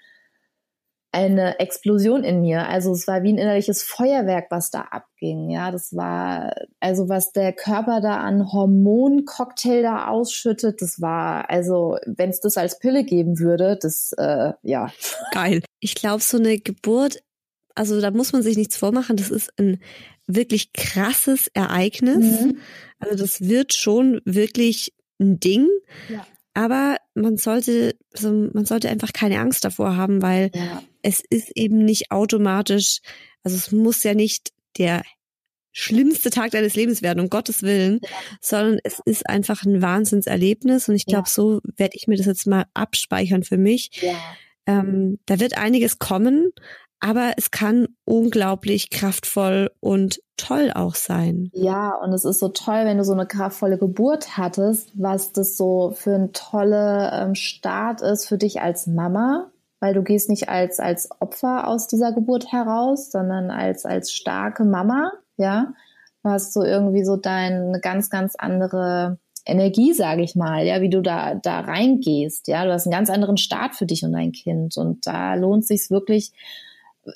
eine 1.10 1.58
Explosion 1.58 2.22
in 2.22 2.42
mir. 2.42 2.68
Also 2.68 2.92
es 2.92 3.06
war 3.06 3.22
wie 3.22 3.32
ein 3.32 3.38
innerliches 3.38 3.82
Feuerwerk, 3.82 4.46
was 4.50 4.70
da 4.70 4.82
abging. 4.90 5.48
Ja, 5.48 5.70
das 5.70 5.96
war, 5.96 6.54
also 6.80 7.08
was 7.08 7.32
der 7.32 7.52
Körper 7.52 8.00
da 8.00 8.18
an 8.18 8.52
Hormoncocktail 8.52 9.82
da 9.82 10.08
ausschüttet, 10.08 10.82
das 10.82 11.00
war, 11.00 11.48
also 11.48 11.96
wenn 12.06 12.30
es 12.30 12.40
das 12.40 12.56
als 12.56 12.78
Pille 12.78 13.04
geben 13.04 13.38
würde, 13.38 13.78
das, 13.80 14.12
äh, 14.18 14.52
ja. 14.62 14.92
Geil. 15.32 15.62
Ich 15.80 15.94
glaube, 15.94 16.22
so 16.22 16.36
eine 16.36 16.58
Geburt, 16.58 17.22
also 17.74 18.00
da 18.00 18.10
muss 18.10 18.32
man 18.32 18.42
sich 18.42 18.56
nichts 18.56 18.76
vormachen, 18.76 19.16
das 19.16 19.30
ist 19.30 19.50
ein 19.58 19.80
wirklich 20.26 20.74
krasses 20.74 21.48
Ereignis. 21.54 22.42
Mhm. 22.42 22.58
Also 22.98 23.16
das 23.16 23.40
wird 23.40 23.72
schon 23.72 24.20
wirklich 24.24 24.92
ein 25.18 25.40
Ding. 25.40 25.68
Ja. 26.08 26.26
Aber 26.58 26.96
man 27.14 27.36
sollte, 27.36 27.94
also 28.12 28.32
man 28.52 28.64
sollte 28.64 28.88
einfach 28.88 29.12
keine 29.12 29.38
Angst 29.38 29.64
davor 29.64 29.96
haben, 29.96 30.22
weil 30.22 30.50
ja. 30.52 30.82
es 31.02 31.22
ist 31.30 31.52
eben 31.54 31.84
nicht 31.84 32.10
automatisch, 32.10 32.98
also 33.44 33.56
es 33.56 33.70
muss 33.70 34.02
ja 34.02 34.12
nicht 34.12 34.50
der 34.76 35.04
schlimmste 35.70 36.30
Tag 36.30 36.50
deines 36.50 36.74
Lebens 36.74 37.00
werden, 37.00 37.20
um 37.20 37.30
Gottes 37.30 37.62
Willen, 37.62 38.00
ja. 38.02 38.08
sondern 38.40 38.80
es 38.82 39.00
ist 39.04 39.28
einfach 39.28 39.62
ein 39.62 39.82
Wahnsinnserlebnis 39.82 40.88
und 40.88 40.96
ich 40.96 41.06
glaube, 41.06 41.28
ja. 41.28 41.32
so 41.32 41.60
werde 41.76 41.94
ich 41.94 42.08
mir 42.08 42.16
das 42.16 42.26
jetzt 42.26 42.48
mal 42.48 42.66
abspeichern 42.74 43.44
für 43.44 43.56
mich. 43.56 43.90
Ähm, 44.66 45.20
da 45.26 45.38
wird 45.38 45.56
einiges 45.56 46.00
kommen, 46.00 46.50
aber 47.00 47.32
es 47.36 47.50
kann 47.50 47.86
unglaublich 48.04 48.90
kraftvoll 48.90 49.70
und 49.80 50.20
toll 50.36 50.72
auch 50.74 50.94
sein. 50.94 51.50
Ja, 51.52 51.94
und 51.94 52.12
es 52.12 52.24
ist 52.24 52.40
so 52.40 52.48
toll, 52.48 52.84
wenn 52.84 52.98
du 52.98 53.04
so 53.04 53.12
eine 53.12 53.26
kraftvolle 53.26 53.78
Geburt 53.78 54.36
hattest, 54.36 54.92
was 54.94 55.32
das 55.32 55.56
so 55.56 55.92
für 55.94 56.14
ein 56.14 56.32
toller 56.32 57.12
ähm, 57.12 57.34
Start 57.34 58.00
ist 58.00 58.26
für 58.26 58.38
dich 58.38 58.60
als 58.60 58.86
Mama, 58.86 59.50
weil 59.80 59.94
du 59.94 60.02
gehst 60.02 60.28
nicht 60.28 60.48
als, 60.48 60.80
als 60.80 61.08
Opfer 61.20 61.68
aus 61.68 61.86
dieser 61.86 62.12
Geburt 62.12 62.50
heraus, 62.50 63.10
sondern 63.10 63.50
als, 63.50 63.84
als 63.84 64.12
starke 64.12 64.64
Mama, 64.64 65.12
ja. 65.36 65.72
Du 66.24 66.30
hast 66.30 66.52
so 66.52 66.64
irgendwie 66.64 67.04
so 67.04 67.16
deine 67.16 67.78
ganz, 67.80 68.10
ganz 68.10 68.34
andere 68.36 69.18
Energie, 69.46 69.92
sage 69.92 70.22
ich 70.22 70.34
mal, 70.34 70.66
ja, 70.66 70.80
wie 70.80 70.90
du 70.90 71.00
da, 71.00 71.36
da 71.36 71.60
reingehst, 71.60 72.48
ja. 72.48 72.64
Du 72.64 72.72
hast 72.72 72.86
einen 72.86 72.92
ganz 72.92 73.08
anderen 73.08 73.36
Start 73.36 73.76
für 73.76 73.86
dich 73.86 74.02
und 74.02 74.12
dein 74.12 74.32
Kind 74.32 74.76
und 74.76 75.06
da 75.06 75.34
lohnt 75.34 75.64
sich 75.64 75.90
wirklich, 75.90 76.32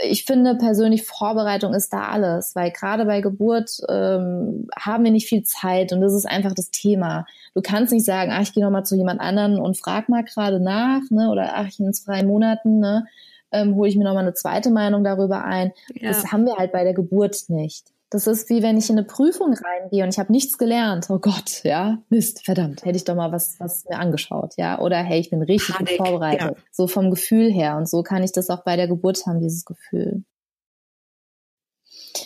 ich 0.01 0.25
finde 0.25 0.55
persönlich, 0.57 1.05
Vorbereitung 1.05 1.75
ist 1.75 1.93
da 1.93 2.09
alles, 2.09 2.55
weil 2.55 2.71
gerade 2.71 3.05
bei 3.05 3.21
Geburt 3.21 3.81
ähm, 3.89 4.69
haben 4.79 5.05
wir 5.05 5.11
nicht 5.11 5.29
viel 5.29 5.43
Zeit 5.43 5.93
und 5.93 6.01
das 6.01 6.15
ist 6.15 6.27
einfach 6.27 6.55
das 6.55 6.71
Thema. 6.71 7.27
Du 7.55 7.63
kannst 7.63 7.93
nicht 7.93 8.05
sagen, 8.05 8.31
ach, 8.33 8.43
ich 8.43 8.53
gehe 8.53 8.65
nochmal 8.65 8.85
zu 8.85 8.97
jemand 8.97 9.21
anderen 9.21 9.59
und 9.59 9.79
frag 9.79 10.09
mal 10.09 10.25
gerade 10.25 10.61
nach, 10.61 11.03
ne? 11.11 11.31
Oder 11.31 11.53
ach, 11.55 11.69
in 11.79 11.93
zwei 11.93 12.23
Monaten, 12.23 12.79
ne, 12.79 13.07
ähm, 13.53 13.75
hole 13.75 13.89
ich 13.89 13.97
mir 13.97 14.05
nochmal 14.05 14.25
eine 14.25 14.35
zweite 14.35 14.71
Meinung 14.71 15.05
darüber 15.05 15.45
ein. 15.45 15.73
Ja. 15.95 16.09
Das 16.09 16.33
haben 16.33 16.45
wir 16.47 16.57
halt 16.57 16.73
bei 16.73 16.85
der 16.85 16.95
Geburt 16.95 17.37
nicht. 17.49 17.93
Das 18.13 18.27
ist 18.27 18.51
wie 18.51 18.63
wenn 18.63 18.77
ich 18.77 18.91
in 18.91 18.99
eine 18.99 19.07
Prüfung 19.07 19.55
reingehe 19.55 20.05
und 20.05 20.11
ich 20.11 20.19
habe 20.19 20.31
nichts 20.31 20.59
gelernt. 20.59 21.07
Oh 21.09 21.19
Gott, 21.19 21.63
ja, 21.65 22.03
Mist, 22.11 22.45
verdammt, 22.45 22.85
hätte 22.85 22.97
ich 22.97 23.05
doch 23.05 23.15
mal 23.15 23.33
was, 23.33 23.59
was 23.59 23.87
mir 23.89 23.99
angeschaut, 23.99 24.53
ja. 24.59 24.79
Oder 24.81 24.99
hey, 24.99 25.19
ich 25.19 25.31
bin 25.31 25.41
richtig 25.41 25.77
Panik, 25.77 25.97
gut 25.97 26.07
vorbereitet. 26.07 26.51
Ja. 26.51 26.63
So 26.71 26.87
vom 26.89 27.11
Gefühl 27.11 27.51
her. 27.51 27.79
Und 27.79 27.89
so 27.89 28.03
kann 28.03 28.23
ich 28.23 28.33
das 28.33 28.51
auch 28.51 28.65
bei 28.65 28.77
der 28.77 28.87
Geburt 28.87 29.25
haben, 29.25 29.41
dieses 29.41 29.65
Gefühl. 29.65 30.25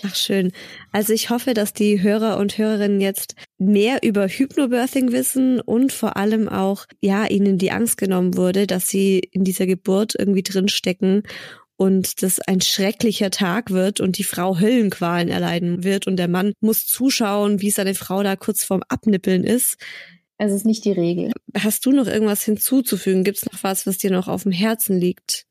Ach 0.04 0.16
schön. 0.16 0.50
Also 0.90 1.12
ich 1.12 1.30
hoffe, 1.30 1.54
dass 1.54 1.72
die 1.72 2.02
Hörer 2.02 2.38
und 2.38 2.58
Hörerinnen 2.58 3.00
jetzt 3.00 3.36
mehr 3.56 4.02
über 4.02 4.26
Hypnobirthing 4.26 5.12
wissen 5.12 5.60
und 5.60 5.92
vor 5.92 6.16
allem 6.16 6.48
auch, 6.48 6.86
ja, 7.00 7.26
ihnen 7.26 7.58
die 7.58 7.70
Angst 7.70 7.96
genommen 7.96 8.36
wurde, 8.36 8.66
dass 8.66 8.88
sie 8.88 9.20
in 9.20 9.44
dieser 9.44 9.66
Geburt 9.66 10.16
irgendwie 10.18 10.42
drinstecken 10.42 11.22
und 11.76 12.22
das 12.22 12.40
ein 12.40 12.60
schrecklicher 12.60 13.30
Tag 13.30 13.70
wird 13.70 14.00
und 14.00 14.18
die 14.18 14.24
Frau 14.24 14.58
Höllenqualen 14.58 15.28
erleiden 15.28 15.84
wird 15.84 16.06
und 16.06 16.16
der 16.16 16.28
Mann 16.28 16.52
muss 16.60 16.86
zuschauen, 16.86 17.60
wie 17.60 17.70
seine 17.70 17.94
Frau 17.94 18.22
da 18.22 18.36
kurz 18.36 18.64
vorm 18.64 18.82
Abnippeln 18.88 19.44
ist. 19.44 19.76
Es 20.38 20.52
ist 20.52 20.66
nicht 20.66 20.84
die 20.84 20.92
Regel. 20.92 21.32
Hast 21.58 21.86
du 21.86 21.92
noch 21.92 22.06
irgendwas 22.06 22.42
hinzuzufügen? 22.42 23.24
Gibt 23.24 23.38
es 23.38 23.46
noch 23.50 23.62
was, 23.62 23.86
was 23.86 23.98
dir 23.98 24.10
noch 24.10 24.28
auf 24.28 24.42
dem 24.42 24.52
Herzen 24.52 24.98
liegt? 24.98 25.46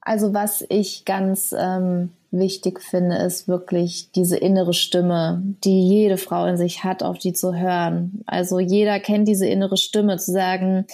Also 0.00 0.32
was 0.32 0.64
ich 0.68 1.04
ganz 1.04 1.54
ähm, 1.58 2.10
wichtig 2.30 2.80
finde, 2.80 3.16
ist 3.16 3.48
wirklich 3.48 4.10
diese 4.12 4.36
innere 4.36 4.72
Stimme, 4.72 5.42
die 5.64 5.88
jede 5.88 6.16
Frau 6.16 6.46
in 6.46 6.56
sich 6.56 6.84
hat, 6.84 7.02
auf 7.02 7.18
die 7.18 7.32
zu 7.32 7.54
hören. 7.54 8.22
Also 8.26 8.60
jeder 8.60 9.00
kennt 9.00 9.26
diese 9.28 9.46
innere 9.46 9.76
Stimme, 9.76 10.16
zu 10.18 10.32
sagen, 10.32 10.86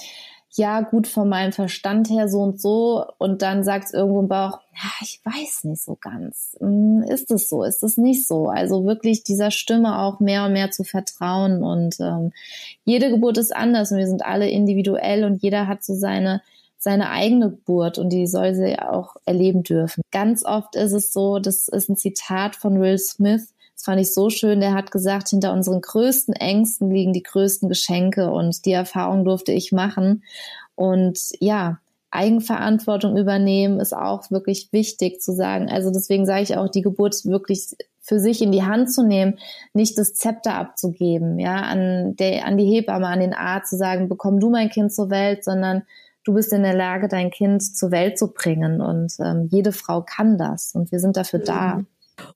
ja, 0.54 0.82
gut 0.82 1.06
von 1.06 1.28
meinem 1.28 1.52
Verstand 1.52 2.10
her 2.10 2.28
so 2.28 2.40
und 2.40 2.60
so 2.60 3.06
und 3.18 3.40
dann 3.42 3.64
sagt 3.64 3.86
es 3.86 3.94
irgendwo 3.94 4.20
im 4.20 4.28
Bauch, 4.28 4.60
ja, 4.74 4.90
ich 5.00 5.20
weiß 5.24 5.64
nicht 5.64 5.82
so 5.82 5.96
ganz. 5.98 6.56
Hm, 6.60 7.02
ist 7.08 7.30
es 7.30 7.48
so? 7.48 7.62
Ist 7.64 7.82
es 7.82 7.96
nicht 7.96 8.26
so? 8.26 8.48
Also 8.48 8.84
wirklich 8.84 9.24
dieser 9.24 9.50
Stimme 9.50 9.98
auch 10.00 10.20
mehr 10.20 10.44
und 10.44 10.52
mehr 10.52 10.70
zu 10.70 10.84
vertrauen 10.84 11.62
und 11.62 11.98
ähm, 12.00 12.32
jede 12.84 13.10
Geburt 13.10 13.38
ist 13.38 13.54
anders 13.54 13.92
und 13.92 13.98
wir 13.98 14.06
sind 14.06 14.24
alle 14.24 14.48
individuell 14.48 15.24
und 15.24 15.42
jeder 15.42 15.66
hat 15.68 15.82
so 15.84 15.94
seine 15.94 16.42
seine 16.82 17.10
eigene 17.10 17.50
Geburt 17.50 17.96
und 17.98 18.08
die 18.08 18.26
soll 18.26 18.54
sie 18.54 18.76
auch 18.76 19.14
erleben 19.24 19.62
dürfen. 19.62 20.02
Ganz 20.10 20.44
oft 20.44 20.74
ist 20.74 20.90
es 20.90 21.12
so, 21.12 21.38
das 21.38 21.68
ist 21.68 21.88
ein 21.88 21.96
Zitat 21.96 22.56
von 22.56 22.80
Will 22.80 22.98
Smith, 22.98 23.54
das 23.82 23.86
fand 23.86 24.00
ich 24.00 24.14
so 24.14 24.30
schön, 24.30 24.60
der 24.60 24.74
hat 24.74 24.92
gesagt, 24.92 25.30
hinter 25.30 25.52
unseren 25.52 25.80
größten 25.80 26.34
Ängsten 26.34 26.88
liegen 26.92 27.12
die 27.12 27.24
größten 27.24 27.68
Geschenke 27.68 28.30
und 28.30 28.64
die 28.64 28.70
Erfahrung 28.70 29.24
durfte 29.24 29.50
ich 29.50 29.72
machen. 29.72 30.22
Und 30.76 31.18
ja, 31.40 31.80
Eigenverantwortung 32.12 33.16
übernehmen 33.16 33.80
ist 33.80 33.92
auch 33.92 34.30
wirklich 34.30 34.68
wichtig 34.70 35.20
zu 35.20 35.32
sagen. 35.32 35.68
Also 35.68 35.90
deswegen 35.90 36.26
sage 36.26 36.42
ich 36.44 36.56
auch, 36.56 36.68
die 36.68 36.82
Geburt 36.82 37.24
wirklich 37.24 37.74
für 38.00 38.20
sich 38.20 38.40
in 38.40 38.52
die 38.52 38.62
Hand 38.62 38.92
zu 38.92 39.02
nehmen, 39.02 39.40
nicht 39.74 39.98
das 39.98 40.14
Zepter 40.14 40.54
abzugeben, 40.54 41.40
ja, 41.40 41.56
an 41.56 42.14
der, 42.14 42.46
an 42.46 42.58
die 42.58 42.66
Hebamme, 42.66 43.08
an 43.08 43.18
den 43.18 43.34
Arzt 43.34 43.70
zu 43.70 43.76
sagen, 43.76 44.08
bekomm 44.08 44.38
du 44.38 44.48
mein 44.50 44.70
Kind 44.70 44.92
zur 44.92 45.10
Welt, 45.10 45.42
sondern 45.42 45.82
du 46.22 46.34
bist 46.34 46.52
in 46.52 46.62
der 46.62 46.76
Lage, 46.76 47.08
dein 47.08 47.32
Kind 47.32 47.64
zur 47.64 47.90
Welt 47.90 48.16
zu 48.16 48.32
bringen 48.32 48.80
und 48.80 49.12
ähm, 49.18 49.48
jede 49.50 49.72
Frau 49.72 50.02
kann 50.02 50.38
das 50.38 50.72
und 50.72 50.92
wir 50.92 51.00
sind 51.00 51.16
dafür 51.16 51.40
mhm. 51.40 51.44
da. 51.46 51.84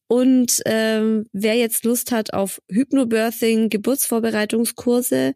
Und 0.09 0.63
ähm, 0.67 1.27
wer 1.33 1.55
jetzt 1.55 1.85
Lust 1.85 2.13
hat 2.13 2.33
auf 2.33 2.61
Hypnobirthing, 2.71 3.69
Geburtsvorbereitungskurse, 3.69 5.35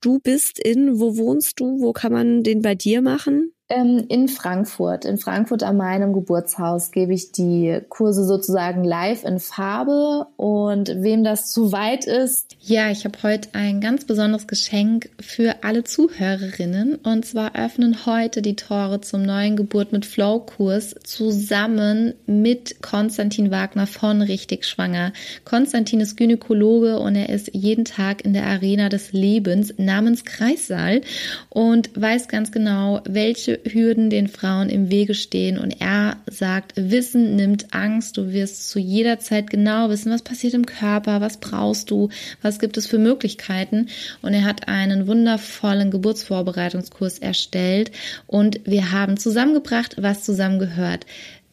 du 0.00 0.18
bist 0.20 0.58
in, 0.58 0.98
wo 1.00 1.16
wohnst 1.16 1.60
du? 1.60 1.80
Wo 1.80 1.92
kann 1.92 2.12
man 2.12 2.42
den 2.42 2.62
bei 2.62 2.74
dir 2.74 3.02
machen? 3.02 3.52
Ähm, 3.74 4.04
in 4.08 4.28
Frankfurt. 4.28 5.06
In 5.06 5.16
Frankfurt 5.16 5.62
an 5.62 5.78
meinem 5.78 6.12
Geburtshaus 6.12 6.90
gebe 6.90 7.14
ich 7.14 7.32
die 7.32 7.80
Kurse 7.88 8.26
sozusagen 8.26 8.84
live 8.84 9.24
in 9.24 9.38
Farbe. 9.40 10.26
Und 10.36 10.90
wem 11.02 11.24
das 11.24 11.50
zu 11.50 11.72
weit 11.72 12.04
ist. 12.04 12.54
Ja, 12.60 12.90
ich 12.90 13.06
habe 13.06 13.18
heute 13.22 13.48
ein 13.54 13.80
ganz 13.80 14.04
besonderes 14.04 14.46
Geschenk 14.46 15.08
für 15.18 15.64
alle 15.64 15.84
Zuhörerinnen. 15.84 16.96
Und 16.96 17.24
zwar 17.24 17.56
öffnen 17.56 18.04
heute 18.04 18.42
die 18.42 18.56
Tore 18.56 19.00
zum 19.00 19.22
neuen 19.22 19.56
Geburt 19.56 19.90
mit 19.90 20.04
Flow 20.04 20.40
Kurs 20.40 20.94
zusammen 21.02 22.12
mit 22.26 22.82
Konstantin 22.82 23.50
Wagner 23.50 23.86
von 23.86 24.20
Richtig 24.20 24.66
Schwanger. 24.66 25.14
Konstantin 25.46 26.00
ist 26.00 26.18
Gynäkologe 26.18 26.98
und 26.98 27.16
er 27.16 27.30
ist 27.30 27.54
jeden 27.54 27.86
Tag 27.86 28.22
in 28.22 28.34
der 28.34 28.44
Arena 28.44 28.90
des 28.90 29.12
Lebens 29.12 29.72
namens 29.78 30.26
Kreissaal 30.26 31.00
und 31.48 31.90
weiß 31.98 32.28
ganz 32.28 32.52
genau, 32.52 33.00
welche 33.08 33.61
Hürden 33.64 34.10
den 34.10 34.28
Frauen 34.28 34.68
im 34.68 34.90
Wege 34.90 35.14
stehen. 35.14 35.58
Und 35.58 35.80
er 35.80 36.16
sagt, 36.30 36.72
Wissen 36.76 37.36
nimmt 37.36 37.74
Angst. 37.74 38.16
Du 38.16 38.32
wirst 38.32 38.70
zu 38.70 38.78
jeder 38.78 39.18
Zeit 39.18 39.50
genau 39.50 39.90
wissen, 39.90 40.12
was 40.12 40.22
passiert 40.22 40.54
im 40.54 40.66
Körper, 40.66 41.20
was 41.20 41.38
brauchst 41.38 41.90
du, 41.90 42.08
was 42.40 42.58
gibt 42.58 42.76
es 42.76 42.86
für 42.86 42.98
Möglichkeiten. 42.98 43.88
Und 44.20 44.34
er 44.34 44.44
hat 44.44 44.68
einen 44.68 45.06
wundervollen 45.06 45.90
Geburtsvorbereitungskurs 45.90 47.18
erstellt. 47.18 47.92
Und 48.26 48.60
wir 48.64 48.92
haben 48.92 49.16
zusammengebracht, 49.16 49.96
was 49.98 50.24
zusammengehört 50.24 51.06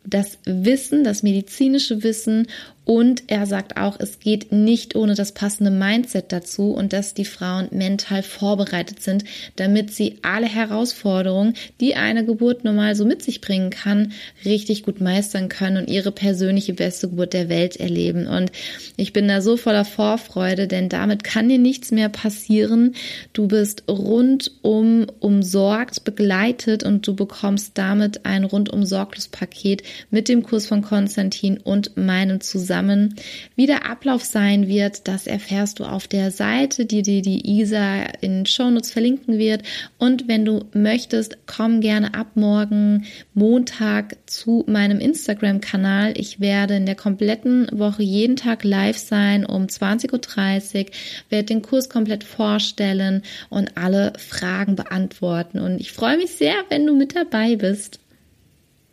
das 0.06 0.40
Wissen, 0.46 1.04
das 1.04 1.24
medizinische 1.24 2.04
Wissen 2.04 2.48
und 2.90 3.26
er 3.28 3.46
sagt 3.46 3.78
auch, 3.78 4.00
es 4.00 4.20
geht 4.20 4.52
nicht 4.52 4.96
ohne 4.96 5.14
das 5.14 5.34
passende 5.34 5.70
Mindset 5.70 6.32
dazu 6.32 6.72
und 6.72 6.92
dass 6.92 7.14
die 7.14 7.24
Frauen 7.24 7.68
mental 7.70 8.24
vorbereitet 8.24 9.04
sind, 9.04 9.26
damit 9.58 9.94
sie 9.94 10.18
alle 10.24 10.48
Herausforderungen, 10.48 11.54
die 11.82 11.94
eine 11.94 12.26
Geburt 12.26 12.64
normal 12.64 12.96
so 12.96 13.06
mit 13.06 13.22
sich 13.22 13.42
bringen 13.42 13.70
kann, 13.70 14.14
richtig 14.44 14.82
gut 14.82 15.02
meistern 15.02 15.50
können 15.50 15.78
und 15.78 15.88
ihre 15.88 16.12
persönliche 16.12 16.74
beste 16.74 17.10
Geburt 17.10 17.34
der 17.34 17.48
Welt 17.48 17.76
erleben. 17.76 18.26
Und 18.26 18.52
ich 18.98 19.14
bin 19.14 19.28
da 19.28 19.42
so 19.42 19.56
voller 19.56 19.86
Vorfreude, 19.86 20.66
denn 20.66 20.90
damit 20.90 21.24
kann 21.24 21.48
dir 21.48 21.60
nichts 21.60 21.92
mehr 21.92 22.10
passieren. 22.10 22.96
Du 23.34 23.48
bist 23.48 23.84
rundum 23.88 25.06
umsorgt, 25.20 26.06
begleitet 26.06 26.84
und 26.84 27.06
du 27.06 27.16
bekommst 27.16 27.78
damit 27.78 28.26
ein 28.26 28.46
rundum 28.46 28.84
sorglos 28.84 29.28
Paket 29.28 29.84
mit 30.10 30.28
dem 30.28 30.42
Kurs 30.42 30.66
von 30.66 30.82
Konstantin 30.82 31.60
und 31.60 31.96
meinem 31.96 32.42
zusammen 32.42 32.79
zusammen. 32.80 33.16
Wie 33.56 33.66
der 33.66 33.90
Ablauf 33.90 34.24
sein 34.24 34.68
wird, 34.68 35.08
das 35.08 35.28
erfährst 35.28 35.80
du 35.80 35.84
auf 35.84 36.08
der 36.08 36.32
Seite, 36.32 36.86
die 36.86 37.02
dir 37.02 37.22
die 37.22 37.60
Isa 37.60 38.04
in 38.22 38.46
Shownotes 38.46 38.92
verlinken 38.92 39.38
wird. 39.38 39.64
Und 39.98 40.28
wenn 40.28 40.46
du 40.46 40.66
möchtest, 40.74 41.38
komm 41.46 41.82
gerne 41.82 42.14
ab 42.14 42.28
morgen 42.36 43.06
Montag 43.34 44.18
zu 44.26 44.64
meinem 44.68 45.00
Instagram-Kanal. 45.00 46.14
Ich 46.16 46.40
werde 46.40 46.76
in 46.76 46.86
der 46.86 46.96
kompletten 46.96 47.68
Woche 47.72 48.04
jeden 48.04 48.36
Tag 48.36 48.64
live 48.64 48.98
sein 48.98 49.46
um 49.46 49.66
20.30 49.66 50.14
Uhr, 50.14 50.86
werde 51.30 51.46
den 51.46 51.62
Kurs 51.62 51.90
komplett 51.90 52.24
vorstellen 52.24 53.24
und 53.50 53.78
alle 53.78 54.14
Fragen 54.18 54.76
beantworten. 54.76 55.60
Und 55.60 55.80
ich 55.80 55.92
freue 55.92 56.18
mich 56.18 56.32
sehr, 56.32 56.56
wenn 56.70 56.86
du 56.86 56.96
mit 56.96 57.16
dabei 57.16 57.56
bist. 57.56 58.00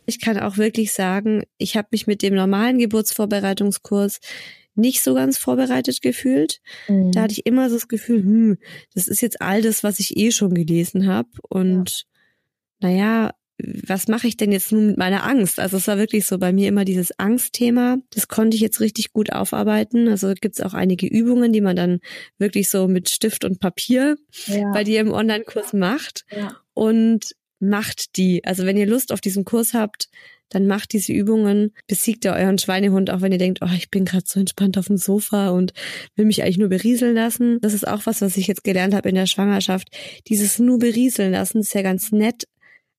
Ich 0.07 0.19
kann 0.19 0.39
auch 0.39 0.57
wirklich 0.57 0.93
sagen, 0.93 1.43
ich 1.57 1.77
habe 1.77 1.89
mich 1.91 2.07
mit 2.07 2.23
dem 2.23 2.33
normalen 2.33 2.79
Geburtsvorbereitungskurs 2.79 4.19
nicht 4.73 5.03
so 5.03 5.13
ganz 5.13 5.37
vorbereitet 5.37 6.01
gefühlt. 6.01 6.61
Mhm. 6.87 7.11
Da 7.11 7.23
hatte 7.23 7.33
ich 7.33 7.45
immer 7.45 7.69
so 7.69 7.75
das 7.75 7.87
Gefühl, 7.87 8.21
hm, 8.21 8.57
das 8.93 9.07
ist 9.07 9.21
jetzt 9.21 9.41
all 9.41 9.61
das, 9.61 9.83
was 9.83 9.99
ich 9.99 10.17
eh 10.17 10.31
schon 10.31 10.53
gelesen 10.53 11.07
habe. 11.07 11.29
Und 11.49 12.05
ja. 12.81 12.89
naja, 12.89 13.31
was 13.59 14.07
mache 14.07 14.27
ich 14.27 14.37
denn 14.37 14.51
jetzt 14.51 14.71
nun 14.71 14.87
mit 14.87 14.97
meiner 14.97 15.23
Angst? 15.23 15.59
Also 15.59 15.77
es 15.77 15.87
war 15.87 15.97
wirklich 15.97 16.27
so 16.27 16.37
bei 16.37 16.53
mir 16.53 16.67
immer 16.67 16.85
dieses 16.85 17.17
Angstthema. 17.17 17.97
Das 18.11 18.27
konnte 18.27 18.55
ich 18.55 18.61
jetzt 18.61 18.79
richtig 18.79 19.13
gut 19.13 19.33
aufarbeiten. 19.33 20.07
Also 20.07 20.31
gibt 20.39 20.59
es 20.59 20.61
auch 20.65 20.75
einige 20.75 21.07
Übungen, 21.07 21.51
die 21.51 21.61
man 21.61 21.75
dann 21.75 21.99
wirklich 22.37 22.69
so 22.69 22.87
mit 22.87 23.09
Stift 23.09 23.43
und 23.43 23.59
Papier 23.59 24.15
ja. 24.45 24.71
bei 24.73 24.83
dir 24.83 25.01
im 25.01 25.11
Online-Kurs 25.11 25.73
macht. 25.73 26.25
Ja. 26.35 26.55
Und 26.73 27.35
macht 27.59 28.17
die. 28.17 28.43
Also 28.45 28.65
wenn 28.65 28.77
ihr 28.77 28.87
Lust 28.87 29.11
auf 29.11 29.21
diesen 29.21 29.45
Kurs 29.45 29.73
habt, 29.73 30.09
dann 30.49 30.65
macht 30.65 30.93
diese 30.93 31.11
Übungen, 31.11 31.73
besiegt 31.87 32.23
ihr 32.25 32.33
euren 32.33 32.57
Schweinehund, 32.57 33.09
auch 33.09 33.21
wenn 33.21 33.31
ihr 33.31 33.37
denkt, 33.37 33.59
oh, 33.61 33.73
ich 33.75 33.89
bin 33.89 34.05
gerade 34.05 34.23
so 34.25 34.39
entspannt 34.39 34.77
auf 34.77 34.87
dem 34.87 34.97
Sofa 34.97 35.49
und 35.49 35.73
will 36.15 36.25
mich 36.25 36.41
eigentlich 36.41 36.57
nur 36.57 36.69
berieseln 36.69 37.15
lassen. 37.15 37.59
Das 37.61 37.73
ist 37.73 37.87
auch 37.87 38.05
was, 38.05 38.21
was 38.21 38.37
ich 38.37 38.47
jetzt 38.47 38.63
gelernt 38.63 38.93
habe 38.93 39.09
in 39.09 39.15
der 39.15 39.25
Schwangerschaft. 39.25 39.89
Dieses 40.27 40.59
nur 40.59 40.79
berieseln 40.79 41.33
lassen 41.33 41.59
ist 41.59 41.73
ja 41.73 41.81
ganz 41.81 42.11
nett, 42.11 42.47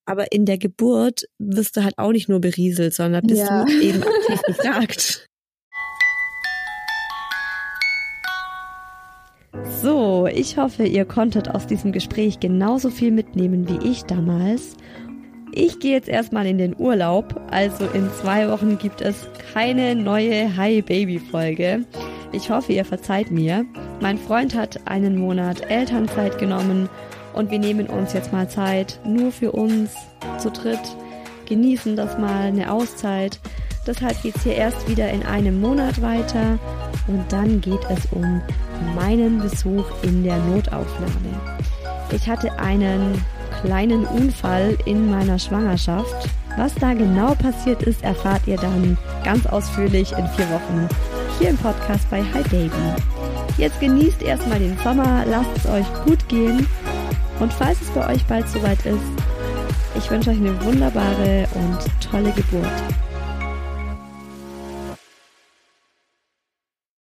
aber 0.05 0.33
in 0.33 0.45
der 0.45 0.59
Geburt 0.59 1.25
wirst 1.39 1.77
du 1.77 1.85
halt 1.85 1.99
auch 1.99 2.13
nicht 2.13 2.29
nur 2.29 2.41
berieselt, 2.41 2.95
sondern 2.95 3.27
bist 3.27 3.43
ja. 3.43 3.65
du 3.65 3.81
eben 3.81 4.03
aktiv 4.03 4.43
gefragt. 4.47 5.28
So, 9.65 10.27
ich 10.27 10.57
hoffe, 10.57 10.85
ihr 10.85 11.05
konntet 11.05 11.49
aus 11.51 11.67
diesem 11.67 11.93
Gespräch 11.93 12.41
genauso 12.41 12.91
viel 12.91 13.11
mitnehmen 13.11 13.69
wie 13.69 13.89
ich 13.89 14.03
damals. 14.05 14.77
Ich 15.53 15.81
gehe 15.81 15.93
jetzt 15.93 16.09
erstmal 16.09 16.47
in 16.47 16.59
den 16.59 16.77
Urlaub, 16.79 17.41
also 17.51 17.87
in 17.87 18.11
zwei 18.21 18.49
Wochen 18.51 18.79
gibt 18.79 19.01
es 19.01 19.29
keine 19.53 19.95
neue 19.95 20.57
Hi 20.57 20.83
Baby 20.83 21.19
Folge. 21.19 21.85
Ich 22.33 22.51
hoffe, 22.51 22.73
ihr 22.73 22.85
verzeiht 22.85 23.31
mir. 23.31 23.65
Mein 24.01 24.19
Freund 24.19 24.55
hat 24.55 24.87
einen 24.87 25.17
Monat 25.17 25.71
Elternzeit 25.71 26.39
genommen 26.39 26.89
und 27.33 27.51
wir 27.51 27.59
nehmen 27.59 27.87
uns 27.87 28.13
jetzt 28.13 28.33
mal 28.33 28.49
Zeit 28.49 29.01
nur 29.05 29.33
für 29.33 29.53
uns 29.53 29.95
zu 30.39 30.51
dritt, 30.51 30.81
genießen 31.47 31.97
das 31.97 32.19
mal 32.19 32.47
eine 32.47 32.71
Auszeit. 32.73 33.41
Deshalb 33.89 34.21
geht's 34.23 34.43
hier 34.43 34.55
erst 34.55 34.87
wieder 34.87 35.09
in 35.09 35.25
einem 35.25 35.63
Monat 35.63 36.03
weiter 36.03 36.59
und 37.07 37.25
dann 37.31 37.59
geht 37.63 37.81
es 37.89 38.05
um 38.13 38.43
meinen 38.95 39.41
Besuch 39.41 39.87
in 40.03 40.25
der 40.25 40.37
Notaufnahme. 40.37 41.41
Ich 42.11 42.29
hatte 42.29 42.53
einen 42.59 43.25
kleinen 43.63 44.05
Unfall 44.05 44.77
in 44.85 45.11
meiner 45.11 45.39
Schwangerschaft. 45.39 46.29
Was 46.59 46.75
da 46.75 46.93
genau 46.93 47.35
passiert 47.35 47.83
ist, 47.83 48.05
erfahrt 48.05 48.43
ihr 48.45 48.57
dann 48.57 48.99
ganz 49.25 49.47
ausführlich 49.47 50.13
in 50.13 50.29
vier 50.29 50.51
Wochen 50.51 50.87
hier 51.39 51.49
im 51.49 51.57
Podcast 51.57 52.11
bei 52.11 52.23
Hi 52.35 52.43
Baby. 52.43 52.71
Jetzt 53.57 53.81
genießt 53.81 54.21
erstmal 54.21 54.59
den 54.59 54.77
Sommer, 54.85 55.25
lasst 55.27 55.57
es 55.57 55.67
euch 55.67 55.87
gut 56.05 56.29
gehen 56.29 56.67
und 57.41 57.51
falls 57.55 57.81
es 57.81 57.89
bei 57.89 58.07
euch 58.13 58.25
bald 58.27 58.47
soweit 58.51 58.85
ist, 58.85 59.01
ich 59.97 60.11
wünsche 60.11 60.31
euch 60.31 60.37
eine 60.37 60.63
wunderbare 60.63 61.49
und 61.55 62.11
tolle 62.11 62.33
Geburt. 62.33 62.67